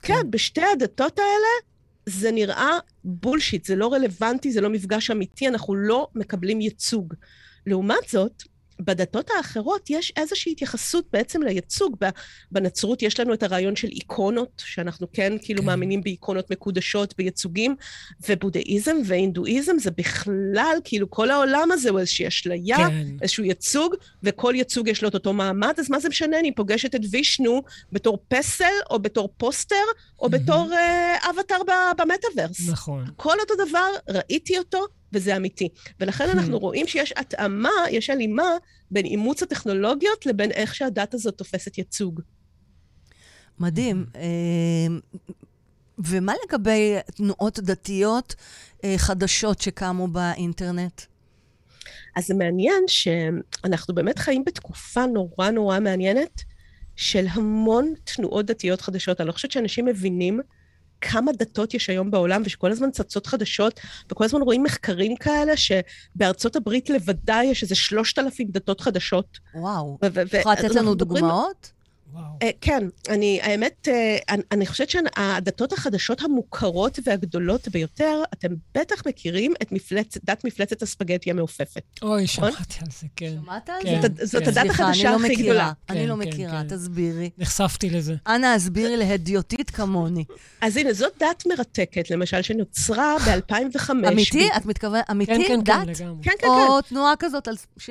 כן, 0.01 0.31
בשתי 0.31 0.61
הדתות 0.73 1.19
האלה 1.19 1.74
זה 2.05 2.31
נראה 2.31 2.71
בולשיט, 3.03 3.65
זה 3.65 3.75
לא 3.75 3.93
רלוונטי, 3.93 4.51
זה 4.51 4.61
לא 4.61 4.69
מפגש 4.69 5.11
אמיתי, 5.11 5.47
אנחנו 5.47 5.75
לא 5.75 6.07
מקבלים 6.15 6.61
ייצוג. 6.61 7.13
לעומת 7.67 8.09
זאת, 8.09 8.43
בדתות 8.79 9.29
האחרות 9.37 9.89
יש 9.89 10.13
איזושהי 10.17 10.51
התייחסות 10.51 11.05
בעצם 11.13 11.41
לייצוג. 11.41 11.95
בנצרות 12.51 13.01
יש 13.01 13.19
לנו 13.19 13.33
את 13.33 13.43
הרעיון 13.43 13.75
של 13.75 13.87
איקונות, 13.87 14.63
שאנחנו 14.65 15.07
כן 15.13 15.33
כאילו 15.41 15.61
כן. 15.61 15.65
מאמינים 15.65 16.03
באיקונות 16.03 16.51
מקודשות, 16.51 17.13
בייצוגים, 17.17 17.75
ובודהיזם 18.29 18.95
והינדואיזם 19.05 19.79
זה 19.79 19.91
בכלל, 19.91 20.77
כאילו 20.83 21.09
כל 21.09 21.31
העולם 21.31 21.71
הזה 21.71 21.89
הוא 21.89 21.99
איזושהי 21.99 22.27
אשליה, 22.27 22.77
כן. 22.77 23.07
איזשהו 23.21 23.43
ייצוג, 23.43 23.95
וכל 24.23 24.53
ייצוג 24.55 24.87
יש 24.87 25.03
לו 25.03 25.09
את 25.09 25.13
אותו 25.13 25.33
מעמד, 25.33 25.73
אז 25.77 25.89
מה 25.89 25.99
זה 25.99 26.09
משנה? 26.09 26.39
אני 26.39 26.55
פוגשת 26.55 26.95
את 26.95 27.01
וישנו 27.11 27.61
בתור 27.91 28.17
פסל, 28.27 28.65
או 28.89 28.99
בתור 28.99 29.29
פוסטר, 29.37 29.75
או 30.19 30.29
מהמם. 30.29 30.43
בתור 30.43 30.73
אה, 30.73 31.17
אבטאר 31.29 31.61
במטאוורס. 31.97 32.69
נכון. 32.69 33.05
כל 33.15 33.35
אותו 33.39 33.53
דבר, 33.67 33.87
ראיתי 34.09 34.57
אותו, 34.57 34.85
וזה 35.15 35.37
אמיתי. 35.37 35.69
ולכן 35.99 36.29
אנחנו 36.29 36.59
רואים 36.59 36.87
שיש 36.87 37.13
התאמה, 37.15 37.69
יש 37.91 38.09
הלימה 38.09 38.49
בין 38.91 39.05
אימוץ 39.05 39.43
הטכנולוגיות 39.43 40.25
לבין 40.25 40.51
איך 40.51 40.75
שהדת 40.75 41.13
הזאת 41.13 41.37
תופסת 41.37 41.77
ייצוג. 41.77 42.21
מדהים. 43.59 44.05
אה, 44.15 44.95
ומה 45.97 46.33
לגבי 46.45 46.95
תנועות 47.15 47.59
דתיות 47.59 48.35
אה, 48.83 48.93
חדשות 48.97 49.61
שקמו 49.61 50.07
באינטרנט? 50.07 51.01
אז 52.15 52.27
זה 52.27 52.33
מעניין 52.33 52.83
שאנחנו 52.87 53.95
באמת 53.95 54.19
חיים 54.19 54.43
בתקופה 54.45 55.05
נורא 55.05 55.49
נורא 55.49 55.79
מעניינת 55.79 56.41
של 56.95 57.25
המון 57.29 57.93
תנועות 58.03 58.45
דתיות 58.45 58.81
חדשות. 58.81 59.21
אני 59.21 59.27
לא 59.27 59.33
חושבת 59.33 59.51
שאנשים 59.51 59.85
מבינים 59.85 60.39
כמה 61.11 61.31
דתות 61.31 61.73
יש 61.73 61.89
היום 61.89 62.11
בעולם, 62.11 62.41
ושכל 62.45 62.71
הזמן 62.71 62.91
צצות 62.91 63.27
חדשות, 63.27 63.79
וכל 64.11 64.23
הזמן 64.23 64.41
רואים 64.41 64.63
מחקרים 64.63 65.15
כאלה, 65.15 65.53
שבארצות 65.57 66.55
הברית 66.55 66.89
לבדה 66.89 67.39
יש 67.43 67.63
איזה 67.63 67.75
שלושת 67.75 68.19
אלפים 68.19 68.47
דתות 68.51 68.81
חדשות. 68.81 69.39
וואו. 69.55 69.97
ו- 70.05 70.37
יכולה 70.39 70.55
לתת 70.55 70.75
לנו 70.75 70.95
דוגמאות? 70.95 71.71
וואו. 72.15 72.25
אה, 72.41 72.49
כן, 72.61 72.87
אני, 73.09 73.39
האמת, 73.41 73.87
אה, 73.91 74.17
אני, 74.29 74.43
אני 74.51 74.65
חושבת 74.65 74.89
שהדתות 74.89 75.73
החדשות 75.73 76.21
המוכרות 76.21 76.99
והגדולות 77.05 77.67
ביותר, 77.67 78.23
אתם 78.33 78.47
בטח 78.77 79.07
מכירים 79.07 79.53
את 79.61 79.71
מפלצת, 79.71 80.23
דת 80.23 80.45
מפלצת 80.45 80.81
הספגטי 80.81 81.31
המעופפת. 81.31 81.83
אוי, 82.01 82.27
שמעתי 82.27 82.75
על 82.81 82.87
זה, 82.99 83.07
כן. 83.15 83.35
שמעת 83.43 83.69
על 83.69 83.75
כן, 83.83 84.01
זה? 84.01 84.07
זאת, 84.07 84.27
זאת 84.27 84.43
כן. 84.43 84.49
הדת 84.49 84.61
סליחה, 84.61 84.83
החדשה 84.83 85.13
אני 85.13 85.21
לא 85.21 85.25
הכי 85.25 85.33
מכירה. 85.33 85.49
גדולה. 85.49 85.71
אני 85.89 85.99
כן, 85.99 86.07
לא 86.07 86.13
כן, 86.13 86.29
מכירה, 86.29 86.63
כן. 86.63 86.75
תסבירי. 86.75 87.29
נחשפתי 87.37 87.89
לזה. 87.89 88.15
אנא, 88.27 88.45
הסבירי 88.45 88.97
להדיוטית 88.97 89.69
כמוני. 89.69 90.23
אז 90.61 90.77
הנה, 90.77 90.93
זאת 90.93 91.13
דת 91.19 91.43
מרתקת, 91.47 92.11
למשל, 92.11 92.41
שנוצרה 92.41 93.15
ב-2005. 93.19 93.91
אמיתי? 94.07 94.49
את 94.57 94.65
מתכוונת, 94.65 95.05
כן, 95.07 95.13
אמיתי? 95.13 95.47
כן, 95.47 95.63
דת? 95.63 95.73
כן, 95.73 95.81
לגמרי. 95.81 96.23
כן, 96.23 96.31
כן, 96.31 96.37
כן. 96.41 96.47
או 96.47 96.81
תנועה 96.81 97.13
כזאת 97.19 97.47
על... 97.47 97.55
ש... 97.77 97.89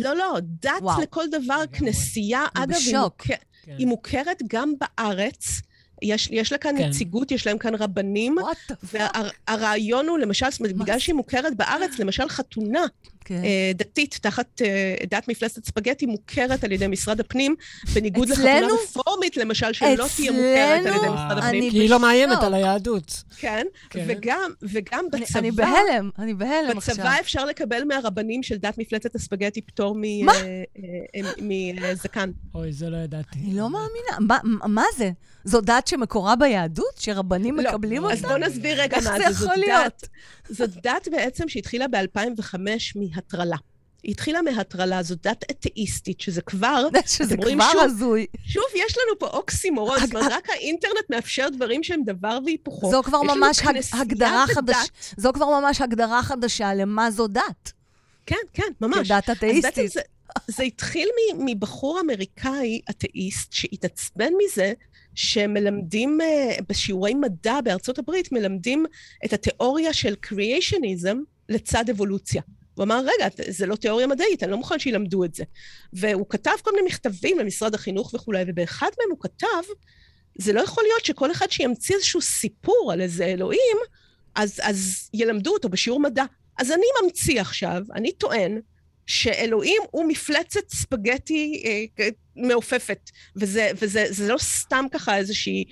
לא, 0.00 0.16
לא, 0.16 0.36
דת 0.42 0.70
וואו. 0.80 1.02
לכל 1.02 1.24
דבר, 1.28 1.62
לגמרי. 1.62 1.78
כנסייה, 1.78 2.44
אגב, 2.54 2.76
בשוק. 2.76 3.22
כן. 3.66 3.74
היא 3.78 3.86
מוכרת 3.86 4.42
גם 4.46 4.72
בארץ. 4.80 5.60
יש, 6.02 6.28
יש 6.32 6.52
לה 6.52 6.58
כאן 6.58 6.78
כן. 6.78 6.88
נציגות, 6.88 7.30
יש 7.30 7.46
להם 7.46 7.58
כאן 7.58 7.74
רבנים, 7.74 8.36
וואט 8.38 8.56
דה 8.68 8.74
והרעיון 9.48 10.08
הוא, 10.08 10.18
למשל, 10.18 10.46
מה 10.60 10.84
בגלל? 10.84 10.98
שהיא 10.98 11.14
מוכרת 11.14 11.56
בארץ, 11.56 11.98
למשל 11.98 12.28
חתונה 12.28 12.86
כן. 13.28 13.44
אה, 13.44 13.70
דתית 13.74 14.18
תחת 14.22 14.62
אה, 14.64 14.94
דת 15.10 15.28
מפלסת 15.28 15.64
ספגטי 15.64 16.06
מוכרת 16.06 16.64
על 16.64 16.72
ידי 16.72 16.86
משרד 16.86 17.20
הפנים, 17.20 17.54
בניגוד 17.94 18.28
לחתונה 18.28 18.58
אצלנו? 18.58 18.74
רפורמית, 18.74 19.36
למשל, 19.36 19.72
שלא 19.72 20.06
תהיה 20.16 20.32
מוכרת 20.32 20.46
על 20.86 20.86
ידי 20.86 20.96
אצלנו? 20.96 21.14
משרד 21.14 21.30
אני 21.38 21.46
הפנים. 21.46 21.70
כי 21.70 21.78
היא 21.78 21.90
לא 21.90 22.00
מאיימת. 22.00 22.42
על 22.42 22.54
היהדות. 22.54 23.22
כן, 23.38 23.66
כן. 23.90 24.04
וגם, 24.08 24.50
וגם 24.62 25.04
אני- 25.14 25.20
בצבא... 25.24 25.38
אני 25.38 25.50
בהלם, 25.50 26.10
אני 26.18 26.34
בהלם 26.34 26.76
עכשיו. 26.78 26.94
בצבא 26.94 27.16
אפשר 27.20 27.44
לקבל 27.44 27.84
מהרבנים 27.84 28.42
של 28.42 28.56
דת 28.56 28.78
מפלצת 28.78 29.14
הספגטי 29.14 29.60
פטור 29.62 29.94
מ- 29.98 30.24
מה? 30.24 30.32
אה, 31.14 31.20
מזקן. 31.42 32.30
אוי, 32.54 32.72
זה 32.72 32.90
לא 32.90 32.96
ידעתי. 32.96 33.38
אני 33.44 33.54
לא 33.56 33.70
מאמינה. 33.70 34.34
מה- 34.42 34.66
מה 34.68 34.84
זה? 34.96 35.10
זו 35.44 35.60
דת 35.60 35.86
שמקורה 35.86 36.36
ביהדות? 36.36 36.96
שרבנים 36.98 37.56
לא, 37.60 37.70
מקבלים 37.70 38.04
אז 38.04 38.16
אותה? 38.18 38.28
בואו 38.28 38.38
נסביר 38.38 38.80
רגע 38.82 38.96
איך 38.96 39.06
מה 39.06 39.18
זה 39.18 39.24
זה. 39.28 39.32
זאת 39.32 39.42
יכול 39.52 39.64
להיות? 39.64 40.08
זאת 40.48 40.70
דת 40.82 41.08
בעצם 41.10 41.48
שהתחילה 41.48 41.88
ב-2005 41.88 42.54
מהטרלה. 42.96 43.56
היא 44.02 44.12
התחילה 44.12 44.42
מהטרלה, 44.42 45.02
זו 45.02 45.14
דת 45.22 45.44
אתאיסטית, 45.50 46.20
שזה 46.20 46.42
כבר, 46.42 46.88
שזה 47.16 47.36
כבר? 47.36 47.80
הזוי. 47.84 48.26
שוב, 48.46 48.64
יש 48.74 48.98
לנו 48.98 49.18
פה 49.18 49.26
אוקסימורון, 49.26 49.98
זאת 50.00 50.14
אומרת, 50.14 50.32
רק 50.32 50.50
האינטרנט 50.50 51.10
מאפשר 51.10 51.48
דברים 51.48 51.82
שהם 51.82 52.02
דבר 52.04 52.38
והיפוכו. 52.44 52.90
זו 52.90 53.02
כבר 53.02 53.22
ממש 53.22 53.62
הגדרה. 53.92 54.44
חדשה. 54.46 54.78
זו 55.16 55.32
כבר 55.32 55.60
ממש 55.60 55.80
הגדרה 55.80 56.22
חדשה 56.22 56.74
למה 56.74 57.10
זו 57.10 57.26
דת. 57.26 57.72
כן, 58.26 58.36
כן, 58.52 58.72
ממש. 58.80 59.08
כדת 59.08 59.30
אתאיסטית. 59.30 59.92
זה, 60.48 60.62
התחיל 60.62 61.08
מבחור 61.38 62.00
אמריקאי 62.00 62.80
אתאיסט 62.90 63.52
שהתעצבן 63.52 64.32
מזה 64.44 64.72
שמלמדים 65.16 66.18
uh, 66.20 66.62
בשיעורי 66.68 67.14
מדע 67.14 67.60
בארצות 67.60 67.98
הברית, 67.98 68.32
מלמדים 68.32 68.86
את 69.24 69.32
התיאוריה 69.32 69.92
של 69.92 70.14
קריאיישניזם 70.14 71.18
לצד 71.48 71.90
אבולוציה. 71.90 72.42
הוא 72.74 72.82
אמר, 72.84 73.00
רגע, 73.00 73.28
זה 73.48 73.66
לא 73.66 73.76
תיאוריה 73.76 74.06
מדעית, 74.06 74.42
אני 74.42 74.50
לא 74.50 74.56
מוכן 74.56 74.78
שילמדו 74.78 75.24
את 75.24 75.34
זה. 75.34 75.44
והוא 75.92 76.26
כתב 76.28 76.50
כל 76.62 76.70
מיני 76.74 76.86
מכתבים 76.86 77.38
למשרד 77.38 77.74
החינוך 77.74 78.14
וכולי, 78.14 78.44
ובאחד 78.46 78.90
מהם 78.98 79.10
הוא 79.10 79.18
כתב, 79.20 79.72
זה 80.38 80.52
לא 80.52 80.60
יכול 80.60 80.84
להיות 80.84 81.04
שכל 81.04 81.32
אחד 81.32 81.50
שימציא 81.50 81.94
איזשהו 81.94 82.20
סיפור 82.20 82.90
על 82.92 83.00
איזה 83.00 83.24
אלוהים, 83.24 83.76
אז, 84.34 84.60
אז 84.62 85.10
ילמדו 85.14 85.52
אותו 85.52 85.68
בשיעור 85.68 86.00
מדע. 86.00 86.24
אז 86.58 86.70
אני 86.70 86.86
ממציא 87.02 87.40
עכשיו, 87.40 87.82
אני 87.94 88.12
טוען, 88.12 88.60
שאלוהים 89.06 89.82
הוא 89.90 90.08
מפלצת 90.08 90.70
ספגטי 90.70 91.62
אה, 91.64 92.08
מעופפת, 92.36 93.10
וזה, 93.36 93.70
וזה 93.82 94.06
זה 94.10 94.28
לא 94.28 94.38
סתם 94.38 94.84
ככה 94.92 95.16
איזושהי 95.16 95.64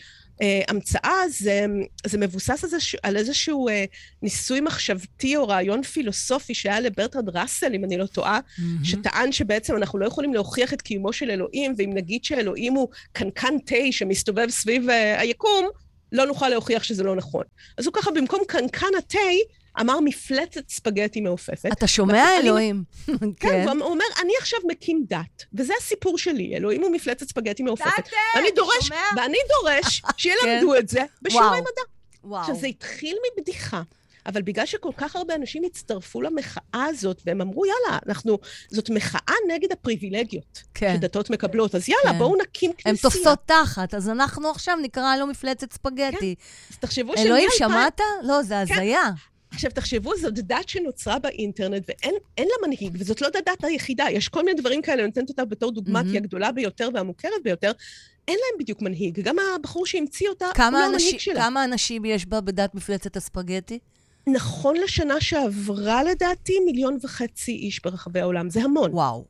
אה, 0.42 0.62
המצאה, 0.68 1.28
זה, 1.28 1.66
זה 2.06 2.18
מבוסס 2.18 2.64
איזשהו, 2.64 2.98
על 3.02 3.16
איזשהו 3.16 3.68
אה, 3.68 3.84
ניסוי 4.22 4.60
מחשבתי 4.60 5.36
או 5.36 5.48
רעיון 5.48 5.82
פילוסופי 5.82 6.54
שהיה 6.54 6.80
לברטרד 6.80 7.36
ראסל, 7.36 7.74
אם 7.74 7.84
אני 7.84 7.98
לא 7.98 8.06
טועה, 8.06 8.40
שטען 8.84 9.32
שבעצם 9.32 9.76
אנחנו 9.76 9.98
לא 9.98 10.06
יכולים 10.06 10.34
להוכיח 10.34 10.72
את 10.72 10.82
קיומו 10.82 11.12
של 11.12 11.30
אלוהים, 11.30 11.74
ואם 11.78 11.90
נגיד 11.94 12.24
שאלוהים 12.24 12.74
הוא 12.74 12.88
קנקן 13.12 13.58
תה 13.66 13.74
שמסתובב 13.90 14.50
סביב 14.50 14.90
אה, 14.90 15.20
היקום, 15.20 15.68
לא 16.12 16.26
נוכל 16.26 16.48
להוכיח 16.48 16.82
שזה 16.82 17.02
לא 17.02 17.16
נכון. 17.16 17.44
אז 17.78 17.86
הוא 17.86 17.94
ככה, 17.94 18.10
במקום 18.10 18.40
קנקן 18.48 18.94
התה, 18.98 19.18
אמר 19.80 20.00
מפלצת 20.00 20.68
ספגטי 20.68 21.20
מעופפת. 21.20 21.68
אתה 21.72 21.86
שומע, 21.86 22.28
אני- 22.38 22.46
אלוהים? 22.48 22.84
כן, 23.06 23.14
כן. 23.40 23.64
והוא 23.68 23.90
אומר, 23.90 24.04
אני 24.22 24.32
עכשיו 24.38 24.58
מקים 24.68 25.04
דת, 25.08 25.44
וזה 25.52 25.72
הסיפור 25.80 26.18
שלי, 26.18 26.56
אלוהים 26.56 26.82
הוא 26.82 26.90
מפלצת 26.92 27.28
ספגטי 27.28 27.62
מעופפת. 27.62 27.86
דת, 27.98 28.08
ואני 28.36 28.48
דורש, 28.56 28.86
שומע? 28.88 29.00
ואני 29.16 29.36
דורש 29.60 30.02
שילמדו 30.16 30.76
את 30.78 30.88
זה 30.88 31.00
בשיעורי. 31.22 31.60
מדע. 31.60 31.70
וואו. 32.24 32.40
עכשיו, 32.40 32.54
זה 32.56 32.66
התחיל 32.66 33.16
מבדיחה, 33.38 33.82
אבל 34.26 34.42
בגלל 34.42 34.66
שכל 34.66 34.90
כך 34.96 35.16
הרבה 35.16 35.34
אנשים 35.34 35.62
הצטרפו 35.64 36.22
למחאה 36.22 36.60
הזאת, 36.88 37.22
והם 37.26 37.40
אמרו, 37.40 37.62
יאללה, 37.66 37.98
אנחנו, 38.08 38.38
זאת 38.70 38.90
מחאה 38.90 39.34
נגד 39.48 39.72
הפריבילגיות 39.72 40.62
כן. 40.74 40.94
שדתות 40.96 41.30
מקבלות, 41.30 41.74
אז 41.74 41.88
יאללה, 41.88 42.12
כן. 42.12 42.18
בואו 42.18 42.36
נקים 42.36 42.72
כנסייה. 42.72 42.90
הן 42.92 42.96
תופסות 42.96 43.38
תחת, 43.46 43.94
אז 43.94 44.08
אנחנו 44.08 44.50
עכשיו 44.50 44.76
נקרא 44.82 45.16
לו 45.16 45.26
מפלצת 45.26 45.72
ספגטי. 45.72 46.34
אז 46.70 46.76
תחשבו 46.78 47.14
אלוהים, 47.18 47.48
שמ- 47.52 47.58
שמעת? 47.58 48.00
לא, 48.22 48.42
זה 48.42 48.60
הזיה. 48.60 49.02
עכשיו, 49.54 49.70
תחשבו, 49.70 50.16
זאת 50.16 50.34
דת 50.34 50.68
שנוצרה 50.68 51.18
באינטרנט, 51.18 51.82
ואין 51.88 52.14
אין 52.38 52.48
לה 52.48 52.66
מנהיג, 52.66 52.96
וזאת 53.00 53.20
לא 53.20 53.26
הדת 53.26 53.64
היחידה. 53.64 54.04
יש 54.10 54.28
כל 54.28 54.44
מיני 54.44 54.60
דברים 54.60 54.82
כאלה, 54.82 54.96
אני 54.96 55.06
נותנת 55.06 55.28
אותה 55.28 55.44
בתור. 55.44 55.72
כי 55.84 55.90
היא 56.10 56.16
הגדולה 56.16 56.52
ביותר 56.52 56.88
והמוכרת 56.94 57.32
ביותר. 57.44 57.72
אין 58.28 58.36
להם 58.36 58.58
בדיוק 58.60 58.82
מנהיג. 58.82 59.20
גם 59.20 59.36
הבחור 59.56 59.86
שהמציא 59.86 60.28
אותה, 60.28 60.46
הוא 60.56 60.70
לא 60.72 60.84
המנהיג 60.84 61.18
שלה. 61.18 61.40
כמה 61.40 61.64
אנשים 61.64 62.04
יש 62.04 62.26
בה 62.26 62.40
בדת 62.40 62.74
מפלצת 62.74 63.16
הספגטי? 63.16 63.78
נכון 64.26 64.76
לשנה 64.76 65.20
שעברה, 65.20 66.02
לדעתי, 66.02 66.60
מיליון 66.66 66.98
וחצי 67.02 67.52
איש 67.52 67.80
ברחבי 67.82 68.20
העולם. 68.20 68.50
זה 68.50 68.62
המון. 68.62 68.90
וואו. 68.92 69.24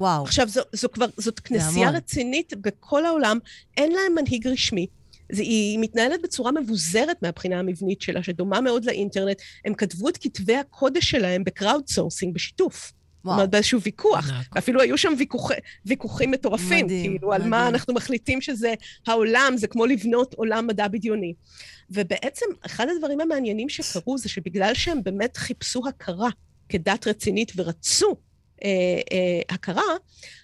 וואו. 0.00 0.24
עכשיו, 0.24 0.48
זו, 0.48 0.60
זו 0.72 0.88
כבר, 0.92 1.06
זאת 1.16 1.40
כנסייה. 1.40 1.90
רצינית 1.90 2.52
בכל 2.60 3.06
העולם, 3.06 3.38
אין 3.76 3.92
להם 3.92 4.14
מנהיג 4.14 4.46
רשמי. 4.46 4.86
זה, 5.32 5.42
היא 5.42 5.78
מתנהלת 5.78 6.22
בצורה 6.22 6.52
מבוזרת 6.52 7.22
מהבחינה 7.22 7.58
המבנית 7.58 8.02
שלה, 8.02 8.22
שדומה 8.22 8.60
מאוד 8.60 8.84
לאינטרנט. 8.84 9.42
הם 9.64 9.74
כתבו 9.74 10.08
את 10.08 10.16
כתבי 10.16 10.56
הקודש 10.56 11.10
שלהם 11.10 11.44
ב 11.44 11.51
crowd 11.51 11.88
sourcing, 11.88 12.34
בשיתוף. 12.34 12.92
זאת 13.26 13.30
וואו. 13.30 13.36
אומרת, 13.36 13.50
באיזשהו 13.50 13.80
ויכוח. 13.80 14.30
ענק. 14.30 14.46
ואפילו 14.54 14.80
היו 14.80 14.98
שם 14.98 15.12
ויכוחי, 15.18 15.54
ויכוחים 15.86 16.30
מטורפים, 16.30 16.84
מדהים, 16.84 17.12
כאילו, 17.12 17.32
על 17.32 17.42
מה 17.42 17.46
מדהים. 17.46 17.74
אנחנו 17.74 17.94
מחליטים 17.94 18.40
שזה 18.40 18.74
העולם, 19.06 19.54
זה 19.56 19.66
כמו 19.66 19.86
לבנות 19.86 20.34
עולם 20.34 20.66
מדע 20.66 20.88
בדיוני. 20.88 21.34
ובעצם, 21.90 22.46
אחד 22.66 22.86
הדברים 22.96 23.20
המעניינים 23.20 23.68
שקרו 23.68 24.18
זה 24.18 24.28
שבגלל 24.28 24.74
שהם 24.74 25.02
באמת 25.02 25.36
חיפשו 25.36 25.82
הכרה 25.88 26.28
כדת 26.68 27.06
רצינית 27.06 27.52
ורצו 27.56 28.16
אה, 28.64 28.70
אה, 29.12 29.54
הכרה, 29.54 29.82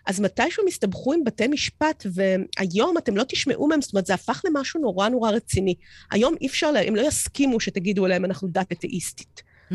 אז 0.06 0.20
מתישהו 0.20 0.62
הם 0.62 0.68
הסתבכו 0.68 1.12
עם 1.12 1.24
בתי 1.24 1.46
משפט, 1.46 2.06
והיום 2.12 2.98
אתם 2.98 3.16
לא 3.16 3.24
תשמעו 3.28 3.68
מהם, 3.68 3.80
זאת 3.80 3.92
אומרת, 3.92 4.06
זה 4.06 4.14
הפך 4.14 4.42
למשהו 4.44 4.80
נורא 4.80 5.08
נורא 5.08 5.30
רציני. 5.30 5.74
היום 6.10 6.34
אי 6.40 6.46
אפשר, 6.46 6.72
הם 6.86 6.96
לא 6.96 7.02
יסכימו 7.02 7.60
שתגידו 7.60 8.06
להם, 8.06 8.24
אנחנו 8.24 8.48
דת 8.48 8.72
אתאיסטית. 8.72 9.42
Hmm. 9.70 9.74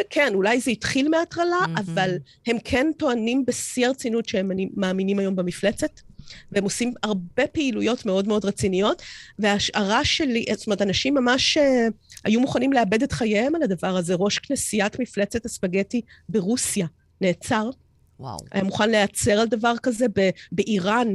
וכן, 0.00 0.34
אולי 0.34 0.60
זה 0.60 0.70
התחיל 0.70 1.08
מהטרלה, 1.08 1.56
מהמם. 1.60 1.76
אבל 1.76 2.10
הם 2.46 2.56
כן 2.64 2.86
טוענים 2.98 3.44
בשיא 3.46 3.86
הרצינות 3.86 4.28
שהם 4.28 4.50
מאמינים 4.76 5.18
היום 5.18 5.36
במפלצת, 5.36 6.00
והם 6.52 6.64
עושים 6.64 6.94
הרבה 7.02 7.46
פעילויות 7.46 8.06
מאוד 8.06 8.28
מאוד 8.28 8.44
רציניות, 8.44 9.02
וההשערה 9.38 10.04
שלי, 10.04 10.44
זאת 10.52 10.66
אומרת, 10.66 10.82
אנשים 10.82 11.14
ממש 11.14 11.56
אה, 11.56 11.88
היו 12.24 12.40
מוכנים 12.40 12.72
לאבד 12.72 13.02
את 13.02 13.12
חייהם 13.12 13.54
על 13.54 13.62
הדבר 13.62 13.96
הזה. 13.96 14.14
ראש 14.14 14.38
כנסיית 14.38 15.00
מפלצת 15.00 15.44
הספגטי 15.44 16.00
ברוסיה 16.28 16.86
נעצר, 17.20 17.70
וואו. 18.20 18.36
היה 18.52 18.64
מוכן 18.64 18.90
להיעצר 18.90 19.32
על 19.32 19.46
דבר 19.46 19.74
כזה. 19.82 20.06
ב- 20.16 20.30
באיראן 20.52 21.08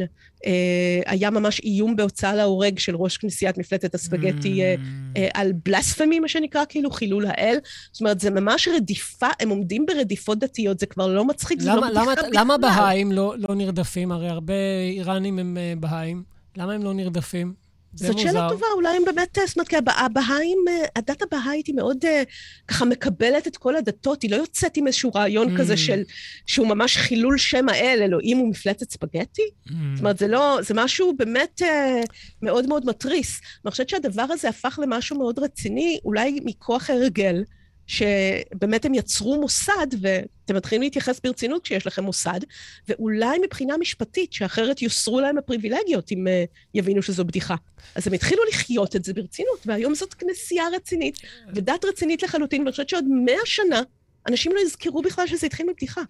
אה, 0.45 1.01
היה 1.05 1.29
ממש 1.29 1.59
איום 1.59 1.95
בהוצאה 1.95 2.35
להורג 2.35 2.79
של 2.79 2.95
ראש 2.95 3.17
כנסיית 3.17 3.57
מפלצת 3.57 3.95
הספגטי 3.95 4.61
אה, 4.63 4.75
אה, 5.17 5.27
על 5.33 5.51
בלספמי, 5.65 6.19
מה 6.19 6.27
שנקרא, 6.27 6.63
כאילו 6.69 6.91
חילול 6.91 7.25
האל. 7.25 7.57
זאת 7.91 8.01
אומרת, 8.01 8.19
זה 8.19 8.29
ממש 8.29 8.67
רדיפה, 8.75 9.27
הם 9.39 9.49
עומדים 9.49 9.85
ברדיפות 9.85 10.39
דתיות, 10.39 10.79
זה 10.79 10.85
כבר 10.85 11.07
לא 11.07 11.25
מצחיק, 11.25 11.61
זה 11.61 11.69
לא 11.69 11.75
למה, 11.75 11.89
למה, 11.91 12.13
למה. 12.31 12.57
בהאים 12.57 13.11
לא, 13.11 13.35
לא 13.37 13.55
נרדפים? 13.55 14.11
הרי 14.11 14.29
הרבה 14.29 14.53
איראנים 14.91 15.39
הם 15.39 15.57
אה, 15.57 15.73
בהאים. 15.79 16.23
למה 16.57 16.73
הם 16.73 16.83
לא 16.83 16.93
נרדפים? 16.93 17.68
זאת 17.93 18.19
שאלה. 18.19 18.47
טובה, 18.49 18.65
אולי 18.73 18.97
הם 18.97 19.05
באמת, 19.05 19.37
זאת 19.47 19.57
אומרת, 19.57 19.67
כי 19.67 19.75
הבהאים, 19.75 20.57
אה, 20.69 20.85
הדת 20.95 21.21
הבהאית 21.21 21.67
היא 21.67 21.75
מאוד 21.75 21.97
אה, 22.05 22.23
ככה 22.67 22.85
מקבלת 22.85 23.47
את 23.47 23.57
כל 23.57 23.75
הדתות, 23.75 24.21
היא 24.21 24.31
לא 24.31 24.35
יוצאת 24.35 24.77
עם 24.77 24.87
איזשהו 24.87 25.11
רעיון 25.15 25.55
Mm. 25.55 25.59
כזה 25.59 25.77
של, 25.77 26.01
שהוא 26.45 26.67
ממש 26.67 26.97
חילול 26.97 27.37
שם 27.37 27.69
האל, 27.69 27.99
אלוהים 28.01 28.37
הוא 28.37 28.49
מפלצת 28.49 28.91
ספגטי. 28.91 29.41
Mm. 29.41 29.71
זאת 29.93 29.99
אומרת, 29.99 30.17
זה 30.17 30.27
לא, 30.27 30.59
זה 30.61 30.73
משהו 30.73 31.13
באמת 31.17 31.61
אה, 31.61 32.01
מאוד 32.41 32.67
מאוד 32.67 32.85
מתריס. 32.85 33.41
ואני 33.63 33.71
חושבת 33.71 33.89
שהדבר 33.89 34.25
הזה 34.29 34.49
הפך 34.49 34.79
למשהו 34.83 35.17
מאוד 35.17 35.39
רציני, 35.39 35.99
אולי 36.05 36.39
מכוח 36.45 36.89
הרגל, 36.89 37.43
שבאמת 37.89 38.85
הם 38.85 38.93
יצרו 38.93 39.41
מוסד, 39.41 39.87
ואתם 40.01 40.55
מתחילים 40.55 40.81
להתייחס 40.81 41.19
ברצינות 41.23 41.63
כשיש 41.63 41.87
לכם 41.87 42.03
מוסד, 42.03 42.39
ואולי 42.87 43.37
מבחינה 43.45 43.77
משפטית, 43.77 44.33
שאחרת 44.33 44.81
יוסרו 44.81 45.19
להם 45.19 45.37
הפריבילגיות 45.37 46.11
אם 46.11 46.27
uh, 46.27 46.29
יבינו 46.73 47.01
שזו 47.01 47.25
בדיחה. 47.25 47.55
אז 47.95 48.07
הם 48.07 48.13
התחילו 48.13 48.41
לחיות 48.49 48.95
את 48.95 49.03
זה 49.03 49.13
ברצינות, 49.13 49.59
והיום 49.65 49.95
זאת 49.95 50.13
כנסייה 50.13 50.63
רצינית, 50.75 51.17
ודת 51.55 51.85
רצינית 51.85 52.23
לחלוטין, 52.23 52.61
ואני 52.61 52.71
חושבת 52.71 52.89
שעוד 52.89 53.05
מאה 53.25 53.45
שנה 53.45 53.81
אנשים 54.29 54.51
לא 54.55 54.59
יזכרו 54.59 55.01
בכלל 55.01 55.27
שזה 55.27 55.47
התחיל 55.47 55.65
מבדיחה. 55.69 56.01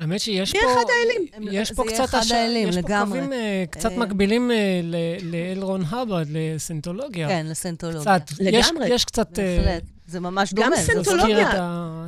האמת 0.00 0.20
שיש 0.20 0.52
זה 0.52 0.58
פה... 0.62 0.72
אחד 0.72 0.90
האלים. 0.90 1.50
יש 1.52 1.68
זה 1.68 1.74
פה 1.74 1.82
יהיה 1.86 1.94
קצת... 1.94 2.04
אחד 2.04 2.18
הש- 2.18 2.30
האלים, 2.32 2.68
יש 2.68 2.74
פה 2.74 2.80
לגמרי. 2.80 3.18
קווים 3.18 3.32
אה, 3.32 3.64
קצת 3.70 3.90
אה, 3.92 3.98
מקבילים 3.98 4.50
אה, 4.50 4.80
ל- 4.82 4.96
לאל 5.22 5.58
רון 5.62 5.82
הברד, 5.84 6.26
לסנטולוגיה. 6.30 7.28
כן, 7.28 7.46
לסנטולוגיה. 7.46 8.00
קצת. 8.18 8.30
יש- 8.40 8.66
לגמרי. 8.70 8.88
יש 8.94 9.04
קצת... 9.04 9.38
אה, 9.38 9.56
בהחלט. 9.58 9.82
זה 10.08 10.20
ממש 10.20 10.54
גם 10.54 10.62
דומה. 10.64 10.76
זה 10.76 10.82
סנטולוגיה. 10.82 11.50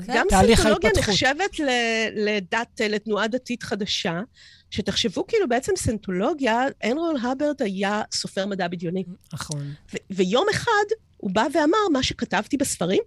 גם 0.06 0.26
סנטולוגיה. 0.30 0.90
נחשבת 0.98 1.58
ל- 1.58 2.08
לדת, 2.14 2.80
לתנועה 2.80 3.28
דתית 3.28 3.62
חדשה, 3.62 4.20
שתחשבו 4.70 5.26
כאילו 5.26 5.48
בעצם 5.48 5.72
סנטולוגיה, 5.76 6.62
הנרול 6.82 7.16
הברד 7.22 7.62
היה 7.62 8.02
סופר 8.12 8.46
מדע 8.46 8.68
בדיוני. 8.68 9.04
נכון. 9.32 9.72
ו- 9.94 9.96
ויום 10.10 10.46
אחד 10.50 10.84
הוא 11.16 11.30
בא 11.30 11.46
ואמר, 11.54 11.88
מה 11.92 12.02
שכתבתי 12.02 12.56
בספרים, 12.56 13.02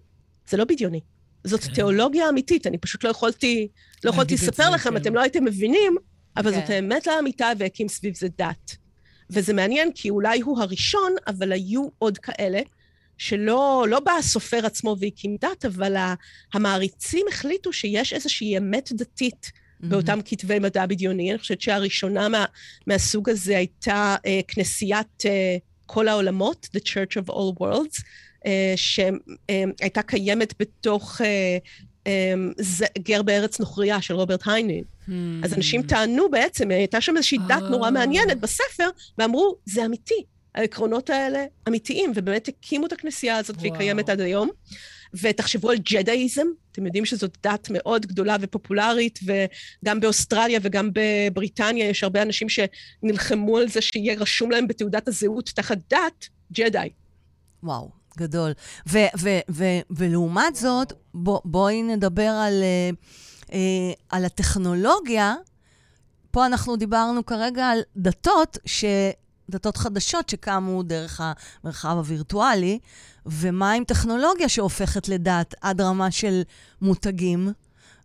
זה 0.49 0.57
לא 0.57 0.63
בדיוני. 0.65 0.99
זאת 1.43 1.63
כן. 1.63 1.73
תיאולוגיה 1.73 2.29
אמיתית, 2.29 2.67
אני 2.67 2.77
פשוט 2.77 3.03
לא 3.03 3.09
יכולתי, 3.09 3.67
לא 4.03 4.09
יכולתי 4.09 4.33
לספר 4.33 4.63
זה, 4.63 4.69
לכם, 4.69 4.89
כן. 4.89 4.97
אתם 4.97 5.15
לא 5.15 5.21
הייתם 5.21 5.45
מבינים, 5.45 5.95
אבל 6.37 6.51
כן. 6.53 6.59
זאת 6.59 6.69
האמת 6.69 7.07
לאמיתה 7.07 7.51
והקים 7.57 7.87
סביב 7.87 8.15
זה 8.15 8.27
דת. 8.37 8.75
וזה 9.29 9.53
מעניין, 9.53 9.91
כי 9.95 10.09
אולי 10.09 10.41
הוא 10.41 10.61
הראשון, 10.61 11.15
אבל 11.27 11.51
היו 11.51 11.87
עוד 11.99 12.17
כאלה, 12.17 12.61
שלא 13.23 13.85
לא 13.89 13.99
בא 13.99 14.11
הסופר 14.11 14.65
עצמו 14.65 14.95
והקים 14.99 15.37
דת, 15.41 15.65
אבל 15.65 15.95
המעריצים 16.53 17.25
החליטו 17.29 17.73
שיש 17.73 18.13
איזושהי 18.13 18.57
אמת 18.57 18.89
דתית 18.93 19.51
באותם 19.79 20.19
כתבי 20.25 20.59
מדע 20.59 20.85
בדיוני. 20.85 21.31
אני 21.31 21.39
חושבת 21.39 21.61
שהראשונה 21.61 22.29
מה, 22.29 22.45
מהסוג 22.87 23.29
הזה 23.29 23.57
הייתה 23.57 24.15
אה, 24.25 24.39
כנסיית 24.47 25.25
אה, 25.25 25.57
כל 25.85 26.07
העולמות, 26.07 26.69
The 26.77 26.79
Church 26.79 27.23
of 27.23 27.29
All 27.29 27.61
Worlds, 27.61 28.03
אה, 28.45 28.73
שהייתה 28.75 30.01
קיימת 30.01 30.53
בתוך 30.59 31.21
אה, 31.21 31.57
אה, 32.07 32.33
גר 32.99 33.21
בארץ 33.21 33.59
נוכריה 33.59 34.01
של 34.01 34.13
רוברט 34.13 34.47
היינין. 34.47 34.83
אז 35.43 35.53
אנשים 35.53 35.81
טענו 35.81 36.29
בעצם, 36.31 36.71
הייתה 36.71 37.01
שם 37.01 37.17
איזושהי 37.17 37.37
דת 37.47 37.63
נורא 37.69 37.85
אה. 37.85 37.91
מעניינת 37.91 38.39
בספר, 38.39 38.89
ואמרו, 39.17 39.55
זה 39.65 39.85
אמיתי, 39.85 40.23
העקרונות 40.55 41.09
האלה 41.09 41.45
אמיתיים, 41.67 42.11
ובאמת 42.15 42.47
הקימו 42.47 42.85
את 42.85 42.91
הכנסייה 42.91 43.37
הזאת, 43.37 43.55
והיא 43.59 43.71
וואו. 43.71 43.79
קיימת 43.79 44.09
עד 44.09 44.19
היום. 44.19 44.49
ותחשבו 45.21 45.69
על 45.69 45.77
ג'דאיזם, 45.77 46.47
אתם 46.71 46.85
יודעים 46.85 47.05
שזאת 47.05 47.37
דת 47.43 47.67
מאוד 47.71 48.05
גדולה 48.05 48.37
ופופולרית, 48.41 49.19
וגם 49.25 49.99
באוסטרליה 49.99 50.59
וגם 50.61 50.89
בבריטניה 50.93 51.89
יש 51.89 52.03
הרבה 52.03 52.21
אנשים 52.21 52.47
שנלחמו 52.49 53.57
על 53.57 53.69
זה 53.69 53.81
שיהיה 53.81 54.15
רשום 54.19 54.51
להם 54.51 54.67
בתעודת 54.67 55.07
הזהות 55.07 55.49
תחת 55.55 55.77
דת, 55.89 56.27
ג'דאי. 56.53 56.89
וואו, 57.63 57.89
גדול. 58.17 58.51
ו- 58.89 58.97
ו- 59.19 59.39
ו- 59.51 59.79
ולעומת 59.89 60.55
זאת, 60.55 60.93
בוא, 61.13 61.39
בואי 61.45 61.81
נדבר 61.83 62.29
על, 62.29 62.63
אה, 62.63 62.89
אה, 63.53 63.93
על 64.09 64.25
הטכנולוגיה. 64.25 65.35
פה 66.31 66.45
אנחנו 66.45 66.75
דיברנו 66.75 67.25
כרגע 67.25 67.65
על 67.67 67.79
דתות, 67.97 68.57
ש... 68.65 68.85
דתות 69.49 69.77
חדשות 69.77 70.29
שקמו 70.29 70.83
דרך 70.83 71.21
המרחב 71.63 71.89
הווירטואלי, 71.97 72.79
ומה 73.25 73.71
עם 73.71 73.83
טכנולוגיה 73.83 74.49
שהופכת 74.49 75.07
לדת 75.09 75.55
עד 75.61 75.81
רמה 75.81 76.11
של 76.11 76.41
מותגים? 76.81 77.51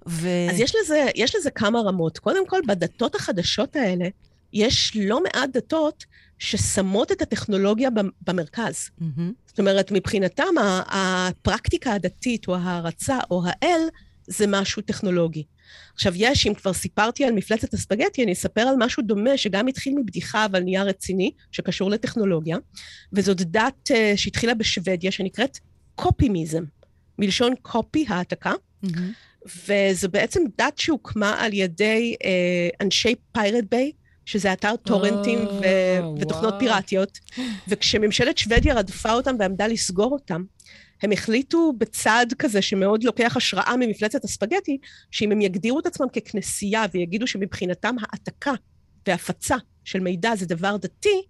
ו... 0.08 0.28
אז 0.50 0.60
יש 0.60 0.72
לזה, 0.82 1.06
יש 1.14 1.36
לזה 1.36 1.50
כמה 1.50 1.80
רמות. 1.80 2.18
קודם 2.18 2.46
כל, 2.46 2.60
בדתות 2.66 3.14
החדשות 3.14 3.76
האלה, 3.76 4.08
יש 4.52 4.96
לא 5.00 5.22
מעט 5.22 5.50
דתות 5.52 6.04
ששמות 6.38 7.12
את 7.12 7.22
הטכנולוגיה 7.22 7.90
במ- 7.90 8.10
במרכז. 8.26 8.88
מהמם. 8.98 9.32
זאת 9.46 9.58
אומרת, 9.58 9.92
מבחינתם, 9.92 10.54
הפרקטיקה 10.86 11.92
הדתית 11.92 12.48
או 12.48 12.56
ההערצה 12.56 13.18
או 13.30 13.42
האל 13.46 13.80
זה 14.26 14.44
משהו 14.48 14.82
טכנולוגי. 14.82 15.44
עכשיו, 15.94 16.12
יש, 16.16 16.46
אם 16.46 16.54
כבר 16.54 16.72
סיפרתי 16.72 17.24
על 17.24 17.32
מפלצת 17.32 17.74
הספגטי, 17.74 18.24
אני 18.24 18.32
אספר 18.32 18.60
על 18.60 18.74
משהו 18.78 19.02
דומה, 19.02 19.36
שגם 19.36 19.66
התחיל 19.66 19.94
מבדיחה, 19.98 20.44
אבל 20.44 20.60
נהיה 20.60 20.82
רציני, 20.82 21.30
שקשור 21.52 21.90
לטכנולוגיה, 21.90 22.56
וזאת 23.12 23.36
דת 23.36 23.90
uh, 23.90 24.16
שהתחילה 24.16 24.54
בשוודיה, 24.54 25.10
שנקראת 25.10 25.58
קופימיזם, 25.94 26.64
מלשון 27.18 27.54
קופי, 27.62 28.04
העתקה, 28.08 28.52
מהמם. 28.82 29.12
וזו 29.68 30.08
בעצם 30.08 30.42
דת 30.58 30.78
שהוקמה 30.78 31.36
על 31.38 31.52
ידי 31.54 32.16
אה, 32.24 32.68
אנשי 32.80 33.14
פיירט 33.32 33.64
ביי, 33.70 33.92
שזה 34.24 34.52
אתר 34.52 34.76
טורנטים 34.76 35.38
ו- 35.38 35.50
וואו. 36.00 36.16
ותוכנות 36.20 36.54
פיראטיות, 36.58 37.18
וכשממשלת 37.68 38.38
שוודיה 38.38 38.74
רדפה 38.74 39.12
אותם 39.12 39.36
ועמדה 39.38 39.66
לסגור 39.66 40.12
אותם, 40.12 40.42
הם 41.02 41.12
החליטו 41.12 41.72
בצעד 41.78 42.34
כזה 42.38 42.62
שמאוד 42.62 43.04
לוקח 43.04 43.36
השראה 43.36 43.76
ממפלצת 43.76 44.24
הספגטי, 44.24 44.78
שאם 45.10 45.32
הם 45.32 45.40
יגדירו 45.40 45.80
את 45.80 45.86
עצמם 45.86 46.06
ככנסייה 46.08 46.84
ויגידו 46.94 47.26
שמבחינתם 47.26 47.96
העתקה 48.00 48.52
והפצה 49.06 49.56
של 49.84 50.00
מידע 50.00 50.36
זה 50.36 50.46
דבר 50.46 50.76
דתי, 50.76 51.22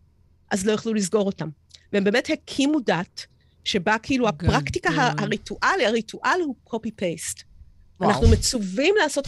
אז 0.51 0.67
לא 0.67 0.73
יוכלו 0.73 0.95
לסגור 0.95 1.27
אותם. 1.27 1.49
והם 1.93 2.05
באמת 2.05 2.31
הקימו 2.33 2.81
דת, 2.81 3.27
שבה 3.65 3.99
כאילו 3.99 4.29
הפרקטיקה 4.29 4.91
גדול. 4.91 5.01
ה- 5.03 5.13
הריטואלי, 5.19 5.87
הריטואל 5.87 6.41
הוא 6.45 6.55
קופי-פייסט. 6.65 7.43
וואו. 8.01 8.11
אנחנו 8.11 8.29
מצווים 8.29 8.95
לעשות 9.03 9.27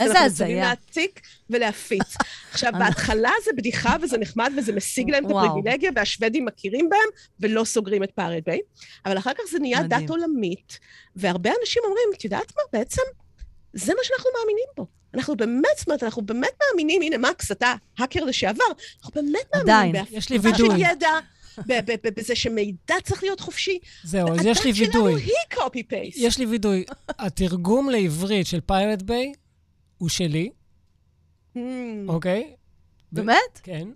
איזה 0.00 0.12
אנחנו 0.12 0.26
מצווים. 0.26 0.56
להעתיק 0.56 1.20
ולהפיץ. 1.50 2.16
עכשיו, 2.52 2.72
בהתחלה 2.78 3.30
זה 3.44 3.50
בדיחה 3.56 3.96
וזה 4.02 4.18
נחמד 4.18 4.52
וזה 4.56 4.72
משיג 4.72 5.10
להם 5.10 5.24
את. 5.26 5.46
הפריבילגיה, 5.46 5.90
והשוודים 5.96 6.44
מכירים 6.44 6.88
בהם 6.88 7.08
ולא 7.40 7.64
סוגרים 7.64 8.02
את 8.02 8.10
פארט 8.10 8.44
ביי, 8.46 8.60
אבל 9.06 9.18
אחר 9.18 9.32
כך 9.34 9.42
זה 9.50 9.58
נהיה 9.58 9.82
מדהים. 9.82 10.02
דת 10.02 10.10
עולמית, 10.10 10.78
והרבה 11.16 11.50
אנשים 11.60 11.82
אומרים, 11.84 12.04
את 12.18 12.24
יודעת 12.24 12.52
מה, 12.56 12.62
בעצם 12.78 13.02
זה 13.72 13.92
מה 13.94 14.00
שאנחנו 14.02 14.30
מאמינים 14.38 14.66
בו. 14.76 14.86
אנחנו 15.14 15.36
באמת, 15.36 15.64
זאת 15.78 15.86
אומרת, 15.86 16.02
אנחנו 16.02 16.22
באמת 16.22 16.58
מאמינים, 16.70 17.02
הנה, 17.02 17.18
מקס, 17.30 17.52
אתה 17.52 17.74
האקר 17.98 18.24
לשעבר, 18.24 18.64
אנחנו 19.04 19.22
באמת 19.22 19.46
עדיין. 19.52 19.92
מאמינים 19.92 20.18
יש 20.18 20.30
לי 20.30 20.38
בהפצה 20.38 20.56
של 20.58 20.62
וידוי. 20.62 20.80
ידע, 20.90 21.08
ב- 21.10 21.18
ב- 21.18 21.18
ב- 21.18 21.31
בזה 22.16 22.36
שמידע 22.36 22.94
צריך 23.04 23.22
להיות 23.22 23.40
חופשי. 23.40 23.78
זהו, 24.04 24.28
אז 24.34 24.46
יש 24.46 24.64
לי 24.64 24.70
הדת 24.70 24.76
שלנו 24.78 24.92
וידוי. 25.04 25.22
היא 25.22 25.32
copy-paste. 25.54 26.18
יש 26.20 26.38
לי 26.38 26.46
וידוי. 26.46 26.84
התרגום 27.08 27.90
לעברית 27.90 28.46
של 28.46 28.60
Pirate 28.60 29.02
Bay 29.02 29.32
הוא 29.98 30.08
שלי, 30.08 30.50
Hmm. 31.54 31.58
אוקיי? 32.08 32.54
באמת? 33.12 33.34
כן. 33.62 33.88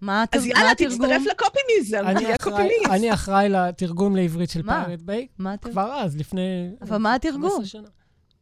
מה 0.00 0.22
הת- 0.22 0.36
אז 0.36 0.46
יאללה, 0.46 0.70
התרגום? 0.70 0.96
תצטרף 0.98 1.22
לקופימיזם, 1.30 2.02
אני 2.06 2.24
תהיה 2.24 2.38
קופימיסט. 2.38 2.86
אני 2.90 3.14
אחראי 3.14 3.48
לתרגום 3.48 4.16
לעברית 4.16 4.50
של? 4.50 4.62
Pirate 4.62 5.00
Bay. 5.00 5.26
מה 5.38 5.52
התרגום? 5.52 5.72
כבר 5.72 5.92
אז, 5.94 6.16
לפני... 6.16 6.70
אבל 6.82 6.96
מה 6.98 7.14
התרגום? 7.14 7.42
15 7.50 7.64
שנה. 7.66 7.88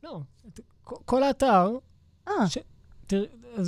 לא, 0.04 0.18
כל- 0.84 0.96
כל 1.04 1.22
האתר... 1.22 1.70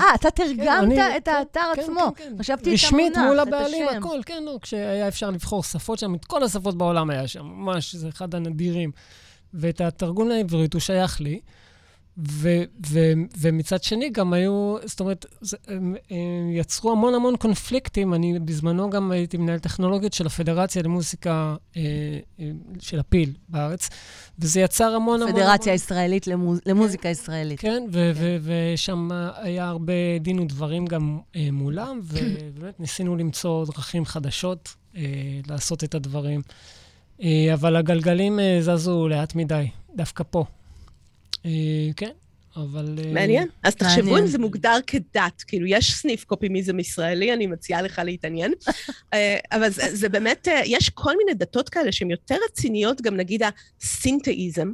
אה. 0.01 0.15
אתה 0.15 0.31
תרגמת 0.31 0.69
אני- 0.83 0.95
את 1.17 1.25
כן, 1.25 1.31
האתר 1.35 1.61
כן, 1.75 1.81
עצמו. 1.81 2.13
כן, 2.17 2.25
כן. 2.25 2.37
חשבתי 2.39 2.61
את 2.63 2.67
המונח, 2.67 2.85
רשמית 2.85 3.17
מול 3.19 3.43
את 3.43 3.47
הבעלים, 3.47 3.89
השם. 3.89 3.99
הכל, 3.99 4.19
כן, 4.27 4.43
לא, 4.45 4.59
כשהיה 4.63 5.09
אפשר 5.09 5.31
לבחור 5.31 5.63
שפות 5.63 5.99
שם, 5.99 6.15
את 6.15 6.25
כל 6.25 6.43
השפות 6.43 6.79
בעולם 6.79 7.11
היה 7.11 7.29
שם, 7.29 7.45
ממש, 7.47 7.95
זה 7.95 8.09
אחד 8.09 8.35
הנדירים. 8.35 8.91
ואת 9.55 9.81
התרגום 9.81 10.29
לעברית 10.29 10.73
הוא 10.73 10.81
שייך 10.81 11.21
לי. 11.21 11.41
ו- 12.19 12.63
ו- 12.89 13.13
ומצד 13.41 13.83
שני 13.83 14.11
גם 14.11 14.33
היו, 14.33 14.77
זאת 14.85 15.01
אומרת, 15.01 15.27
זה, 15.41 15.57
הם, 15.69 15.95
הם 16.11 16.51
יצרו 16.53 16.93
המון 16.93 17.15
המון 17.15 17.37
קונפליקטים. 17.37 18.15
אני 18.15 18.39
בזמנו 18.39 18.91
גם 18.91 19.11
הייתי 19.11 19.37
מנהל 19.37 19.59
טכנולוגיות 19.59 20.13
של 20.13 20.27
הפדרציה 20.27 20.83
למוזיקה 20.83 21.57
אה, 21.77 21.81
אה, 22.41 22.51
של 22.81 23.01
הפיל 23.01 23.33
בארץ, 23.49 23.89
וזה 24.39 24.61
יצר 24.61 24.95
המון 24.95 25.23
המון... 25.23 25.33
פדרציה 25.35 25.73
המון, 25.73 25.75
ישראלית 25.75 26.27
למוז- 26.27 26.61
למוזיקה 26.67 27.09
ישראלית. 27.09 27.61
כן, 27.61 27.83
ו- 27.93 28.11
ו- 28.15 28.37
ושם 28.75 29.09
היה 29.37 29.69
הרבה 29.69 29.93
דין 30.21 30.39
ודברים 30.39 30.87
גם 30.87 31.19
אה, 31.37 31.49
מולם, 31.53 32.01
ובאמת 32.05 32.81
ניסינו 32.81 33.17
למצוא 33.17 33.67
דרכים 33.67 34.05
חדשות 34.05 34.75
אה, 34.97 35.03
לעשות 35.49 35.85
את 35.85 35.95
הדברים. 35.95 36.43
אה, 37.23 37.51
אבל 37.55 37.77
הגלגלים 37.77 38.41
אה, 38.41 38.59
זזו 38.61 39.09
לאט 39.09 39.35
מדי, 39.35 39.69
דווקא 39.97 40.25
פה. 40.31 40.45
אה, 41.47 41.51
כן, 41.97 42.11
אבל... 42.57 42.99
אה, 43.05 43.13
מעניין. 43.13 43.49
אז 43.63 43.75
תחשבו. 43.75 44.19
אם 44.19 44.27
זה 44.27 44.39
מוגדר 44.39 44.79
כדת, 44.87 45.43
כאילו, 45.47 45.67
יש 45.67 45.95
סניף 45.95 46.25
קופימיזם 46.25 46.79
ישראלי, 46.79 47.33
אני 47.33 47.47
מציעה 47.47 47.83
לך 47.83 48.01
להתעניין. 48.05 48.53
אה, 49.15 49.39
אבל 49.53 49.71
זה, 49.71 49.97
זה 49.97 50.09
באמת, 50.09 50.49
יש 50.65 50.91
כל 50.91 51.17
מיני 51.17 51.35
דתות 51.35 51.69
כאלה 51.69 51.93
שהן 51.93 52.11
יותר 52.11 52.37
רציניות, 52.51 53.01
גם 53.01 53.17
נגיד 53.17 53.43
הסינתאיזם, 53.81 54.73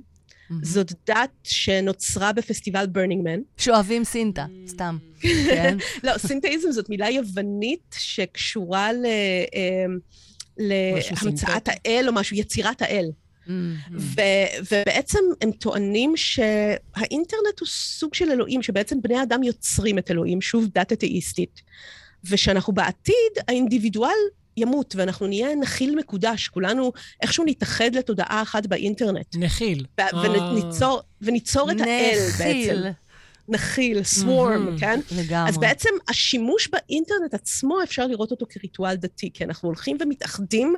מהמם. 0.51 0.65
זאת 0.65 0.93
דת 1.07 1.31
שנוצרה 1.43 2.33
בפסטיבל 2.33 2.87
ברנינגמן. 2.87 3.41
שואבים 3.57 4.05
סינטה, 4.05 4.47
סתם. 4.67 4.99
כן? 5.23 5.77
לא, 6.05 6.19
סינתאיזם 6.19 6.73
זאת 6.73 6.91
מילה 6.91 7.11
יוונית 7.11 7.97
שקשורה 7.99 8.91
להמצאת. 10.59 11.69
האל 11.69 12.05
או 12.09 12.13
משהו, 12.13 12.37
יצירת 12.37 12.83
האל. 12.83 13.11
Mm, 13.49 13.53
ו- 13.99 14.21
ובעצם 14.73 15.19
הם 15.41 15.51
טוענים 15.53 16.13
שהאינטרנט 16.17 17.61
הוא 17.61 17.67
סוג 17.69 18.15
של 18.15 18.31
אלוהים, 18.31 18.63
שבעצם 18.63 19.03
בני 19.03 19.23
אדם 19.23 19.43
יוצרים 19.43 19.99
את 19.99 20.11
אלוהים, 20.11 20.41
שוב 20.41 20.67
דת 20.75 20.93
אתאיסטית, 20.93 21.63
ושאנחנו 22.25 22.73
בעתיד, 22.73 23.15
האינדיבידואל 23.49 24.13
ימות, 24.57 24.95
ואנחנו 24.97 25.27
נהיה 25.27 25.55
נחיל 25.55 25.95
מקודש, 25.97 26.49
כולנו 26.49 26.93
איכשהו 27.23 27.45
נתאחד 27.47 27.95
לתודעה 27.95 28.43
אחת 28.43 28.67
באינטרנט. 28.67 29.37
נחיל. 29.37 29.87
ו- 30.01 30.03
אה. 30.03 30.53
וניצור, 30.53 31.01
וניצור 31.23 31.71
את 31.71 31.81
האל 31.81 32.19
בעצם. 32.39 32.45
נחיל. 32.45 32.87
נחיל, 33.49 34.03
סוורם, 34.03 34.69
Mhm. 34.77 34.81
כן? 34.81 35.01
לגמרי. 35.17 35.49
אז 35.49 35.59
בעצם 35.59 35.89
השימוש 36.09 36.69
באינטרנט 36.69 37.35
עצמו, 37.35 37.83
אפשר 37.83 38.07
לראות 38.07 38.31
אותו 38.31 38.47
כריטואל 38.49 38.95
דתי, 38.97 39.31
כי 39.35 39.45
אנחנו 39.45 39.69
הולכים 39.69 39.97
ומתאחדים 40.01 40.75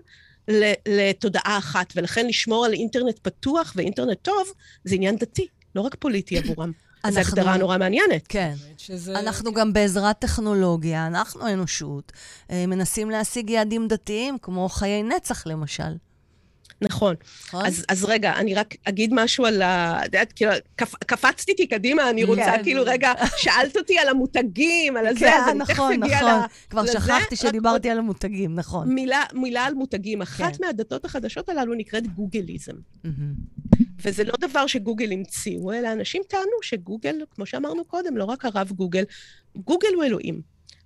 לתודעה 0.89 1.59
אחת, 1.59 1.93
ולכן 1.97 2.27
לשמור 2.27 2.65
על 2.65 2.73
אינטרנט 2.73 3.19
פתוח 3.23 3.73
ואינטרנט 3.77 4.19
טוב, 4.23 4.49
זה 4.85 4.95
עניין 4.95 5.17
דתי, 5.17 5.47
לא 5.75 5.81
רק 5.81 5.95
פוליטי 5.99 6.39
עבורם. 6.39 6.73
זו 7.11 7.19
אנחנו- 7.19 7.37
הגדרה 7.39 7.57
נורא 7.57 7.79
מעניינת. 7.79 8.27
כן. 8.29 8.55
שזה... 8.79 9.19
אנחנו 9.19 9.53
גם 9.53 9.73
בעזרת 9.73 10.19
טכנולוגיה, 10.19 11.07
אנחנו 11.07 11.47
האנושות, 11.47 12.13
אה, 12.51 12.65
מנסים 12.67 13.11
להשיג 13.11 13.51
יעדים 13.51 13.89
דתיים, 13.89 14.39
כמו 14.43 14.69
חיי 14.69 15.03
נצח 15.03 15.47
למשל. 15.47 15.93
נכון. 16.83 17.15
נכון? 17.49 17.67
אז, 17.67 17.85
אז 17.89 18.05
רגע, 18.05 18.33
אני 18.37 18.55
רק 18.55 18.75
אגיד 18.85 19.15
משהו 19.15 19.47
על 19.47 19.63
ה... 19.63 20.01
את 20.01 20.05
יודעת, 20.05 20.33
כאילו, 20.33 20.53
קפ, 20.77 20.95
קפצתי 20.95 21.53
איתי 21.53 21.67
קדימה, 21.67 22.11
אני 22.11 22.25
רוצה 22.25 22.53
כן. 22.57 22.63
כאילו, 22.63 22.83
רגע, 22.87 23.13
שאלת 23.37 23.77
אותי 23.77 23.99
על 23.99 24.09
המותגים, 24.09 24.97
על 24.97 25.07
הזה, 25.07 25.21
כן, 25.21 25.41
אז 25.43 25.49
אני 25.49 25.59
תכף 25.59 25.71
נכון, 25.71 26.03
אגיע 26.03 26.17
נכון. 26.17 26.31
ל... 26.31 26.47
כבר 26.71 26.83
לזה, 26.83 26.93
שכחתי 26.93 27.35
רק 27.35 27.35
שדיברתי 27.35 27.91
על 27.91 27.99
המותגים, 27.99 28.55
נכון. 28.55 28.95
מילה, 28.95 29.25
מילה 29.33 29.65
על 29.65 29.75
מותגים. 29.75 30.23
אחת 30.23 30.57
כן. 30.57 30.65
מהדתות 30.67 31.05
החדשות 31.05 31.49
הללו 31.49 31.75
נקראת 31.75 32.07
גוגליזם. 32.07 32.75
מהמם. 33.05 33.35
וזה 34.05 34.25
לא 34.25 34.33
דבר 34.41 34.67
שגוגל 34.67 35.13
המציאו, 35.13 35.73
אלא 35.73 35.93
אנשים 35.93 36.23
טענו 36.29 36.63
שגוגל, 36.63 37.17
כמו 37.35 37.47
שאמרנו 37.47 37.85
קודם, 37.85 38.17
לא 38.17 38.25
רק 38.25 38.45
הרב 38.45 38.73
גוגל, 38.73 39.05
גוגל 39.57 39.89
הוא 39.95 40.05
אלוהים. 40.05 40.41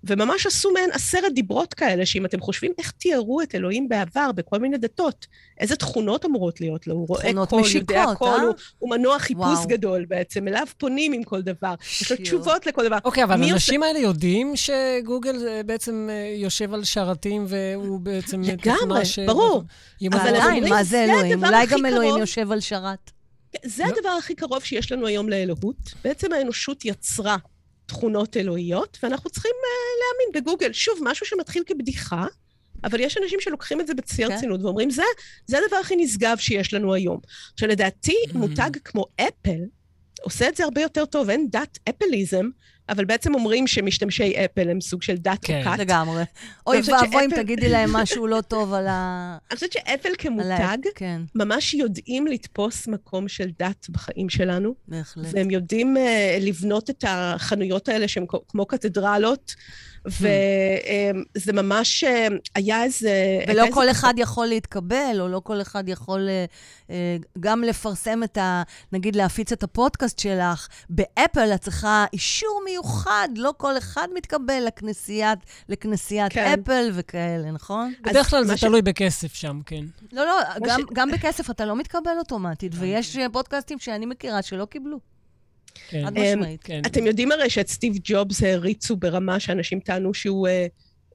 וממש 0.06 0.46
עשו 0.46 0.70
מעין 0.72 0.90
עשרת 0.92 1.34
דיברות 1.34 1.74
כאלה, 1.74 2.06
שאם 2.06 2.24
אתם 2.24 2.40
חושבים 2.40 2.72
איך 2.78 2.90
תיארו 2.90 3.40
את 3.40 3.54
אלוהים 3.54 3.88
בעבר 3.88 4.32
בכל 4.32 4.58
מיני 4.58 4.78
דתות, 4.78 5.26
איזה 5.60 5.76
תכונות 5.76 6.24
אמורות 6.24 6.60
להיות 6.60 6.86
לו? 6.86 6.94
הוא 6.94 7.08
רואה 7.08 7.22
תכונות 7.22 7.48
כול, 7.48 7.62
יודע 7.74 8.04
כול, 8.18 8.28
אה? 8.28 8.42
הוא, 8.42 8.54
הוא 8.78 8.90
מנוע 8.90 9.18
חיפוש 9.18 9.58
וואו. 9.58 9.68
גדול 9.68 10.04
בעצם, 10.04 10.48
אליו 10.48 10.66
פונים 10.78 11.12
עם 11.12 11.22
כל 11.22 11.42
דבר. 11.42 11.74
יש 12.00 12.10
לו. 12.12 12.16
תשובות 12.16 12.66
לכל 12.66 12.86
דבר. 12.86 12.98
אוקיי, 13.04 13.24
אבל 13.24 13.42
האנשים 13.42 13.82
האלה 13.82 13.98
יודעים 13.98 14.52
שגוגל 14.56 15.48
אה, 15.48 15.62
בעצם 15.62 16.08
אה, 16.10 16.34
יושב 16.36 16.74
על 16.74 16.84
שרתים 16.84 17.44
והוא 17.48 18.00
בעצם... 18.00 18.42
לגמרי, 18.42 19.04
ש- 19.04 19.18
ברור. 19.18 19.62
היא 20.00 20.08
אבל. 20.12 20.18
עדיין, 20.18 20.54
אומרים, 20.54 20.68
מה 20.68 20.84
זה 20.84 20.90
זה 20.90 21.04
אלוהים? 21.04 21.32
הדבר 21.32 21.46
אולי 21.46 21.66
גם 21.66 21.86
אלוהים 21.86 22.10
קרוב. 22.10 22.20
יושב 22.20 22.52
על 22.52 22.60
שרת. 22.60 23.10
זה 23.64 23.82
לא. 23.82 23.88
הדבר 23.88 24.08
הכי 24.18 24.34
קרוב 24.34 24.64
שיש 24.64 24.92
לנו 24.92 25.06
היום 25.06 25.28
לאלוהות. 25.28 25.94
בעצם 26.04 26.32
האנושות 26.32 26.84
יצרה 26.84 27.36
תכונות 27.86 28.36
אלוהיות, 28.36 28.98
ואנחנו 29.02 29.30
צריכים 29.30 29.52
uh, 29.52 29.66
להאמין 30.00 30.44
בגוגל. 30.44 30.72
שוב, 30.72 30.98
משהו 31.02 31.26
שמתחיל 31.26 31.62
כבדיחה, 31.66 32.26
אבל 32.84 33.00
יש 33.00 33.16
אנשים 33.22 33.40
שלוקחים 33.40 33.80
את 33.80 33.86
זה 33.86 33.94
בשיא 33.94 34.26
כן. 34.26 34.32
הרצינות 34.32 34.62
ואומרים, 34.62 34.90
זה, 34.90 35.02
זה 35.46 35.58
הדבר 35.58 35.76
הכי 35.76 35.96
נשגב 35.96 36.36
שיש 36.38 36.74
לנו 36.74 36.94
היום. 36.94 37.20
עכשיו, 37.52 37.68
לדעתי, 37.68 38.16
Mhm. 38.28 38.36
מותג 38.38 38.70
כמו 38.84 39.04
אפל 39.20 39.60
עושה 40.22 40.48
את 40.48 40.56
זה 40.56 40.64
הרבה 40.64 40.80
יותר 40.80 41.04
טוב. 41.04 41.30
אין 41.30 41.48
דת 41.50 41.78
אפליזם, 41.88 42.48
אבל 42.88 43.04
בעצם 43.04 43.34
אומרים 43.34 43.66
שמשתמשי 43.66 44.34
אפל 44.44 44.70
הם 44.70 44.80
סוג 44.80 45.02
של 45.02 45.16
דת 45.16 45.38
כן. 45.42 45.62
או 45.66 45.72
כת. 45.72 45.78
לגמרי. 45.78 46.22
אוי 46.66 46.80
ואבוי 46.84 47.24
אם 47.24 47.30
תגידי 47.36 47.68
להם 47.68 47.92
משהו 47.92 48.26
לא 48.26 48.40
טוב 48.40 48.72
על 48.72 48.86
ה... 48.86 49.36
אני 49.50 49.54
חושבת 49.54 49.72
שאפל 49.72 50.08
כמותג, 50.18 50.78
כן, 50.94 51.22
ממש 51.34 51.74
יודעים 51.74 52.26
לתפוס 52.26 52.88
מקום 52.88 53.28
של 53.28 53.50
דת 53.58 53.86
בחיים 53.90 54.28
שלנו. 54.28 54.74
בהחלט. 54.88 55.26
והם 55.32 55.50
יודעים 55.50 55.96
uh, 55.96 56.00
לבנות 56.40 56.90
את 56.90 57.04
החנויות 57.08 57.88
האלה 57.88 58.08
שהן 58.08 58.26
כמו 58.48 58.66
קתדרלות, 58.66 59.54
וזה 60.06 61.52
ממש 61.52 62.04
uh, 62.04 62.32
היה 62.54 62.82
איזה... 62.82 63.10
ולא 63.48 63.64
כל 63.72 63.90
אחד 63.90 64.14
יכול 64.16 64.46
להתקבל, 64.46 65.16
או 65.20 65.28
לא 65.28 65.40
כל 65.44 65.60
אחד 65.60 65.88
יכול 65.88 66.28
אה, 66.28 66.44
אה, 66.90 67.16
גם 67.40 67.62
לפרסם 67.62 68.22
את 68.22 68.38
ה... 68.38 68.62
נגיד 68.92 69.16
להפיץ 69.16 69.52
את 69.52 69.62
הפודקאסט 69.62 70.18
שלך. 70.18 70.68
באפל 70.90 71.50
את 71.54 71.60
צריכה 71.60 72.04
אישור 72.12 72.62
מיוחד, 72.64 73.28
לא 73.36 73.54
כל 73.56 73.78
אחד 73.78 74.08
מתקבל 74.14 74.64
לכנסיית, 74.66 75.38
לכנסיית 75.68 76.32
כן. 76.32 76.54
אפל 76.62 76.90
וכאלה, 76.94 77.50
נכון? 77.50 77.92
בדרך 78.00 78.30
כלל 78.30 78.44
זה 78.44 78.56
ש- 78.56 78.64
תלוי 78.64 78.82
בכסף 78.82 79.34
שם, 79.34 79.60
כן. 79.66 79.84
לא, 80.12 80.24
לא, 80.26 80.40
גם, 80.66 80.80
ש- 80.80 80.84
גם 80.92 81.10
בכסף 81.10 81.50
אתה 81.50 81.64
לא 81.64 81.76
מתקבל 81.76 82.18
אוטומטית, 82.18 82.72
ויש 82.78 83.16
אה, 83.16 83.26
פודקאסטים 83.32 83.78
שאני 83.78 84.06
מכירה 84.06 84.42
שלא 84.42 84.64
קיבלו, 84.64 84.98
כן. 85.88 86.02
חד 86.06 86.18
אמ, 86.18 86.38
משמעית. 86.38 86.60
כן. 86.64 86.82
אתם 86.86 87.06
יודעים 87.06 87.32
הרי 87.32 87.50
שאת 87.50 87.68
סטיב 87.68 87.94
ג'ובס 88.04 88.42
העריצו 88.42 88.96
ברמה 88.96 89.40
שאנשים 89.40 89.80
טענו 89.80 90.14
שהוא 90.14 90.48
uh, 90.48 90.50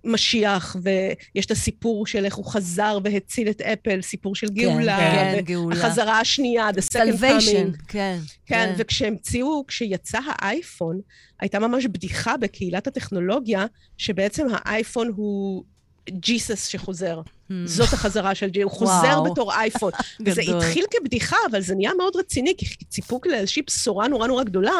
משיח, 0.03 0.75
ויש 0.81 1.45
את 1.45 1.51
הסיפור 1.51 2.07
של 2.07 2.25
איך 2.25 2.35
הוא 2.35 2.45
חזר 2.45 2.97
והציל 3.03 3.49
את 3.49 3.61
אפל, 3.61 4.01
סיפור 4.01 4.35
של 4.35 4.47
גאולה. 4.49 4.97
כן, 4.97 5.35
ו- 5.39 5.45
גאולה. 5.45 5.75
החזרה 5.75 6.19
השנייה, 6.19 6.69
the 6.69 6.93
second 6.93 7.21
coming. 7.21 7.85
כן. 7.87 8.17
כן, 8.45 8.73
וכשהמציאו, 8.77 9.63
כשיצא 9.67 10.19
האייפון, 10.25 10.99
הייתה 11.39 11.59
ממש 11.59 11.85
בדיחה 11.85 12.37
בקהילת 12.37 12.87
הטכנולוגיה, 12.87 13.65
שבעצם 13.97 14.47
האייפון 14.51 15.11
הוא 15.15 15.63
ג'יסוס 16.09 16.67
שחוזר. 16.67 17.21
Hmm. 17.21 17.53
זאת 17.65 17.93
החזרה 17.93 18.35
של 18.35 18.49
ג'י, 18.49 18.61
הוא 18.61 18.71
חוזר. 18.71 19.23
בתור 19.31 19.53
אייפון. 19.53 19.91
וזה. 20.25 20.41
התחיל 20.41 20.85
כבדיחה, 20.91 21.37
אבל 21.51 21.61
זה 21.61 21.75
נהיה 21.75 21.91
מאוד 21.97 22.15
רציני, 22.15 22.53
כי 22.57 22.65
ציפו 22.89 23.19
לאיזושהי 23.25 23.61
בשורה 23.67 24.07
נורא 24.07 24.27
נורא 24.27 24.43
גדולה, 24.43 24.75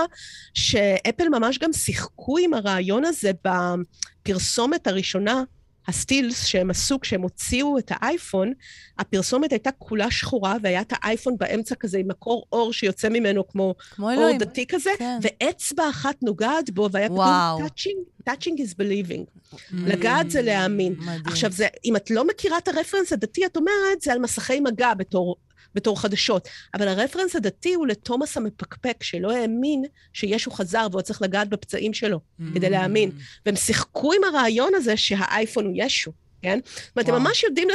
שאפל 0.54 1.30
ממש 1.30 1.58
גם 1.58 1.74
שיחקו 1.74 2.38
עם 2.38 2.54
הרעיון 2.54 3.06
הזה 3.06 3.32
בפרסומת 3.44 4.88
הראשונה, 4.88 5.44
הסטילס 5.90 6.46
שהם 6.46 6.70
עשו 6.70 7.00
כשהם 7.00 7.22
הוציאו 7.22 7.78
את 7.78 7.92
האייפון, 7.96 8.54
הפרסומת 9.00 9.52
הייתה 9.52 9.72
כולה 9.72 10.12
שחורה, 10.12 10.56
והיה 10.64 10.82
את 10.82 10.94
האייפון 10.96 11.38
באמצע 11.38 11.76
כזה 11.76 11.98
עם 11.98 12.08
מקור 12.08 12.46
אור 12.52 12.74
שיוצא 12.74 13.10
ממנו 13.10 13.48
כמו 13.48 13.76
כמו 13.92 14.06
אור 14.06 14.14
אלוהים. 14.14 14.38
דתי 14.38 14.66
כזה, 14.68 14.90
כן. 14.98 15.20
ואצבע 15.22 15.90
אחת 15.90 16.24
נוגעת 16.24 16.70
בו, 16.70 16.90
והיה. 16.92 17.08
כתוב 17.08 17.68
touching, 17.68 18.30
touching 18.30 18.58
is 18.60 18.74
believing. 18.74 19.24
מדהים. 19.72 19.88
לגעת 19.88 20.32
זה 20.32 20.42
להאמין. 20.42 20.96
מדהים. 21.00 21.22
עכשיו, 21.26 21.52
זה, 21.52 21.68
אם 21.86 21.96
את 21.96 22.12
לא 22.12 22.28
מכירה 22.28 22.58
את 22.58 22.68
הרפרנס 22.68 23.14
הדתי, 23.14 23.46
את 23.46 23.58
אומרת, 23.58 24.02
זה 24.02 24.14
על 24.14 24.20
מסכי 24.20 24.60
מגע 24.60 24.94
בתור, 24.94 25.36
בתור 25.76 26.02
חדשות. 26.02 26.48
אבל 26.74 26.88
הרפרנס 26.88 27.36
הדתי 27.36 27.74
הוא 27.74 27.88
לתומאס 27.88 28.38
המפקפק, 28.38 29.04
שלא 29.04 29.32
האמין 29.32 29.84
שישו 30.14 30.52
חזר 30.52 30.88
והוא 30.92 31.02
צריך 31.02 31.22
לגעת 31.22 31.50
בפצעים 31.50 31.94
שלו, 31.94 32.20
כדי 32.54 32.70
להאמין. 32.70 33.12
והם 33.46 33.56
שיחקו 33.56 34.14
עם 34.14 34.24
הרעיון 34.24 34.76
הזה 34.76 34.98
שהאייפון 34.98 35.66
הוא 35.66 35.74
ישו. 35.76 36.12
כן? 36.42 36.60
זאת 36.66 36.98
אומרת, 36.98 37.10
הם. 37.10 37.16
ממש 37.16 37.44
יודעים 37.44 37.68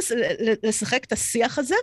לשחק 0.62 1.04
את 1.04 1.12
השיח 1.12 1.58
הזה. 1.58 1.74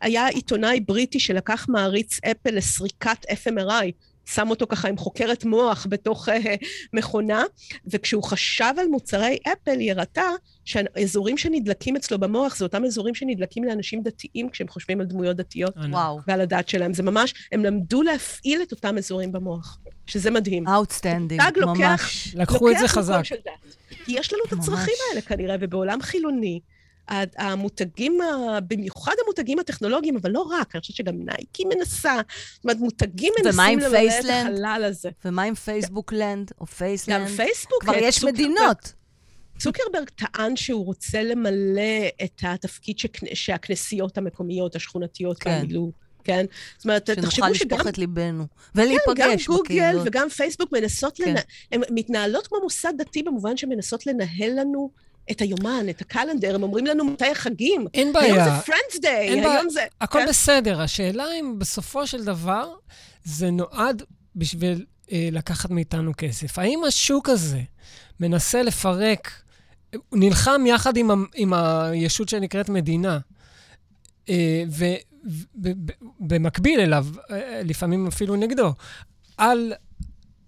היה 0.00 0.26
עיתונאי 0.26 0.80
בריטי 0.80 1.20
שלקח 1.20 1.66
מעריץ 1.68 2.18
אפל 2.24 2.50
לסריקת 2.50 3.26
FMRI, 3.30 3.92
שם 4.26 4.50
אותו 4.50 4.66
ככה 4.68 4.88
עם 4.88 4.96
חוקרת 4.96 5.44
מוח 5.44 5.86
בתוך 5.90 6.28
אה, 6.28 6.54
מכונה, 6.92 7.42
וכשהוא 7.86 8.22
חשב 8.22 8.72
על 8.78 8.86
מוצרי 8.86 9.38
אפל, 9.52 9.78
היא 9.78 9.92
הראתה 9.92 10.28
שהאזורים 10.64 11.38
שנדלקים 11.38 11.96
אצלו 11.96 12.18
במוח 12.18 12.56
זה 12.56 12.64
אותם 12.64 12.84
אזורים 12.84 13.14
שנדלקים 13.14 13.64
לאנשים 13.64 14.02
דתיים 14.02 14.50
כשהם 14.50 14.68
חושבים 14.68 15.00
על 15.00 15.06
דמויות 15.06 15.36
דתיות 15.36 15.74
וואו, 15.90 16.20
ועל 16.26 16.40
הדת 16.40 16.68
שלהם. 16.68 16.94
זה 16.94 17.02
ממש, 17.02 17.34
הם 17.52 17.64
למדו 17.64 18.02
להפעיל 18.02 18.62
את 18.62 18.72
אותם 18.72 18.98
אזורים 18.98 19.32
במוח, 19.32 19.78
שזה 20.06 20.30
מדהים. 20.30 20.68
outstanding, 20.68 21.42
מותג 21.42 21.58
לוקח- 21.58 21.78
ממש. 22.02 22.34
לקחו 22.38 22.70
את 22.70 22.76
זה 22.76 22.82
לוקח 22.82 22.94
חזק. 22.94 23.22
כי 24.04 24.12
יש 24.18 24.32
לנו 24.32 24.42
את 24.48 24.52
ממש. 24.52 24.62
הצרכים 24.68 24.94
האלה 25.10 25.20
כנראה, 25.20 25.56
ובעולם 25.60 26.02
חילוני, 26.02 26.60
המותגים, 27.08 28.18
במיוחד 28.68 29.12
המותגים 29.24 29.58
הטכנולוגיים, 29.58 30.16
אבל 30.16 30.30
לא 30.30 30.40
רק, 30.40 30.74
אני 30.74 30.80
חושבת 30.80 30.96
שגם 30.96 31.14
נייקי 31.24 31.64
מנסה, 31.64 32.20
זאת 32.54 32.64
אומרת, 32.64 32.78
מותגים 32.78 33.32
מנסים 33.44 33.78
למלא 33.78 33.98
את? 34.20 34.24
החלל 34.24 34.82
הזה. 34.84 35.10
ומה 35.24 35.42
עם 35.42 35.54
פייסבוק 35.54 36.12
לנד, 36.12 36.50
או 36.60 36.66
גם 36.66 36.72
פייסלנד? 36.72 37.28
פייסבוק, 37.28 37.82
כבר 37.82 37.94
אה, 37.94 37.98
יש 37.98 38.24
מדינות. 38.24 38.92
צוקרברג 39.58 40.08
טען 40.08 40.56
שהוא 40.56 40.84
רוצה 40.84 41.22
למלא 41.22 42.08
את 42.24 42.40
התפקיד 42.42 42.96
שהכנסיות 43.34 44.18
המקומיות, 44.18 44.76
השכונתיות, 44.76 45.38
כן. 45.38 45.60
מילאו, 45.62 45.92
כן? 46.24 46.46
זאת 46.76 46.84
אומרת, 46.84 47.06
שנוכל 47.06 47.22
תחשבו 47.22 47.54
שגם... 47.54 47.78
לשפוך 47.78 47.88
את 47.88 47.98
ליבנו. 47.98 48.44
כן, 48.48 48.80
גם 48.80 48.86
ולהיפגש 48.86 49.46
גוגל 49.46 49.64
בקהילות. 49.64 50.06
וגם 50.06 50.28
פייסבוק 50.28 50.72
מנסות, 50.72 51.16
כן. 51.16 51.34
לנ... 51.34 51.36
הן 51.72 51.80
מתנהלות 51.90 52.46
כמו 52.46 52.58
מוסד 52.62 52.92
דתי 52.98 53.22
במובן 53.22 53.56
שהן 53.56 53.70
מנסות 53.70 54.06
לנהל 54.06 54.60
לנו 54.60 54.90
את 55.30 55.40
היומן, 55.40 55.86
את 55.90 56.00
ה 56.00 56.05
calendar, 56.05 56.54
הם 56.54 56.62
אומרים 56.62 56.86
לנו 56.86 57.04
מתי 57.04 57.26
החגים. 57.26 57.86
אין 57.94 58.06
היום 58.06 58.12
בעיה. 58.12 58.44
זה 58.44 58.72
Friends 58.72 58.96
Day, 59.02 59.06
אין 59.06 59.42
בעיה. 59.44 59.52
היום 59.58 59.70
זה... 59.70 59.80
הכל 60.00 60.18
כן? 60.18 60.26
בסדר. 60.28 60.80
השאלה 60.80 61.24
אם 61.40 61.58
בסופו 61.58 62.06
של 62.06 62.24
דבר 62.24 62.74
זה 63.24 63.50
נועד 63.50 64.02
בשביל 64.36 64.84
אה, 65.12 65.28
לקחת 65.32 65.70
מאיתנו 65.70 66.12
כסף. 66.16 66.58
האם 66.58 66.84
השוק 66.84 67.28
הזה 67.28 67.60
מנסה 68.20 68.62
לפרק, 68.62 69.30
הוא 69.94 70.18
נלחם 70.18 70.64
יחד 70.66 70.96
עם, 70.96 71.10
ה- 71.10 71.14
עם 71.34 71.52
הישות 71.54 72.28
שנקראת 72.28 72.68
מדינה, 72.68 73.18
אה, 74.28 74.64
ו, 74.68 74.84
במקביל 76.20 76.80
אליו, 76.80 77.06
אה, 77.30 77.60
לפעמים 77.64 78.06
אפילו 78.06 78.36
נגדו, 78.36 78.72
על, 79.36 79.72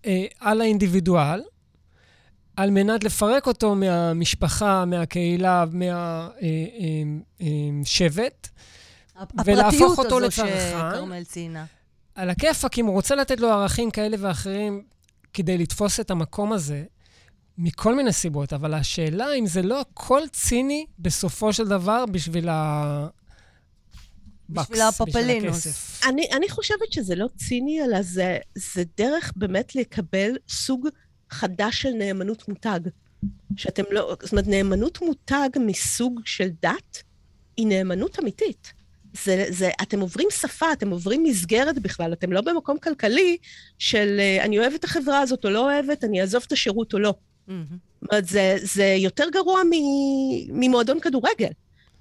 אה, 0.06 0.24
על 0.40 0.60
האינדיבידואל, 0.60 1.42
על 2.57 2.70
מנת 2.70 3.04
לפרק 3.04 3.46
אותו 3.46 3.74
מהמשפחה, 3.74 4.84
מהקהילה, 4.84 5.64
מהשבט, 7.40 8.48
ולהפוך 9.44 9.98
אותו 9.98 10.02
הפרטיות 10.02 10.12
הזו 10.12 10.20
לצרכן. 10.20 10.70
שכרמל 10.70 11.24
ציינה. 11.24 11.64
על 12.14 12.30
הכיפאק, 12.30 12.78
אם 12.78 12.86
הוא 12.86 12.94
רוצה 12.94 13.14
לתת 13.14 13.40
לו 13.40 13.50
ערכים 13.50 13.90
כאלה 13.90 14.16
ואחרים 14.20 14.82
כדי 15.32 15.59
לתפוס 15.59 16.00
את 16.00 16.11
המקום 16.11 16.52
הזה, 16.52 16.84
מכל 17.59 17.94
מיני 17.94 18.12
סיבות, 18.12 18.52
אבל 18.52 18.74
השאלה 18.74 19.34
אם 19.38 19.46
זה 19.46 19.62
לא 19.62 19.80
הכל 19.80 20.20
ציני 20.32 20.86
בסופו 20.98 21.52
של 21.52 21.68
דבר 21.68 22.07
בשביל 22.07 22.48
ה... 22.48 23.07
בקס, 24.48 24.70
בשביל 24.70 24.82
הפפלינוס. 24.82 25.66
הכסף. 25.66 26.07
אני, 26.09 26.28
אני 26.32 26.48
חושבת 26.48 26.92
שזה 26.92 27.14
לא 27.14 27.26
ציני, 27.36 27.84
אלא 27.84 28.02
זה, 28.02 28.38
זה 28.54 28.82
דרך 28.96 29.32
באמת 29.36 29.74
לקבל 29.74 30.30
סוג 30.48 30.88
חדש 31.30 31.82
של 31.82 31.90
נאמנות 31.90 32.48
מותג. 32.48 32.80
שאתם 33.56 33.82
לא, 33.90 34.16
זאת 34.22 34.32
אומרת, 34.32 34.46
נאמנות 34.46 35.02
מותג 35.02 35.48
מסוג 35.60 36.20
של 36.24 36.48
דת 36.62 37.02
היא 37.56 37.66
נאמנות 37.66 38.18
אמיתית. 38.18 38.72
זה, 39.24 39.46
זה, 39.48 39.70
אתם 39.82 40.00
עוברים 40.00 40.28
שפה, 40.30 40.72
אתם 40.72 40.90
עוברים 40.90 41.22
מסגרת 41.22 41.78
בכלל, 41.78 42.12
אתם 42.12 42.32
לא 42.32 42.40
במקום 42.40 42.78
כלכלי 42.78 43.36
של 43.78 44.16
אה, 44.18 44.44
אני 44.44 44.58
אוהבת 44.58 44.74
את 44.74 44.84
החברה 44.84 45.20
הזאת 45.20 45.44
או 45.44 45.50
לא 45.50 45.64
אוהבת, 45.72 46.04
אני 46.04 46.20
אעזוב 46.20 46.44
את 46.46 46.52
השירות 46.52 46.94
או 46.94 46.98
לא. 46.98 47.14
מהמם. 47.46 47.64
זאת 48.02 48.10
אומרת, 48.12 48.28
זה, 48.28 48.56
זה 48.62 48.84
יותר 48.84 49.24
גרוע 49.32 49.62
מ- 49.64 50.60
ממועדון 50.60 51.00
כדורגל. 51.00 51.50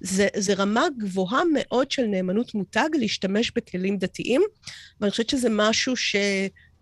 זה, 0.00 0.28
זה 0.36 0.54
רמה 0.54 0.86
גבוהה 0.98 1.42
מאוד 1.54 1.90
של 1.90 2.06
נאמנות 2.06 2.54
מותג 2.54 2.88
להשתמש 2.94 3.52
בכלים 3.56 3.98
דתיים, 3.98 4.42
ואני 5.00 5.10
חושבת 5.10 5.28
שזה 5.28 5.48
משהו 5.50 5.96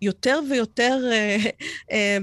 שיותר 0.03 0.41
ויותר 0.51 0.99
אה, 1.13 1.37
אה, 1.93 2.19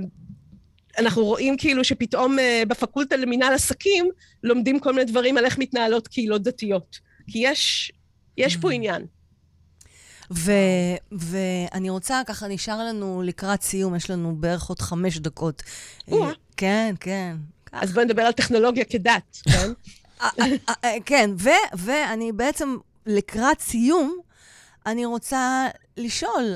אנחנו 0.98 1.26
רואים 1.26 1.58
כאילו 1.58 1.84
שפתאום 1.84 2.40
אה, 2.40 2.64
בפקולטה 2.68 3.16
למינהל 3.16 3.54
עסקים 3.54 4.10
לומדים 4.44 4.80
כל 4.80 4.94
מיני 4.94 5.06
דברים 5.06 5.38
על 5.38 5.46
איך 5.46 5.58
מתנהלות 5.58 6.08
קהילות 6.08 6.44
דתיות. 6.44 7.00
כי 7.28 7.40
יש, 7.40 7.92
יש 8.38 8.58
פה 8.58 8.72
עניין. 8.72 9.06
ו- 10.34 10.98
ואני 11.12 11.90
רוצה, 11.90 12.22
ככה 12.26 12.48
נשאר 12.48 12.80
לנו 12.80 13.22
לקראת 13.26 13.62
סיום, 13.62 13.96
יש 13.96 14.10
לנו 14.10 14.36
בערך 14.36 14.64
עוד 14.64 14.80
חמש 14.80 15.18
דקות. 15.20 15.64
כן, 16.58 16.96
כן. 17.00 17.36
אז 17.72 17.94
בואי 17.94 18.06
נדבר 18.06 18.22
על 18.22 18.32
טכנולוגיה 18.32 18.86
כדת, 18.86 19.38
כן? 19.44 19.72
כן, 21.06 21.30
ואני 21.74 22.32
בעצם, 22.32 22.78
לקראת 23.06 23.60
סיום, 23.60 24.18
אני 24.86 25.06
רוצה 25.06 25.68
לשאול 25.98 26.56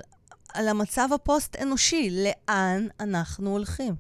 על 0.56 0.68
המצב 0.68 1.10
הפוסט-אנושי, 1.14 2.10
לאן 2.10 2.88
אנחנו 3.00 3.50
הולכים? 3.50 3.96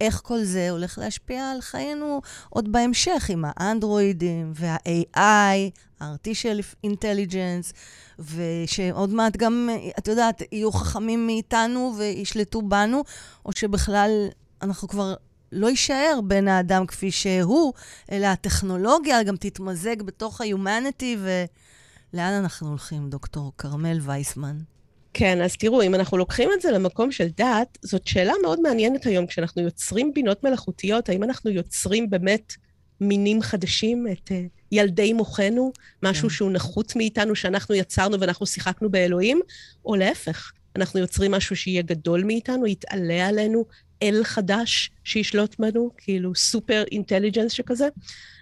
איך 0.00 0.20
כל 0.24 0.44
זה 0.44 0.70
הולך 0.70 0.98
להשפיע 0.98 1.50
על 1.50 1.60
חיינו 1.60 2.20
עוד 2.50 2.72
בהמשך 2.72 3.26
עם 3.28 3.44
האנדרואידים 3.46 4.52
וה-AI, 4.54 5.70
ה-artificial 6.00 6.86
intelligence, 6.86 7.72
ושעוד 8.18 9.10
מעט 9.10 9.36
גם, 9.36 9.68
את 9.98 10.08
יודעת, 10.08 10.42
יהיו 10.52 10.72
חכמים 10.72 11.26
מאיתנו 11.26 11.94
וישלטו 11.98 12.62
בנו, 12.62 13.04
או 13.46 13.52
שבכלל 13.52 14.28
אנחנו 14.62 14.88
כבר 14.88 15.14
לא 15.52 15.66
יישאר 15.66 16.20
בן 16.24 16.48
האדם 16.48 16.86
כפי 16.86 17.10
שהוא, 17.10 17.72
אלא 18.12 18.26
הטכנולוגיה 18.26 19.22
גם 19.22 19.36
תתמזג 19.36 20.02
בתוך 20.02 20.40
ה-humanity, 20.40 21.18
ולאן 21.18 22.32
אנחנו 22.32 22.68
הולכים, 22.68 23.10
דוקטור 23.10 23.52
כרמל 23.58 23.98
וייסמן? 24.02 24.71
כן, 25.14 25.42
אז 25.42 25.56
תראו, 25.56 25.82
אם 25.82 25.94
אנחנו 25.94 26.18
לוקחים 26.18 26.48
את 26.56 26.62
זה 26.62 26.70
למקום 26.70 27.12
של 27.12 27.28
דת, 27.36 27.78
זאת 27.82 28.06
שאלה 28.06 28.32
מאוד 28.42 28.60
מעניינת 28.60 29.06
היום, 29.06 29.26
כשאנחנו 29.26 29.62
יוצרים 29.62 30.12
בינות 30.14 30.44
מלאכותיות, 30.44 31.08
האם 31.08 31.22
אנחנו 31.22 31.50
יוצרים 31.50 32.10
באמת 32.10 32.52
מינים 33.00 33.42
חדשים, 33.42 34.06
את 34.12 34.28
uh, 34.28 34.34
ילדי 34.72 35.12
מוחנו, 35.12 35.72
משהו 36.02 36.28
כן. 36.28 36.34
שהוא 36.34 36.50
נחות 36.50 36.96
מאיתנו, 36.96 37.36
שאנחנו 37.36 37.74
יצרנו 37.74 38.20
ואנחנו 38.20 38.46
שיחקנו 38.46 38.90
באלוהים, 38.90 39.40
או 39.84 39.96
להפך, 39.96 40.52
אנחנו 40.76 41.00
יוצרים 41.00 41.30
משהו 41.30 41.56
שיהיה 41.56 41.82
גדול 41.82 42.24
מאיתנו, 42.24 42.66
יתעלה 42.66 43.28
עלינו, 43.28 43.64
אל 44.02 44.20
חדש 44.24 44.90
שישלוט 45.04 45.56
בנו, 45.58 45.90
כאילו 45.98 46.34
super 46.34 46.84
intelligence 46.92 47.52
שכזה. 47.52 47.88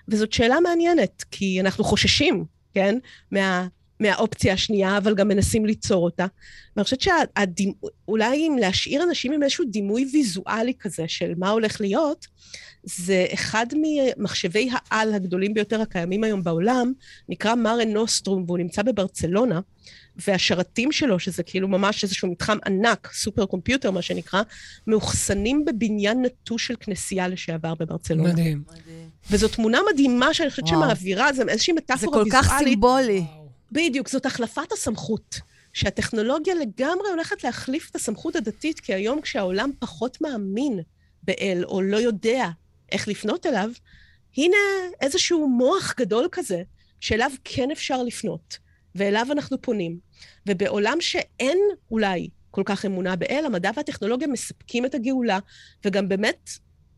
וזאת 0.08 0.32
שאלה 0.32 0.60
מעניינת, 0.60 1.24
כי 1.30 1.60
אנחנו 1.60 1.84
חוששים, 1.84 2.44
כן? 2.74 2.98
מה... 3.30 3.66
מהאופציה 4.00 4.52
השנייה, 4.52 4.98
אבל 4.98 5.14
גם 5.14 5.28
מנסים 5.28 5.66
ליצור 5.66 6.04
אותה. 6.04 6.26
ואני 6.76 6.84
חושבת 6.84 7.00
שאולי 7.00 8.36
אם 8.36 8.56
להשאיר 8.60 9.02
אנשים 9.02 9.32
עם 9.32 9.42
איזשהו 9.42 9.64
דימוי 9.64 10.08
ויזואלי 10.12 10.72
כזה 10.80 11.04
של 11.08 11.32
מה 11.38 11.50
הולך 11.50 11.80
להיות, 11.80 12.26
זה 12.82 13.26
אחד 13.34 13.66
ממחשבי 13.82 14.70
העל 14.72 15.14
הגדולים 15.14 15.54
ביותר 15.54 15.80
הקיימים 15.80 16.24
היום 16.24 16.44
בעולם, 16.44 16.92
נקרא 17.28 17.54
מארה 17.54 17.88
נוסטרום, 17.88 18.44
והוא 18.46 18.58
נמצא 18.58 18.82
בברצלונה, 18.82 19.60
והשרתים 20.26 20.92
שלו, 20.92 21.18
שזה 21.18 21.42
כאילו 21.42 21.68
ממש 21.68 22.04
איזשהו 22.04 22.28
מתחם 22.28 22.58
ענק, 22.66 23.10
super 23.12 23.46
computer, 23.46 23.90
מה 23.90 24.02
שנקרא, 24.02 24.42
מאוחסנים 24.86 25.64
בבניין 25.64 26.22
נטוש 26.22 26.66
של 26.66 26.74
כנסייה 26.80 27.28
לשעבר 27.28 27.74
בברצלונה. 27.74 28.32
מדהים. 28.32 28.62
וזו 29.30 29.48
תמונה 29.48 29.78
מדהימה 29.92 30.34
שאני 30.34 30.50
חושבת 30.50 30.68
וואו. 30.68 30.82
שמעבירה, 30.82 31.32
זה 31.32 31.42
איזושהי 31.48 31.74
זה 31.74 31.80
מטאפורה 31.80 32.24
כל 32.24 32.30
כך 32.30 32.42
ויזואלית. 32.42 32.68
סימבולי. 32.68 33.24
בדיוק, 33.72 34.08
זאת 34.08 34.26
החלפת 34.26 34.72
הסמכות. 34.72 35.40
שהטכנולוגיה 35.72 36.54
לגמרי 36.54 37.08
הולכת 37.10 37.44
להחליף 37.44 37.90
את 37.90 37.96
הסמכות 37.96 38.36
הדתית, 38.36 38.80
כי 38.80 38.94
היום 38.94 39.20
כשהעולם 39.20 39.70
פחות 39.78 40.20
מאמין 40.20 40.80
באל, 41.22 41.64
או 41.64 41.82
לא 41.82 41.96
יודע 41.96 42.48
איך 42.92 43.08
לפנות 43.08 43.46
אליו, 43.46 43.70
הנה 44.36 44.56
איזשהו 45.00 45.48
מוח 45.48 45.94
גדול 45.98 46.28
כזה, 46.32 46.62
שאליו 47.00 47.30
כן 47.44 47.70
אפשר 47.70 48.02
לפנות, 48.02 48.58
ואליו 48.94 49.26
אנחנו 49.30 49.62
פונים. 49.62 49.98
ובעולם 50.48 50.96
שאין 51.00 51.58
אולי 51.90 52.28
כל 52.50 52.62
כך 52.64 52.84
אמונה 52.84 53.16
באל, 53.16 53.44
המדע 53.46 53.70
והטכנולוגיה 53.76 54.28
מספקים 54.28 54.86
את 54.86 54.94
הגאולה, 54.94 55.38
וגם 55.84 56.08
באמת 56.08 56.50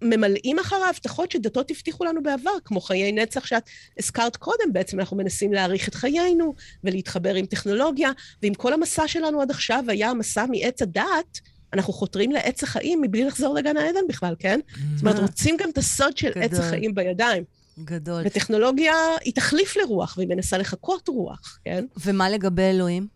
ממלאים 0.02 0.58
אחר 0.58 0.76
ההבטחות 0.76 1.30
שדתות 1.30 1.70
הבטיחו 1.70 2.04
לנו 2.04 2.22
בעבר, 2.22 2.50
כמו 2.64 2.80
חיי 2.80 3.12
נצח 3.12 3.46
שאת 3.46 3.62
הזכרת 3.98 4.36
קודם, 4.36 4.72
בעצם 4.72 5.00
אנחנו 5.00 5.16
מנסים 5.16 5.52
להאריך 5.52 5.88
את 5.88 5.94
חיינו 5.94 6.54
ולהתחבר 6.84 7.34
עם 7.34 7.46
טכנולוגיה, 7.46 8.10
ואם 8.42 8.54
כל 8.54 8.72
המסע 8.72 9.08
שלנו 9.08 9.42
עד 9.42 9.50
עכשיו 9.50 9.84
היה 9.88 10.10
המסע 10.10 10.46
מעץ 10.46 10.82
הדעת, 10.82 11.40
אנחנו 11.72 11.92
חותרים 11.92 12.32
לעץ 12.32 12.62
החיים 12.62 13.00
מבלי 13.02 13.24
לחזור 13.24 13.54
לגן 13.54 13.76
העדן 13.76 14.00
בכלל, 14.08 14.34
כן? 14.38 14.60
זאת 14.94 15.00
אומרת, 15.02 15.18
רוצים 15.18 15.56
גם 15.56 15.70
את 15.70 15.78
הסוד 15.78 16.16
של 16.16 16.30
עץ 16.34 16.50
גדול. 16.50 16.64
החיים 16.64 16.94
בידיים. 16.94 17.44
גדול. 17.78 18.22
וטכנולוגיה 18.24 18.94
היא 19.24 19.34
תחליף 19.34 19.76
לרוח, 19.76 20.14
והיא 20.16 20.28
מנסה 20.28 20.58
לחקות 20.58 21.08
רוח, 21.08 21.58
כן? 21.64 21.84
ומה 22.04 22.30
לגבי 22.30 22.62
אלוהים? 22.62 23.06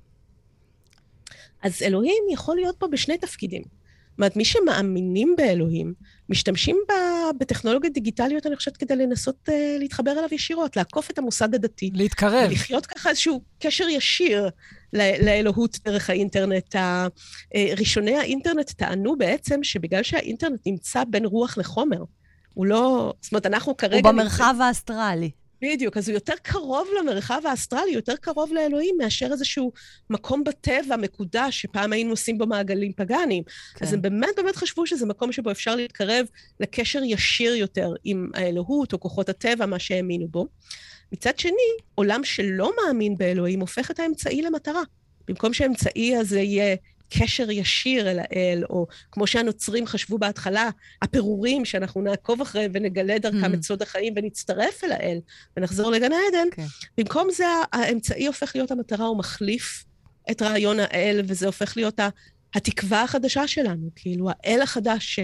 אז 1.63 1.83
אלוהים 1.83 2.23
יכול 2.33 2.57
להיות 2.57 2.77
פה 2.79 2.87
בשני 2.89 3.19
תפקידים. 3.19 3.63
זאת 4.17 4.21
אומרת, 4.21 4.37
מי 4.37 4.45
שמאמינים 4.45 5.35
באלוהים, 5.37 5.95
משתמשים 6.29 6.77
ב, 6.89 6.93
בטכנולוגיות 7.39 7.93
דיגיטליות, 7.95 8.47
אני 8.47 8.57
חושבת, 8.57 8.77
כדי 8.77 8.97
לנסות 8.97 9.49
uh, 9.49 9.53
להתחבר 9.79 10.11
אליו 10.11 10.29
ישירות, 10.33 10.77
לעקוף 10.77 11.11
את 11.11 11.19
המוסד 11.19 11.55
הדתי. 11.55 11.91
להתקרב. 11.95 12.51
לחיות 12.53 12.87
ככה 12.87 13.11
איזשהו 13.11 13.41
קשר 13.61 13.89
ישיר 13.89 14.49
ל- 14.93 15.25
לאלוהות 15.27 15.79
דרך 15.85 16.11
האינטרנט. 16.11 16.77
ה- 16.77 17.07
אה, 17.55 17.73
ראשוני 17.79 18.17
האינטרנט 18.17 18.71
טענו 18.71 19.19
בעצם 19.19 19.63
שבגלל 19.63 20.03
שהאינטרנט 20.03 20.61
נמצא 20.67 21.05
בין 21.05 21.25
רוח 21.25 21.59
לחומר, 21.59 22.05
הוא 22.55 22.67
לא... 22.67 23.13
זאת 23.21 23.33
אומרת, 23.33 23.47
אנחנו 23.47 23.77
כרגע... 23.77 23.97
הוא 23.97 24.03
במרחב 24.03 24.55
האסטרלי. 24.61 25.31
בדיוק, 25.63 25.97
אז 25.97 26.09
הוא 26.09 26.15
יותר 26.15 26.35
קרוב 26.43 26.89
למרחב 27.01 27.41
האסטרלי, 27.45 27.91
יותר 27.91 28.17
קרוב 28.17 28.53
לאלוהים, 28.53 28.95
מאשר 28.99 29.29
איזשהו 29.33 29.73
מקום 30.11 30.45
בטבע 30.45 30.97
מקודש, 30.97 31.61
שפעם 31.63 31.93
היינו 31.93 32.11
עושים 32.11 32.39
בו 32.39 32.47
מעגלים 32.47 32.93
פגאניים. 32.97 33.43
כן. 33.75 33.85
אז 33.85 33.93
הם 33.93 34.03
באמת 34.03 34.31
באמת 34.37 34.57
חשבו 34.57 34.87
שזה 34.87 35.07
מקום 35.07 35.33
שבו 35.33 35.51
אפשר 35.51 35.77
להתקרב 35.77 36.27
לקשר 36.61 37.03
ישיר 37.03 37.55
יותר 37.55 37.89
עם 38.05 38.31
האלוהות 38.35 38.93
או 38.93 39.01
כוחות 39.01 39.29
הטבע, 39.29 39.67
מה 39.67 39.79
שהאמינו 39.79 40.29
בו. 40.29 40.47
מצד 41.13 41.39
שני, 41.39 41.53
עולם 41.95 42.25
שלא 42.25 42.73
מאמין 42.77 43.17
באלוהים 43.17 43.61
הופך 43.61 43.91
את 43.91 44.01
האמצעי 44.01 44.43
למטרה. 44.43 44.83
במקום 45.29 45.53
שהאמצעי 45.53 46.17
הזה 46.17 46.41
יהיה 46.41 46.77
קשר 47.09 47.51
ישיר 47.51 48.11
אל 48.11 48.19
האל, 48.19 48.65
או 48.71 48.87
כמו 49.13 49.27
שהנוצרים 49.27 49.87
חשבו 49.87 50.19
בהתחלה, 50.19 50.71
הפירורים 51.03 51.65
שאנחנו 51.65 52.01
נעקוב 52.01 52.41
אחריהם 52.41 52.71
ונגלה 52.75 53.19
דרכם 53.19 53.53
Mm. 53.53 53.55
את 53.55 53.63
סוד 53.63 53.83
החיים 53.83 54.15
ונצטרף 54.17 54.85
אל 54.85 54.93
האל 54.93 55.19
ונחזור 55.57 55.91
לגן 55.91 56.11
העדן, 56.13 56.49
כן. 56.53 56.67
במקום 56.99 57.29
זה 57.31 57.45
האמצעי 57.73 58.27
הופך 58.27 58.53
להיות 58.55 58.71
המטרה, 58.71 59.07
הוא 59.07 59.19
מחליף 59.19 59.85
את 60.31 60.43
רעיון 60.43 60.81
האל, 60.81 61.21
וזה 61.25 61.47
הופך 61.47 61.77
להיות 61.77 62.01
התקווה 62.55 63.03
החדשה 63.03 63.49
שלנו, 63.49 63.91
כאילו 63.97 64.29
האל 64.31 64.63
החדש 64.63 65.15
ש, 65.15 65.21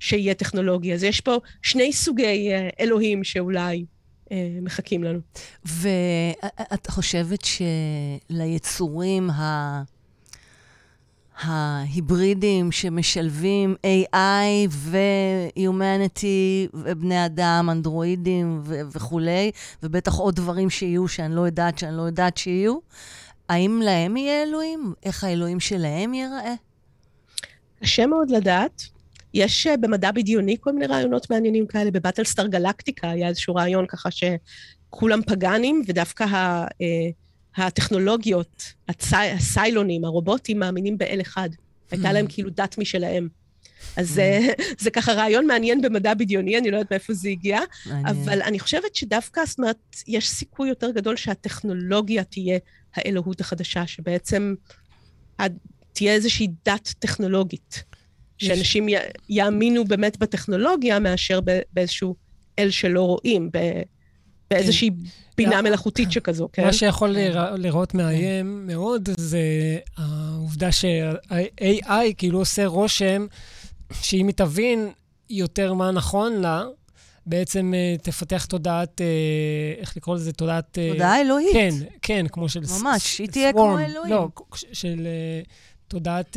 שיהיה 0.00 0.34
טכנולוגיה. 0.34 0.94
אז 0.94 1.04
יש 1.04 1.20
פה 1.20 1.36
שני 1.62 1.92
סוגי 1.92 2.52
אה, 2.52 2.68
אלוהים 2.80 3.24
שאולי 3.24 3.84
אה, 4.32 4.48
מחכים 4.62 5.04
לנו. 5.04 5.18
ואת 5.64 6.86
חושבת 6.90 7.40
שליצורים 8.30 9.30
ה... 9.30 9.82
ההיברידים 11.40 12.72
שמשלבים 12.72 13.74
AI 13.86 14.68
ו-Humanity 14.70 16.70
ובני 16.74 17.26
אדם, 17.26 17.68
אנדרואידים 17.72 18.60
ו- 18.64 18.80
וכולי, 18.92 19.50
ובטח 19.82 20.14
עוד 20.14 20.36
דברים 20.36 20.70
שיהיו 20.70 21.08
שאני 21.08 21.34
לא 21.34 21.40
יודעת 21.40 21.78
שאני 21.78 21.96
לא 21.96 22.02
יודעת 22.02 22.36
שיהיו, 22.36 22.78
האם 23.48 23.80
להם 23.84 24.16
יהיה 24.16 24.42
אלוהים? 24.42 24.94
איך 25.02 25.24
האלוהים 25.24 25.60
שלהם 25.60 26.14
ייראה? 26.14 26.54
קשה 27.80 28.06
מאוד 28.06 28.30
לדעת. 28.30 28.82
יש 29.34 29.66
אה, 29.66 29.76
במדע 29.76 30.10
בדיוני 30.10 30.56
כל 30.60 30.72
מיני 30.72 30.86
רעיונות 30.86 31.30
מעניינים 31.30 31.66
כאלה. 31.66 31.90
בבטלסטאר 31.90 32.46
גלקטיקה 32.46 33.10
היה 33.10 33.28
איזשהו 33.28 33.54
רעיון 33.54 33.86
ככה 33.86 34.08
שכולם 34.10 35.22
פגאנים, 35.22 35.82
ודווקא 35.86 36.24
ה, 36.24 36.64
אה, 36.64 37.10
הטכנולוגיות, 37.56 38.72
הצי, 38.88 39.16
הסיילונים, 39.16 40.04
הרובוטים, 40.04 40.58
מאמינים 40.58 40.98
באל 40.98 41.20
אחד. 41.20 41.48
הייתה 41.90 42.12
להם 42.12 42.26
כאילו 42.28 42.50
דת 42.50 42.78
משלהם. 42.78 43.28
אז 43.96 44.18
אה, 44.18 44.46
זה 44.78 44.90
ככה 44.90 45.12
רעיון 45.12 45.46
מעניין 45.46 45.82
במדע 45.82 46.14
בדיוני, 46.14 46.58
אני 46.58 46.70
לא 46.70 46.76
יודעת 46.76 46.90
מאיפה 46.92 47.14
זה 47.14 47.28
הגיע. 47.28 47.60
אבל 48.06 48.42
אני 48.42 48.58
חושבת 48.58 48.94
שדווקא, 48.96 49.44
זאת 49.46 49.58
אומרת, 49.58 49.76
יש 50.06 50.30
סיכוי 50.30 50.68
יותר 50.68 50.90
גדול 50.90 51.16
שהטכנולוגיה 51.16 52.24
תהיה 52.24 52.58
האלוהות 52.94 53.40
החדשה, 53.40 53.86
שבעצם 53.86 54.54
תהיה 55.92 56.12
איזושהי 56.12 56.48
דת 56.64 56.94
טכנולוגית. 56.98 57.84
שאנשים 58.38 58.88
י- 58.88 58.94
יאמינו 59.28 59.84
באמת 59.84 60.16
בטכנולוגיה 60.18 60.98
מאשר 60.98 61.40
ב- 61.44 61.60
באיזשהו 61.72 62.14
אל 62.58 62.70
שלא 62.70 63.02
רואים, 63.02 63.50
ב- 63.52 63.82
באיזושהי 64.50 64.90
בינה 65.36 65.62
מלאכותית 65.62 66.12
שכזו, 66.12 66.48
כן? 66.52 66.64
מה 66.64 66.72
שיכול 66.72 67.08
להיראות 67.56 67.94
מאיים 67.94 68.66
מאוד, 68.66 69.08
זה 69.18 69.38
העובדה 69.96 70.72
שה-AI 70.72 71.90
כאילו 72.18 72.38
עושה 72.38 72.66
רושם 72.66 73.26
שאם 74.00 74.26
היא 74.26 74.34
תבין 74.34 74.88
יותר 75.30 75.74
מה 75.74 75.90
נכון 75.90 76.32
לה, 76.32 76.64
בעצם 77.26 77.72
אה, 77.74 77.94
תפתח 78.02 78.44
תודעת, 78.44 79.00
אה, 79.00 79.06
איך 79.80 79.96
לקרוא 79.96 80.16
לזה? 80.16 80.32
תודעת... 80.32 80.78
אה, 80.78 80.88
תודעה 80.92 81.20
אלוהית. 81.20 81.52
כן, 81.52 81.70
כן, 82.02 82.26
כמו 82.28 82.48
של... 82.48 82.60
ממש, 82.80 83.02
ס- 83.16 83.18
היא 83.18 83.28
תהיה 83.28 83.52
כמו. 83.52 83.78
אלוהים. 83.78 84.10
לא, 84.14 84.28
של 84.72 85.06
תודעת, 85.88 86.36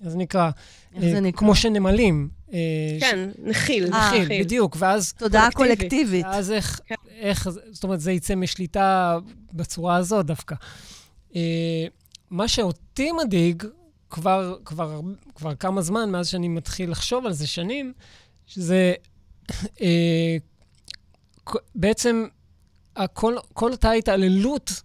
איך 0.00 0.08
זה 0.08 0.16
נקרא? 0.18 0.50
איך 0.94 1.04
זה 1.04 1.20
נקרא? 1.20 1.38
כמו 1.40 1.54
שנמלים. 1.54 2.28
אה, 2.54 3.00
כן, 3.00 3.30
נכיל, 3.42 3.92
אה, 3.92 4.08
נכיל. 4.22 4.42
בדיוק, 4.42 4.76
ואז... 4.78 5.12
תודעה 5.12 5.50
קולקטיבית. 5.52 6.26
ואז 6.26 6.50
איך, 6.50 6.80
כן. 6.86 6.94
איך, 7.20 7.48
זאת 7.70 7.84
אומרת, 7.84 8.00
זה 8.00 8.12
יצא 8.12 8.34
משליטה 8.34 9.18
בצורה 9.52 9.96
הזאת 9.96 10.26
דווקא. 10.26 10.54
אה, 11.36 11.86
מה 12.30 12.48
שאותי 12.48 13.12
מדאיג, 13.12 13.62
כבר, 14.10 14.56
כבר, 14.64 15.00
כבר 15.34 15.54
כמה 15.54 15.82
זמן, 15.82 16.10
מאז 16.10 16.28
שאני 16.28 16.48
מתחיל 16.48 16.90
לחשוב 16.90 17.26
על 17.26 17.32
זה, 17.32 17.46
שנים, 17.46 17.92
שזה 18.46 18.94
בעצם 21.74 22.26
הכל, 22.96 23.36
כל 23.52 23.72
אותה 23.72 23.90
התעללות, 23.92 24.82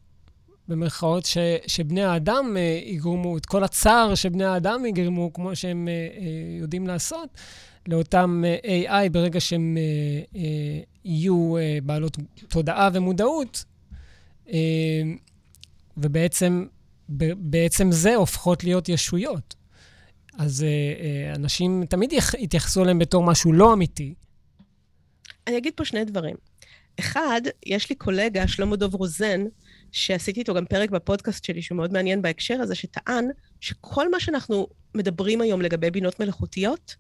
במרכאות, 0.70 1.26
ש, 1.26 1.38
שבני 1.68 2.04
האדם 2.04 2.56
אה, 2.58 2.80
יגרמו, 2.86 3.38
את 3.38 3.46
כל 3.46 3.64
הצער 3.64 4.16
שבני 4.16 4.46
האדם 4.46 4.86
יגרמו, 4.86 5.34
כמו 5.34 5.56
שהם 5.56 5.88
אה, 5.88 5.94
אה, 5.94 6.28
יודעים 6.60 6.88
לעשות, 6.88 7.30
לאותם 7.88 8.44
אה, 8.66 9.06
AI 9.06 9.10
ברגע 9.10 9.40
שהם 9.40 9.78
אה, 9.78 10.40
אה, 10.40 10.80
יהיו 11.06 11.58
אה, 11.58 11.78
בעלות 11.84 12.18
תודעה 12.48 12.90
ומודעות, 12.94 13.66
אה, 14.50 15.02
ובעצם 15.98 16.66
ב- 17.18 17.34
בעצם 17.38 17.92
זה 17.92 18.16
הופכות 18.16 18.64
להיות 18.64 18.90
ישויות. 18.90 19.56
אז 20.38 20.64
אה, 20.64 20.68
אה, 20.68 21.36
אנשים 21.36 21.86
תמיד 21.90 22.12
יח- 22.14 22.34
יתייחסו 22.34 22.84
אליהם 22.84 23.00
בתור 23.00 23.24
משהו 23.24 23.54
לא 23.54 23.74
אמיתי. 23.74 24.14
אני 25.48 25.58
אגיד 25.58 25.74
פה 25.76 25.86
שני 25.86 26.06
דברים. 26.06 26.36
אחד, 27.00 27.42
יש 27.66 27.90
לי 27.90 27.96
קולגה, 27.96 28.48
שלמה 28.48 28.76
דוב 28.76 28.96
רוזן, 28.96 29.42
שעשיתי 29.92 30.40
איתו 30.40 30.54
גם 30.54 30.66
פרק 30.66 30.90
בפודקאסט 30.90 31.44
שלי, 31.44 31.62
שהוא 31.62 31.76
מאוד 31.76 31.94
מעניין 31.94 32.22
בהקשר 32.22 32.62
הזה, 32.62 32.76
שטען 32.76 33.26
שכל 33.60 34.12
מה 34.12 34.20
שאנחנו 34.20 34.68
מדברים 34.96 35.42
היום 35.42 35.62
לגבי 35.62 35.92
בינות 35.92 36.20
מלאכותיות, 36.20 36.96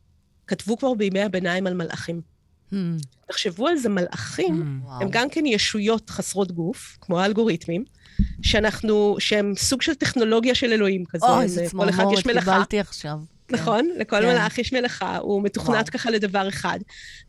כתבו 0.48 0.78
כבר 0.78 0.94
בימי 0.94 1.22
הביניים 1.22 1.68
על 1.68 1.74
מלאכים. 1.74 2.22
Hmm, 2.72 2.76
תחשבו 3.28 3.68
על 3.68 3.78
זה, 3.78 3.90
מלאכים 3.90 4.80
וואו. 4.84 5.02
הם 5.02 5.08
גם 5.12 5.30
כן 5.30 5.46
ישויות 5.46 6.10
חסרות 6.10 6.52
גוף, 6.52 6.98
כמו 7.02 7.20
האלגוריתמים, 7.20 7.84
שאנחנו, 8.42 9.16
שהם 9.20 9.54
סוג 9.58 9.82
של 9.82 9.96
טכנולוגיה 9.96 10.56
של 10.56 10.74
אלוהים 10.74 11.06
כזו. 11.06 11.26
אוי, 11.26 11.36
הם, 11.36 11.42
איזה 11.42 11.66
צמרמורת 11.68 12.26
מלאכה. 12.26 12.54
קיבלתי 12.54 12.80
עכשיו. 12.80 13.20
נכון? 13.52 13.89
לכל 13.97 14.22
כן. 14.22 14.28
מלאך 14.28 14.58
יש 14.58 14.74
מלאכה, 14.74 15.18
הוא 15.18 15.43
מתוכנת 15.43 15.76
וואו. 15.76 15.86
ככה 15.86 16.12
לדבר 16.12 16.50
אחד. 16.50 16.80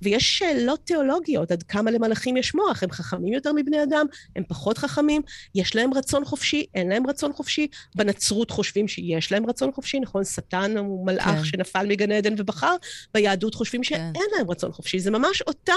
ויש 0.03 0.39
שאלות 0.39 0.81
תיאולוגיות, 0.85 1.51
עד 1.51 1.63
כמה 1.63 1.91
למלאכים 1.91 2.37
יש 2.37 2.55
מוח, 2.55 2.83
הם 2.83 2.91
חכמים 2.91 3.33
יותר 3.33 3.53
מבני 3.53 3.83
אדם, 3.83 4.07
הם 4.37 4.43
פחות 4.49 4.79
חכמים, 4.79 5.23
יש 5.55 5.77
להם 5.77 5.95
רצון 5.95 6.25
חופשי, 6.25 6.67
אין 6.75 6.89
להם 6.89 7.07
רצון 7.07 7.33
חופשי. 7.33 7.67
בנצרות 7.95 8.51
חושבים 8.51 8.89
שיש 8.89 9.33
להם 9.33 9.47
רצון 9.47 9.73
חופשי, 9.73 10.01
נכון? 10.01 10.25
שטן 10.25 10.77
הוא 10.77 11.07
מלאך 11.07 11.25
כן. 11.25 11.45
שנפל 11.45 11.87
מגן 11.87 12.13
עדן 12.13 12.35
ובחר, 12.39 12.77
ביהדות 13.15 13.55
חושבים 13.55 13.85
שאין 13.85 14.13
כן. 14.15 14.21
להם 14.37 14.51
רצון 14.51 14.73
חופשי. 14.73 15.01
זה 15.01 15.11
ממש 15.11 15.43
אותם 15.43 15.73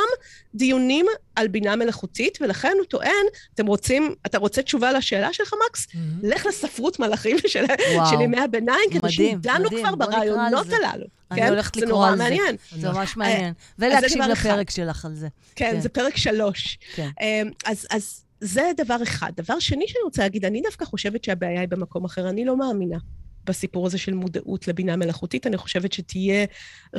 דיונים 0.55 1.05
על 1.35 1.47
בינה 1.47 1.75
מלאכותית, 1.75 2.37
ולכן 2.41 2.73
הוא 2.77 2.85
טוען, 2.85 3.25
אתם 3.55 3.65
רוצים, 3.65 4.15
אתה 4.25 4.37
רוצה 4.37 4.61
תשובה 4.61 4.91
לשאלה 4.91 5.33
שלך, 5.33 5.53
מקס? 5.69 5.87
לך 6.23 6.45
לספרות 6.45 6.99
מלאכים 6.99 7.37
של, 7.47 7.65
וואו. 7.95 8.09
של 8.09 8.21
ימי 8.21 8.39
הביניים, 8.39 8.89
כדי 8.91 9.11
שדנו. 9.11 9.69
כבר 9.69 9.95
בוא 9.95 10.05
ברעיונות 10.35 10.67
זה. 10.67 10.75
הללו. 10.75 11.05
אני 11.31 11.41
כן? 11.41 11.47
הולכת 11.47 11.75
זה 11.75 11.81
לקרוא 11.81 11.97
נורא 11.97 12.11
על 12.11 12.17
זה. 12.17 12.23
מעניין. 12.23 12.55
זה 12.71 12.91
ממש 12.91 13.17
מעניין. 13.17 13.53
זה 13.77 13.85
ולהקשיב 13.85 14.23
דבר 14.23 14.33
אחד. 14.33 14.49
לפרק 14.49 14.69
שלך 14.69 15.05
על 15.05 15.15
זה. 15.15 15.27
כן, 15.55 15.71
כן. 15.71 15.81
זה 15.81 15.89
פרק 15.89 16.17
שלוש. 16.17 16.77
כן. 16.95 17.09
אמ, 17.21 17.49
אז, 17.65 17.87
אז 17.89 18.23
זה 18.41 18.71
דבר 18.77 19.03
אחד. 19.03 19.31
דבר 19.37 19.59
שני 19.59 19.87
שאני 19.87 20.03
רוצה 20.03 20.21
להגיד, 20.21 20.45
אני 20.45 20.61
דווקא 20.61 20.85
חושבת 20.85 21.23
שהבעיה 21.23 21.61
היא 21.61 21.69
במקום 21.69 22.05
אחר. 22.05 22.29
אני 22.29 22.45
לא 22.45 22.57
מאמינה 22.57 22.97
בסיפור 23.45 23.85
הזה 23.85 23.97
של 23.97 24.13
מודעות 24.13 24.67
לבינה 24.67 24.95
מלאכותית. 24.95 25.47
אני 25.47 25.57
חושבת 25.57 25.93
שתהיה 25.93 26.45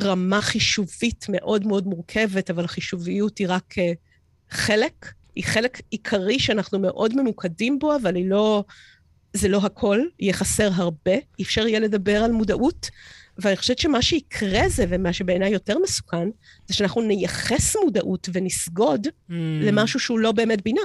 רמה 0.01 0.41
חישובית 0.41 1.27
מאוד 1.29 1.67
מאוד 1.67 1.87
מורכבת, 1.87 2.51
אבל 2.51 2.65
החישוביות 2.65 3.39
היא 3.39 3.47
רק 3.51 3.75
אה, 3.79 3.93
חלק, 4.51 5.13
היא 5.35 5.45
חלק 5.45 5.81
עיקרי 5.91 6.39
שאנחנו 6.39 6.79
מאוד 6.79 7.17
ממוקדים 7.17 7.79
בו, 7.79 7.97
אבל 7.97 8.17
היא 8.17 8.31
לא... 8.31 8.65
זה 9.37 9.49
לא 9.49 9.61
הכל, 9.65 10.01
יהיה 10.21 10.33
חסר 10.33 10.71
הרבה, 10.75 11.15
אי 11.39 11.45
אפשר 11.45 11.67
יהיה 11.67 11.81
לדבר 11.81 12.25
על 12.25 12.33
מודעות. 12.33 12.91
ואני 13.39 13.57
חושבת 13.57 13.79
שמה 13.79 14.03
שיקרה 14.03 14.69
זה, 14.69 14.85
ומה 14.89 15.13
שבעיניי 15.13 15.51
יותר 15.51 15.79
מסוכן, 15.79 16.29
זה 16.67 16.75
שאנחנו 16.75 17.03
נייחס 17.03 17.77
מודעות 17.85 18.29
ונסגוד 18.33 19.07
Mm. 19.07 19.33
למשהו 19.63 20.01
שהוא 20.01 20.19
לא 20.19 20.33
באמת 20.33 20.63
בינה. 20.63 20.81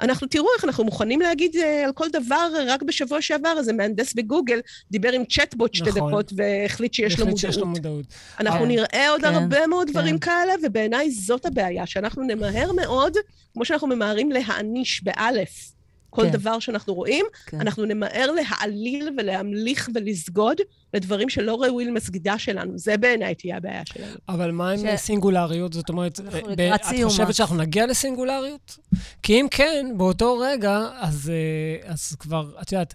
אנחנו 0.00 0.26
תראו 0.26 0.46
איך 0.56 0.64
אנחנו 0.64 0.84
מוכנים 0.84 1.20
להגיד 1.20 1.56
אה, 1.56 1.84
על 1.84 1.92
כל 1.92 2.08
דבר, 2.12 2.50
רק 2.66 2.82
בשבוע 2.82 3.22
שעבר 3.22 3.54
איזה 3.58 3.72
מהנדס 3.72 4.14
בגוגל 4.14 4.60
דיבר 4.90 5.12
עם 5.12 5.24
צ'טבוט 5.24 5.74
שתי 5.74 5.90
נכון. 5.90 6.12
דקות 6.12 6.32
והחליט 6.36 6.94
שיש 6.94 7.18
לו 7.18 7.24
בהחלט 7.26 7.38
שיש 7.38 7.56
לו 7.58 7.66
מודעות. 7.66 7.86
מודעות. 7.86 8.06
אנחנו 8.40 8.60
כן, 8.60 8.68
נראה 8.68 9.10
עוד 9.10 9.20
כן, 9.20 9.34
הרבה 9.34 9.66
מאוד 9.66 9.86
כן. 9.86 9.92
דברים 9.92 10.18
כאלה, 10.18 10.52
ובעיניי 10.62 11.10
זאת 11.10 11.46
הבעיה, 11.46 11.86
שאנחנו 11.86 12.22
נמהר 12.22 12.72
מאוד, 12.72 13.16
כמו 13.52 13.64
שאנחנו 13.64 13.86
ממהרים 13.88 14.30
להעניש 14.32 15.02
באלף 15.04 15.72
כל 16.14 16.22
כן. 16.22 16.30
דבר 16.30 16.58
שאנחנו 16.58 16.94
רואים, 16.94 17.26
כן. 17.46 17.60
אנחנו 17.60 17.84
נמהר 17.84 18.30
להעליל 18.30 19.08
ולהמליך 19.18 19.88
ולסגוד 19.94 20.56
לדברים 20.94 21.28
שלא 21.28 21.62
ראויים 21.62 21.88
למסגידה 21.88 22.38
שלנו. 22.38 22.78
זה 22.78 22.96
בעיניי 22.96 23.34
תהיה 23.34 23.56
הבעיה 23.56 23.82
שלנו. 23.86 24.14
אבל 24.28 24.50
מה 24.50 24.70
עם 24.70 24.78
ש- 24.78 25.00
סינגולריות? 25.00 25.72
זאת 25.72 25.88
אומרת, 25.88 26.20
ב- 26.20 26.36
לקראת 26.60 26.80
את 26.80 27.04
חושבת. 27.04 27.34
שאנחנו 27.34 27.56
נגיע 27.56 27.86
לסינגולריות? 27.86 28.78
כי 29.22 29.40
אם 29.40 29.46
כן, 29.50 29.86
באותו 29.96 30.38
רגע, 30.38 30.78
אז, 31.00 31.30
אה, 31.30 31.90
אז 31.92 32.16
כבר, 32.18 32.50
את 32.62 32.72
יודעת, 32.72 32.94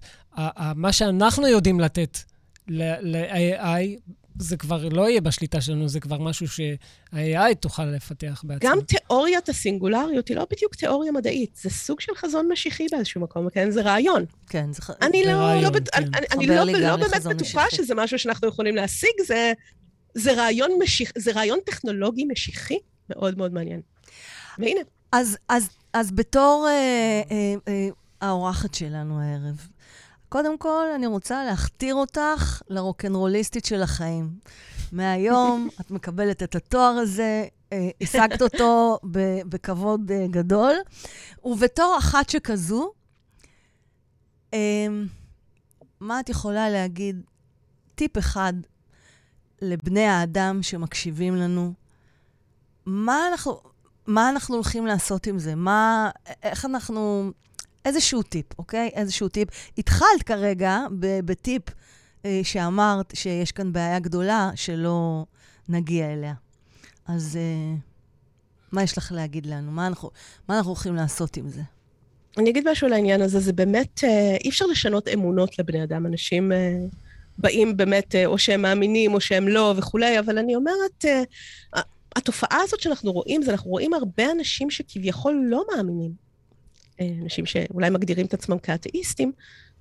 מה 0.75 0.93
שאנחנו 0.93 1.47
יודעים 1.47 1.79
לתת 1.79 2.17
ל-AI, 2.67 3.99
זה 4.39 4.57
כבר 4.57 4.89
לא 4.91 5.09
יהיה 5.09 5.21
בשליטה 5.21 5.61
שלנו, 5.61 5.89
זה 5.89 5.99
כבר 5.99 6.17
משהו 6.17 6.47
שה-AI 6.47 7.55
תוכל 7.59 7.85
לפתח 7.85 8.41
בעצמה. 8.45 8.69
גם 8.71 8.81
תיאוריית 8.81 9.49
הסינגולריות 9.49 10.27
היא 10.27 10.37
לא 10.37 10.45
בדיוק 10.51 10.75
תיאוריה 10.75 11.11
מדעית, 11.11 11.59
זה 11.61 11.69
סוג 11.69 12.01
של 12.01 12.15
חזון 12.15 12.51
משיחי 12.51 12.85
באיזשהו 12.91 13.21
מקום, 13.21 13.49
כן? 13.49 13.71
זה 13.71 13.81
רעיון. 13.81 14.25
כן, 14.49 14.73
זה... 14.73 14.81
ח- 14.81 14.89
אני 15.01 15.23
לא, 15.25 15.31
רעיון, 15.31 15.73
לא, 15.73 15.79
כן. 15.79 16.03
אני, 16.13 16.27
אני 16.31 16.47
לא, 16.47 16.63
לא 16.65 16.95
באמת 16.95 17.23
בטוחה 17.23 17.65
משיחי. 17.67 17.75
שזה 17.75 17.95
משהו 17.95 18.19
שאנחנו 18.19 18.47
יכולים 18.47 18.75
להשיג, 18.75 19.11
זה, 19.27 19.53
זה 20.13 20.33
רעיון 20.33 20.71
משיח, 20.83 21.11
זה 21.17 21.31
רעיון 21.31 21.59
טכנולוגי 21.65 22.25
משיחי 22.25 22.77
מאוד 23.09 23.37
מאוד 23.37 23.53
מעניין. 23.53 23.81
והנה, 24.59 24.81
אז, 25.11 25.37
אז, 25.49 25.69
אז 25.93 26.11
בתור 26.11 26.65
אה, 26.69 27.21
אה, 27.31 27.53
אה, 27.67 27.87
האורחת 28.21 28.73
שלנו 28.73 29.21
הערב, 29.21 29.67
קודם 30.29 30.57
כל, 30.57 30.85
אני 30.95 31.07
רוצה 31.07 31.45
להכתיר 31.45 31.95
אותך 31.95 32.61
לרוקנרוליסטית 32.69 33.65
של 33.65 33.81
החיים. 33.81 34.29
מהיום 34.91 35.69
את 35.81 35.91
מקבלת 35.91 36.43
את 36.43 36.55
התואר 36.55 36.97
הזה, 36.97 37.45
אה, 37.73 37.89
השגת 38.01 38.41
אותו 38.41 38.99
בכבוד 39.49 40.11
אה, 40.11 40.25
גדול, 40.29 40.73
ובתור 41.43 41.95
אחת 41.99 42.29
שכזו, 42.29 42.91
אה, 44.53 44.87
מה 45.99 46.19
את 46.19 46.29
יכולה 46.29 46.69
להגיד, 46.69 47.21
טיפ 47.95 48.17
אחד 48.17 48.53
לבני 49.61 50.05
האדם 50.05 50.63
שמקשיבים 50.63 51.35
לנו, 51.35 51.73
מה 52.85 53.27
אנחנו, 53.31 53.61
מה 54.07 54.29
אנחנו 54.29 54.55
הולכים 54.55 54.85
לעשות 54.85 55.27
עם 55.27 55.39
זה? 55.39 55.55
מה, 55.55 56.09
איך 56.43 56.65
אנחנו... 56.65 57.31
איזשהו 57.85 58.23
טיפ, 58.23 58.45
אוקיי? 58.59 58.89
איזשהו 58.93 59.27
טיפ. 59.27 59.49
התחלת 59.77 60.23
כרגע 60.25 60.79
בטיפ 60.99 61.63
אה, 62.25 62.39
שאמרת 62.43 63.13
שיש 63.15 63.51
כאן 63.51 63.73
בעיה 63.73 63.99
גדולה 63.99 64.51
שלא 64.55 65.25
נגיע 65.69 66.13
אליה. 66.13 66.33
אז 67.07 67.37
אה, 67.37 67.75
מה 68.71 68.83
יש 68.83 68.97
לך 68.97 69.11
להגיד 69.15 69.45
לנו? 69.45 69.71
מה 69.71 69.87
אנחנו, 69.87 70.09
מה 70.49 70.57
אנחנו 70.57 70.71
הולכים 70.71 70.95
לעשות 70.95 71.37
עם 71.37 71.49
זה? 71.49 71.61
אני 72.37 72.49
אגיד 72.49 72.69
משהו 72.71 72.87
על 72.87 72.93
העניין 72.93 73.21
הזה, 73.21 73.39
זה 73.39 73.53
באמת, 73.53 74.03
אה, 74.03 74.37
אי 74.43 74.49
אפשר 74.49 74.65
לשנות 74.65 75.07
אמונות 75.07 75.59
לבני 75.59 75.83
אדם. 75.83 76.05
אנשים 76.05 76.51
אה, 76.51 76.77
באים 77.37 77.77
באמת, 77.77 78.15
אה, 78.15 78.25
או 78.25 78.37
שהם 78.37 78.61
מאמינים 78.61 79.13
או 79.13 79.21
שהם 79.21 79.47
לא 79.47 79.73
וכולי, 79.77 80.19
אבל 80.19 80.37
אני 80.37 80.55
אומרת, 80.55 81.05
אה, 81.05 81.23
התופעה 82.15 82.59
הזאת 82.63 82.79
שאנחנו 82.79 83.11
רואים, 83.11 83.41
זה 83.41 83.51
אנחנו 83.51 83.69
רואים 83.71 83.93
הרבה 83.93 84.31
אנשים 84.31 84.69
שכביכול 84.69 85.45
לא 85.47 85.63
מאמינים. 85.75 86.26
אה, 87.01 87.07
אנשים 87.23 87.45
שאולי 87.45 87.89
מגדירים 87.89 88.25
את 88.25 88.33
עצמם 88.33 88.59
כאתאיסטים, 88.59 89.31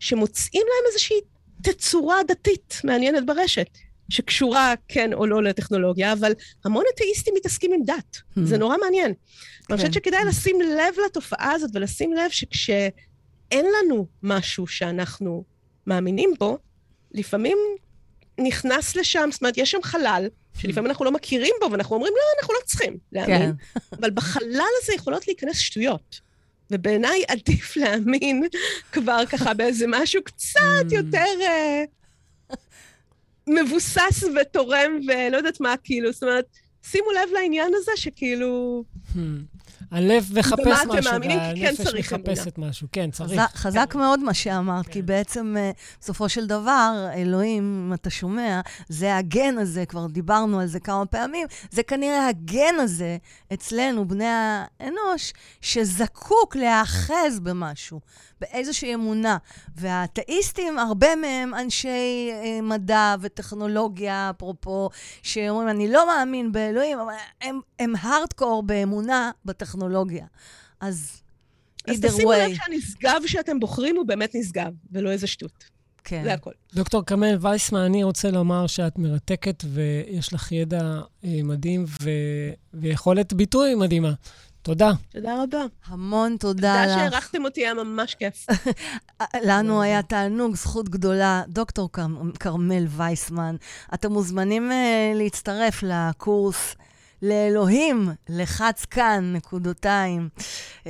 שמוצאים 0.01 0.62
להם 0.62 0.90
איזושהי 0.93 1.16
תצורה 1.62 2.22
דתית 2.28 2.80
מעניינת 2.84 3.26
ברשת, 3.26 3.78
שקשורה 4.09 4.74
כן 4.88 5.12
או 5.12 5.26
לא 5.26 5.43
לטכנולוגיה, 5.43 6.12
אבל 6.12 6.32
המון 6.64 6.84
אתאיסטים 6.94 7.34
מתעסקים 7.36 7.72
עם 7.72 7.82
דת. 7.86 8.16
Hmm. 8.16 8.40
זה 8.44 8.59
נורא 8.59 8.76
מעניין. 8.84 9.14
כן. 9.14 9.74
אני 9.74 9.76
חושבת 9.76 9.93
שכדאי 9.93 10.24
לשים 10.24 10.60
לב 10.60 10.94
לתופעה 11.06 11.52
הזאת 11.52 11.70
ולשים 11.74 12.12
לב 12.12 12.30
שכשאין 12.30 12.93
לנו 13.52 14.06
משהו 14.22 14.66
שאנחנו 14.66 15.44
מאמינים 15.86 16.30
בו, 16.38 16.59
לפעמים 17.12 17.59
נכנס 18.40 18.97
לשם, 18.97 19.28
זאת 19.32 19.40
אומרת, 19.43 19.59
יש 19.59 19.70
שם 19.70 19.82
חלל, 19.82 20.28
שלפעמים 20.59 20.90
אנחנו 20.90 21.05
לא 21.05 21.12
מכירים 21.12 21.55
בו, 21.60 21.70
ואנחנו 21.70 21.97
אומרים, 21.97 22.12
לא, 22.12 22.40
אנחנו 22.40 22.55
לא 22.55 22.59
צריכים 22.64 22.98
להאמין. 23.12 23.38
כן. 23.38 23.80
אבל 24.01 24.10
בחלל 24.10 24.68
הזה 24.82 24.94
יכולות 24.94 25.26
להיכנס 25.26 25.59
שטויות. 25.59 26.25
ובעיניי 26.70 27.22
עדיף 27.28 27.76
להאמין 27.76 28.43
כבר 28.93 29.26
ככה 29.26 29.55
באיזה 29.55 29.84
משהו 29.88 30.24
קצת 30.24 30.60
hmm. 30.90 30.94
יותר 30.94 31.24
uh, 31.40 32.56
מבוסס 33.47 34.24
ותורם 34.40 35.01
ולא 35.06 35.36
יודעת 35.36 35.60
מה, 35.60 35.74
כאילו, 35.84 36.12
זאת 36.12 36.22
אומרת, 36.22 36.44
שימו 36.82 37.10
לב 37.10 37.32
לעניין 37.32 37.72
הזה 37.74 37.93
שכאילו... 37.97 38.84
הלב 39.90 40.30
מחפש 40.38 40.66
משהו, 40.66 40.98
אתם 40.98 41.04
מאמינים? 41.04 41.38
כי 41.54 41.60
כן 41.60 41.74
צריך 41.84 42.12
אמונה. 42.12 42.32
מחפשת 42.32 42.58
משהו, 42.58 42.88
כן, 42.92 43.10
צריך. 43.10 43.40
חזק 43.54 43.94
מאוד 43.94 44.20
מה 44.20 44.34
שאמרת, 44.34 44.86
כי 44.86 45.02
בעצם, 45.02 45.54
אה, 45.58 45.70
בסופו 46.00 46.28
של 46.28 46.46
דבר, 46.46 47.08
אלוהים, 47.14 47.86
אם 47.86 47.94
אתה 47.94 48.10
שומע, 48.10 48.60
זה 48.88 49.16
הגן 49.16 49.58
הזה, 49.58 49.86
כבר 49.86 50.06
דיברנו 50.06 50.60
על 50.60 50.66
זה 50.66 50.80
כמה 50.80 51.06
פעמים, 51.06 51.46
זה 51.70 51.82
כנראה 51.82 52.28
הגן 52.28 52.74
הזה 52.80 53.16
אצלנו, 53.52 54.08
בני 54.08 54.28
האנוש, 54.28 55.32
שזקוק 55.60 56.56
להיאחז 56.56 57.40
במשהו. 57.42 58.00
באיזושהי 58.40 58.94
אמונה. 58.94 59.36
והאתאיסטים, 59.76 60.78
הרבה 60.78 61.16
מהם 61.16 61.54
אנשי 61.54 62.30
אה, 62.32 62.60
מדע 62.62 63.14
וטכנולוגיה, 63.20 64.30
אפרופו, 64.36 64.88
שאומרים, 65.22 65.68
אני 65.68 65.88
לא 65.88 66.06
מאמין 66.06 66.52
באלוהים, 66.52 66.98
אבל 66.98 67.14
הם, 67.40 67.60
הם 67.78 67.92
הארדקור 68.00 68.62
באמונה 68.62 69.30
בטכנולוגיה. 69.44 69.75
אז 70.80 71.22
אז 71.88 72.00
תשימו 72.00 72.32
לב 72.32 72.54
שהנשגב 72.54 73.20
שאתם 73.26 73.60
בוחרים 73.60 73.96
הוא 73.96 74.06
באמת 74.06 74.30
נשגב, 74.34 74.72
ולא 74.92 75.10
איזה 75.10 75.26
שטות. 75.26 75.64
כן. 76.04 76.22
זה 76.24 76.32
הכול. 76.32 76.52
דוקטור 76.74 77.02
כרמל 77.06 77.36
וייסמן, 77.40 77.80
אני 77.80 78.04
רוצה 78.04 78.30
לומר 78.30 78.66
שאת 78.66 78.98
מרתקת 78.98 79.64
ויש 79.66 80.32
לך 80.32 80.52
ידע 80.52 81.00
אה, 81.24 81.40
מדהים 81.44 81.84
ו... 82.02 82.10
ויכולת 82.74 83.32
ביטוי 83.32 83.74
מדהימה. 83.74 84.12
תודה. 84.62 84.92
תודה 85.08 85.42
רבה. 85.42 85.64
המון 85.86 86.36
תודה 86.40 86.84
לך. 86.84 86.90
תודה 86.90 87.10
שהערכתם 87.10 87.44
אותי, 87.44 87.60
היה 87.60 87.74
ממש 87.74 88.14
כיף. 88.14 88.46
לנו 89.48 89.82
היה 89.82 90.02
תענוג, 90.02 90.56
זכות 90.56 90.88
גדולה. 90.88 91.42
דוקטור 91.48 91.88
כרמל 92.40 92.86
וייסמן, 92.88 93.56
אתם 93.94 94.12
מוזמנים 94.12 94.70
uh, 94.70 94.74
להצטרף 95.18 95.82
לקורס 95.82 96.76
לאלוהים, 97.22 98.09
לחץ 98.28 98.84
כאן, 98.84 99.32
נקודותיים. 99.36 100.28
Uh, 100.84 100.86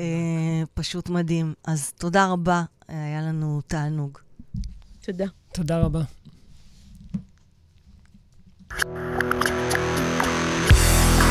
פשוט 0.75 1.09
מדהים. 1.09 1.55
אז 1.67 1.93
תודה 1.93 2.27
רבה, 2.27 2.63
היה 2.89 3.23
לנו 3.23 3.61
תענוג. 3.67 4.19
תודה. 5.03 5.27
תודה 5.53 5.79
רבה. 5.79 6.03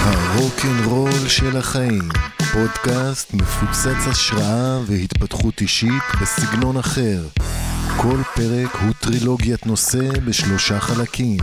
הרוקנרול 0.04 1.28
של 1.28 1.58
החיים 1.58 2.10
פודקאסט 2.54 3.34
מפוצץ 3.34 4.08
השראה 4.08 4.80
והתפתחות 4.88 5.62
אישית 5.62 6.04
בסגנון 6.22 6.78
אחר. 6.78 7.28
כל 8.02 8.22
פרק 8.36 8.76
הוא 8.76 8.94
טרילוגיית 9.02 9.66
נושא 9.66 10.20
בשלושה 10.26 10.80
חלקים. 10.80 11.38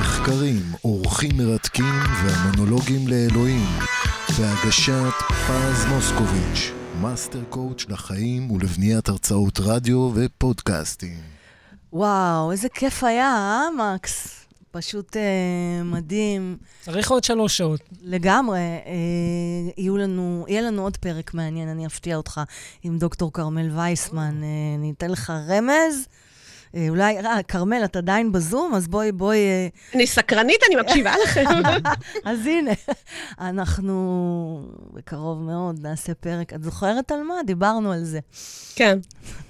מחקרים, 0.00 0.62
אורחים 0.84 1.30
מרתקים 1.36 1.94
והמונולוגים 2.24 3.08
לאלוהים. 3.08 3.68
בהגשת 4.38 5.14
פז 5.28 5.84
מוסקוביץ', 5.88 6.72
master 7.00 7.44
coach 7.48 7.86
לחיים 7.88 8.50
ולבניית 8.50 9.08
הרצאות 9.08 9.60
רדיו 9.60 10.10
ופודקאסטים. 10.14 11.20
וואו, 11.92 12.52
איזה 12.52 12.68
כיף 12.68 13.04
היה, 13.04 13.28
אה, 13.28 13.94
מקס? 13.94 14.45
פשוט 14.76 15.16
אה, 15.16 15.82
מדהים. 15.84 16.56
צריך 16.80 17.10
עוד 17.10 17.24
שלוש 17.24 17.56
שעות. 17.56 17.80
לגמרי. 18.02 18.58
אה, 18.58 18.92
יהיו 19.76 19.96
לנו, 19.96 20.44
יהיה 20.48 20.62
לנו 20.62 20.82
עוד 20.82 20.96
פרק 20.96 21.34
מעניין, 21.34 21.68
אני 21.68 21.86
אפתיע 21.86 22.16
אותך, 22.16 22.40
עם 22.82 22.98
דוקטור 22.98 23.32
כרמל 23.32 23.70
וייסמן. 23.76 24.42
אה, 24.42 24.48
אני 24.78 24.92
אתן 24.96 25.10
לך 25.10 25.32
רמז. 25.48 26.06
אה, 26.74 26.86
אולי, 26.88 27.18
אה, 27.18 27.42
כרמל, 27.42 27.84
את 27.84 27.96
עדיין 27.96 28.32
בזום? 28.32 28.74
אז 28.74 28.88
בואי, 28.88 29.12
בואי... 29.12 29.38
אה... 29.38 29.68
אני 29.94 30.06
סקרנית, 30.06 30.60
אני 30.68 30.80
מקשיבה 30.80 31.14
לכם. 31.24 31.44
אז 32.30 32.46
הנה, 32.46 32.72
אנחנו 33.40 34.70
בקרוב 34.92 35.42
מאוד 35.42 35.78
נעשה 35.82 36.14
פרק. 36.14 36.52
את 36.52 36.62
זוכרת 36.62 37.12
על 37.12 37.22
מה? 37.22 37.34
דיברנו 37.46 37.92
על 37.92 38.04
זה. 38.04 38.20
כן. 38.74 38.98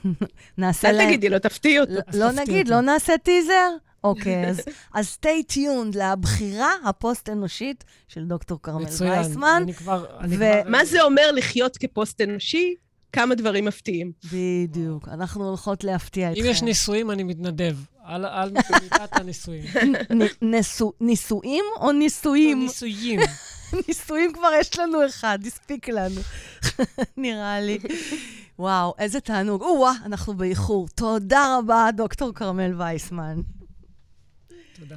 נעשה 0.59 0.91
אל 0.91 1.07
תגידי 1.07 1.29
לו, 1.29 1.39
תפתיעי 1.39 1.81
אותו. 1.81 1.93
לא 2.15 2.33
נגיד, 2.33 2.69
לא 2.69 2.81
נעשה 2.81 3.19
טיזר? 3.19 3.71
אוקיי, 4.09 4.49
אז, 4.49 4.61
אז 4.95 5.19
stay 5.21 5.53
tuned 5.53 5.99
לבחירה 5.99 6.71
הפוסט-אנושית 6.85 7.85
של 8.09 8.25
דוקטור 8.25 8.59
כרמל 8.63 8.85
וייסמן. 8.85 9.23
מצוין, 9.23 9.63
אני 9.63 9.75
כבר... 9.75 10.05
ו... 10.29 10.35
כבר... 10.35 10.63
מה 10.67 10.85
זה 10.85 11.03
אומר 11.03 11.33
לחיות 11.33 11.77
כפוסט-אנושי? 11.77 12.75
כמה 13.13 13.35
דברים 13.35 13.65
מפתיעים. 13.65 14.13
בדיוק, 14.33 15.09
אנחנו 15.09 15.49
הולכות 15.49 15.85
להפתיע 15.85 16.33
אתכם. 16.33 16.45
אם 16.45 16.51
יש 16.51 16.63
נישואים, 16.63 17.11
אני 17.11 17.23
מתנדב. 17.23 17.77
על, 18.07 18.25
על 18.25 18.51
מידת 18.83 19.11
הנישואים. 19.13 19.65
נישואים 21.01 21.65
או 21.77 21.93
נישואים? 21.93 22.63
נישואים. 22.63 23.21
נישואים 23.89 24.33
כבר 24.33 24.49
יש 24.61 24.79
לנו 24.79 25.07
אחד, 25.07 25.39
הספיק 25.47 25.89
לנו, 25.89 26.21
נראה 27.17 27.61
לי. 27.61 27.79
וואו, 28.59 28.95
איזה 28.99 29.21
תענוג. 29.21 29.63
או-אה, 29.63 29.93
אנחנו 30.07 30.35
באיחור. 30.35 30.89
תודה 30.89 31.59
רבה, 31.59 31.89
דוקטור 31.97 32.33
כרמל 32.35 32.75
וייסמן. 32.79 33.41
תודה. 34.77 34.97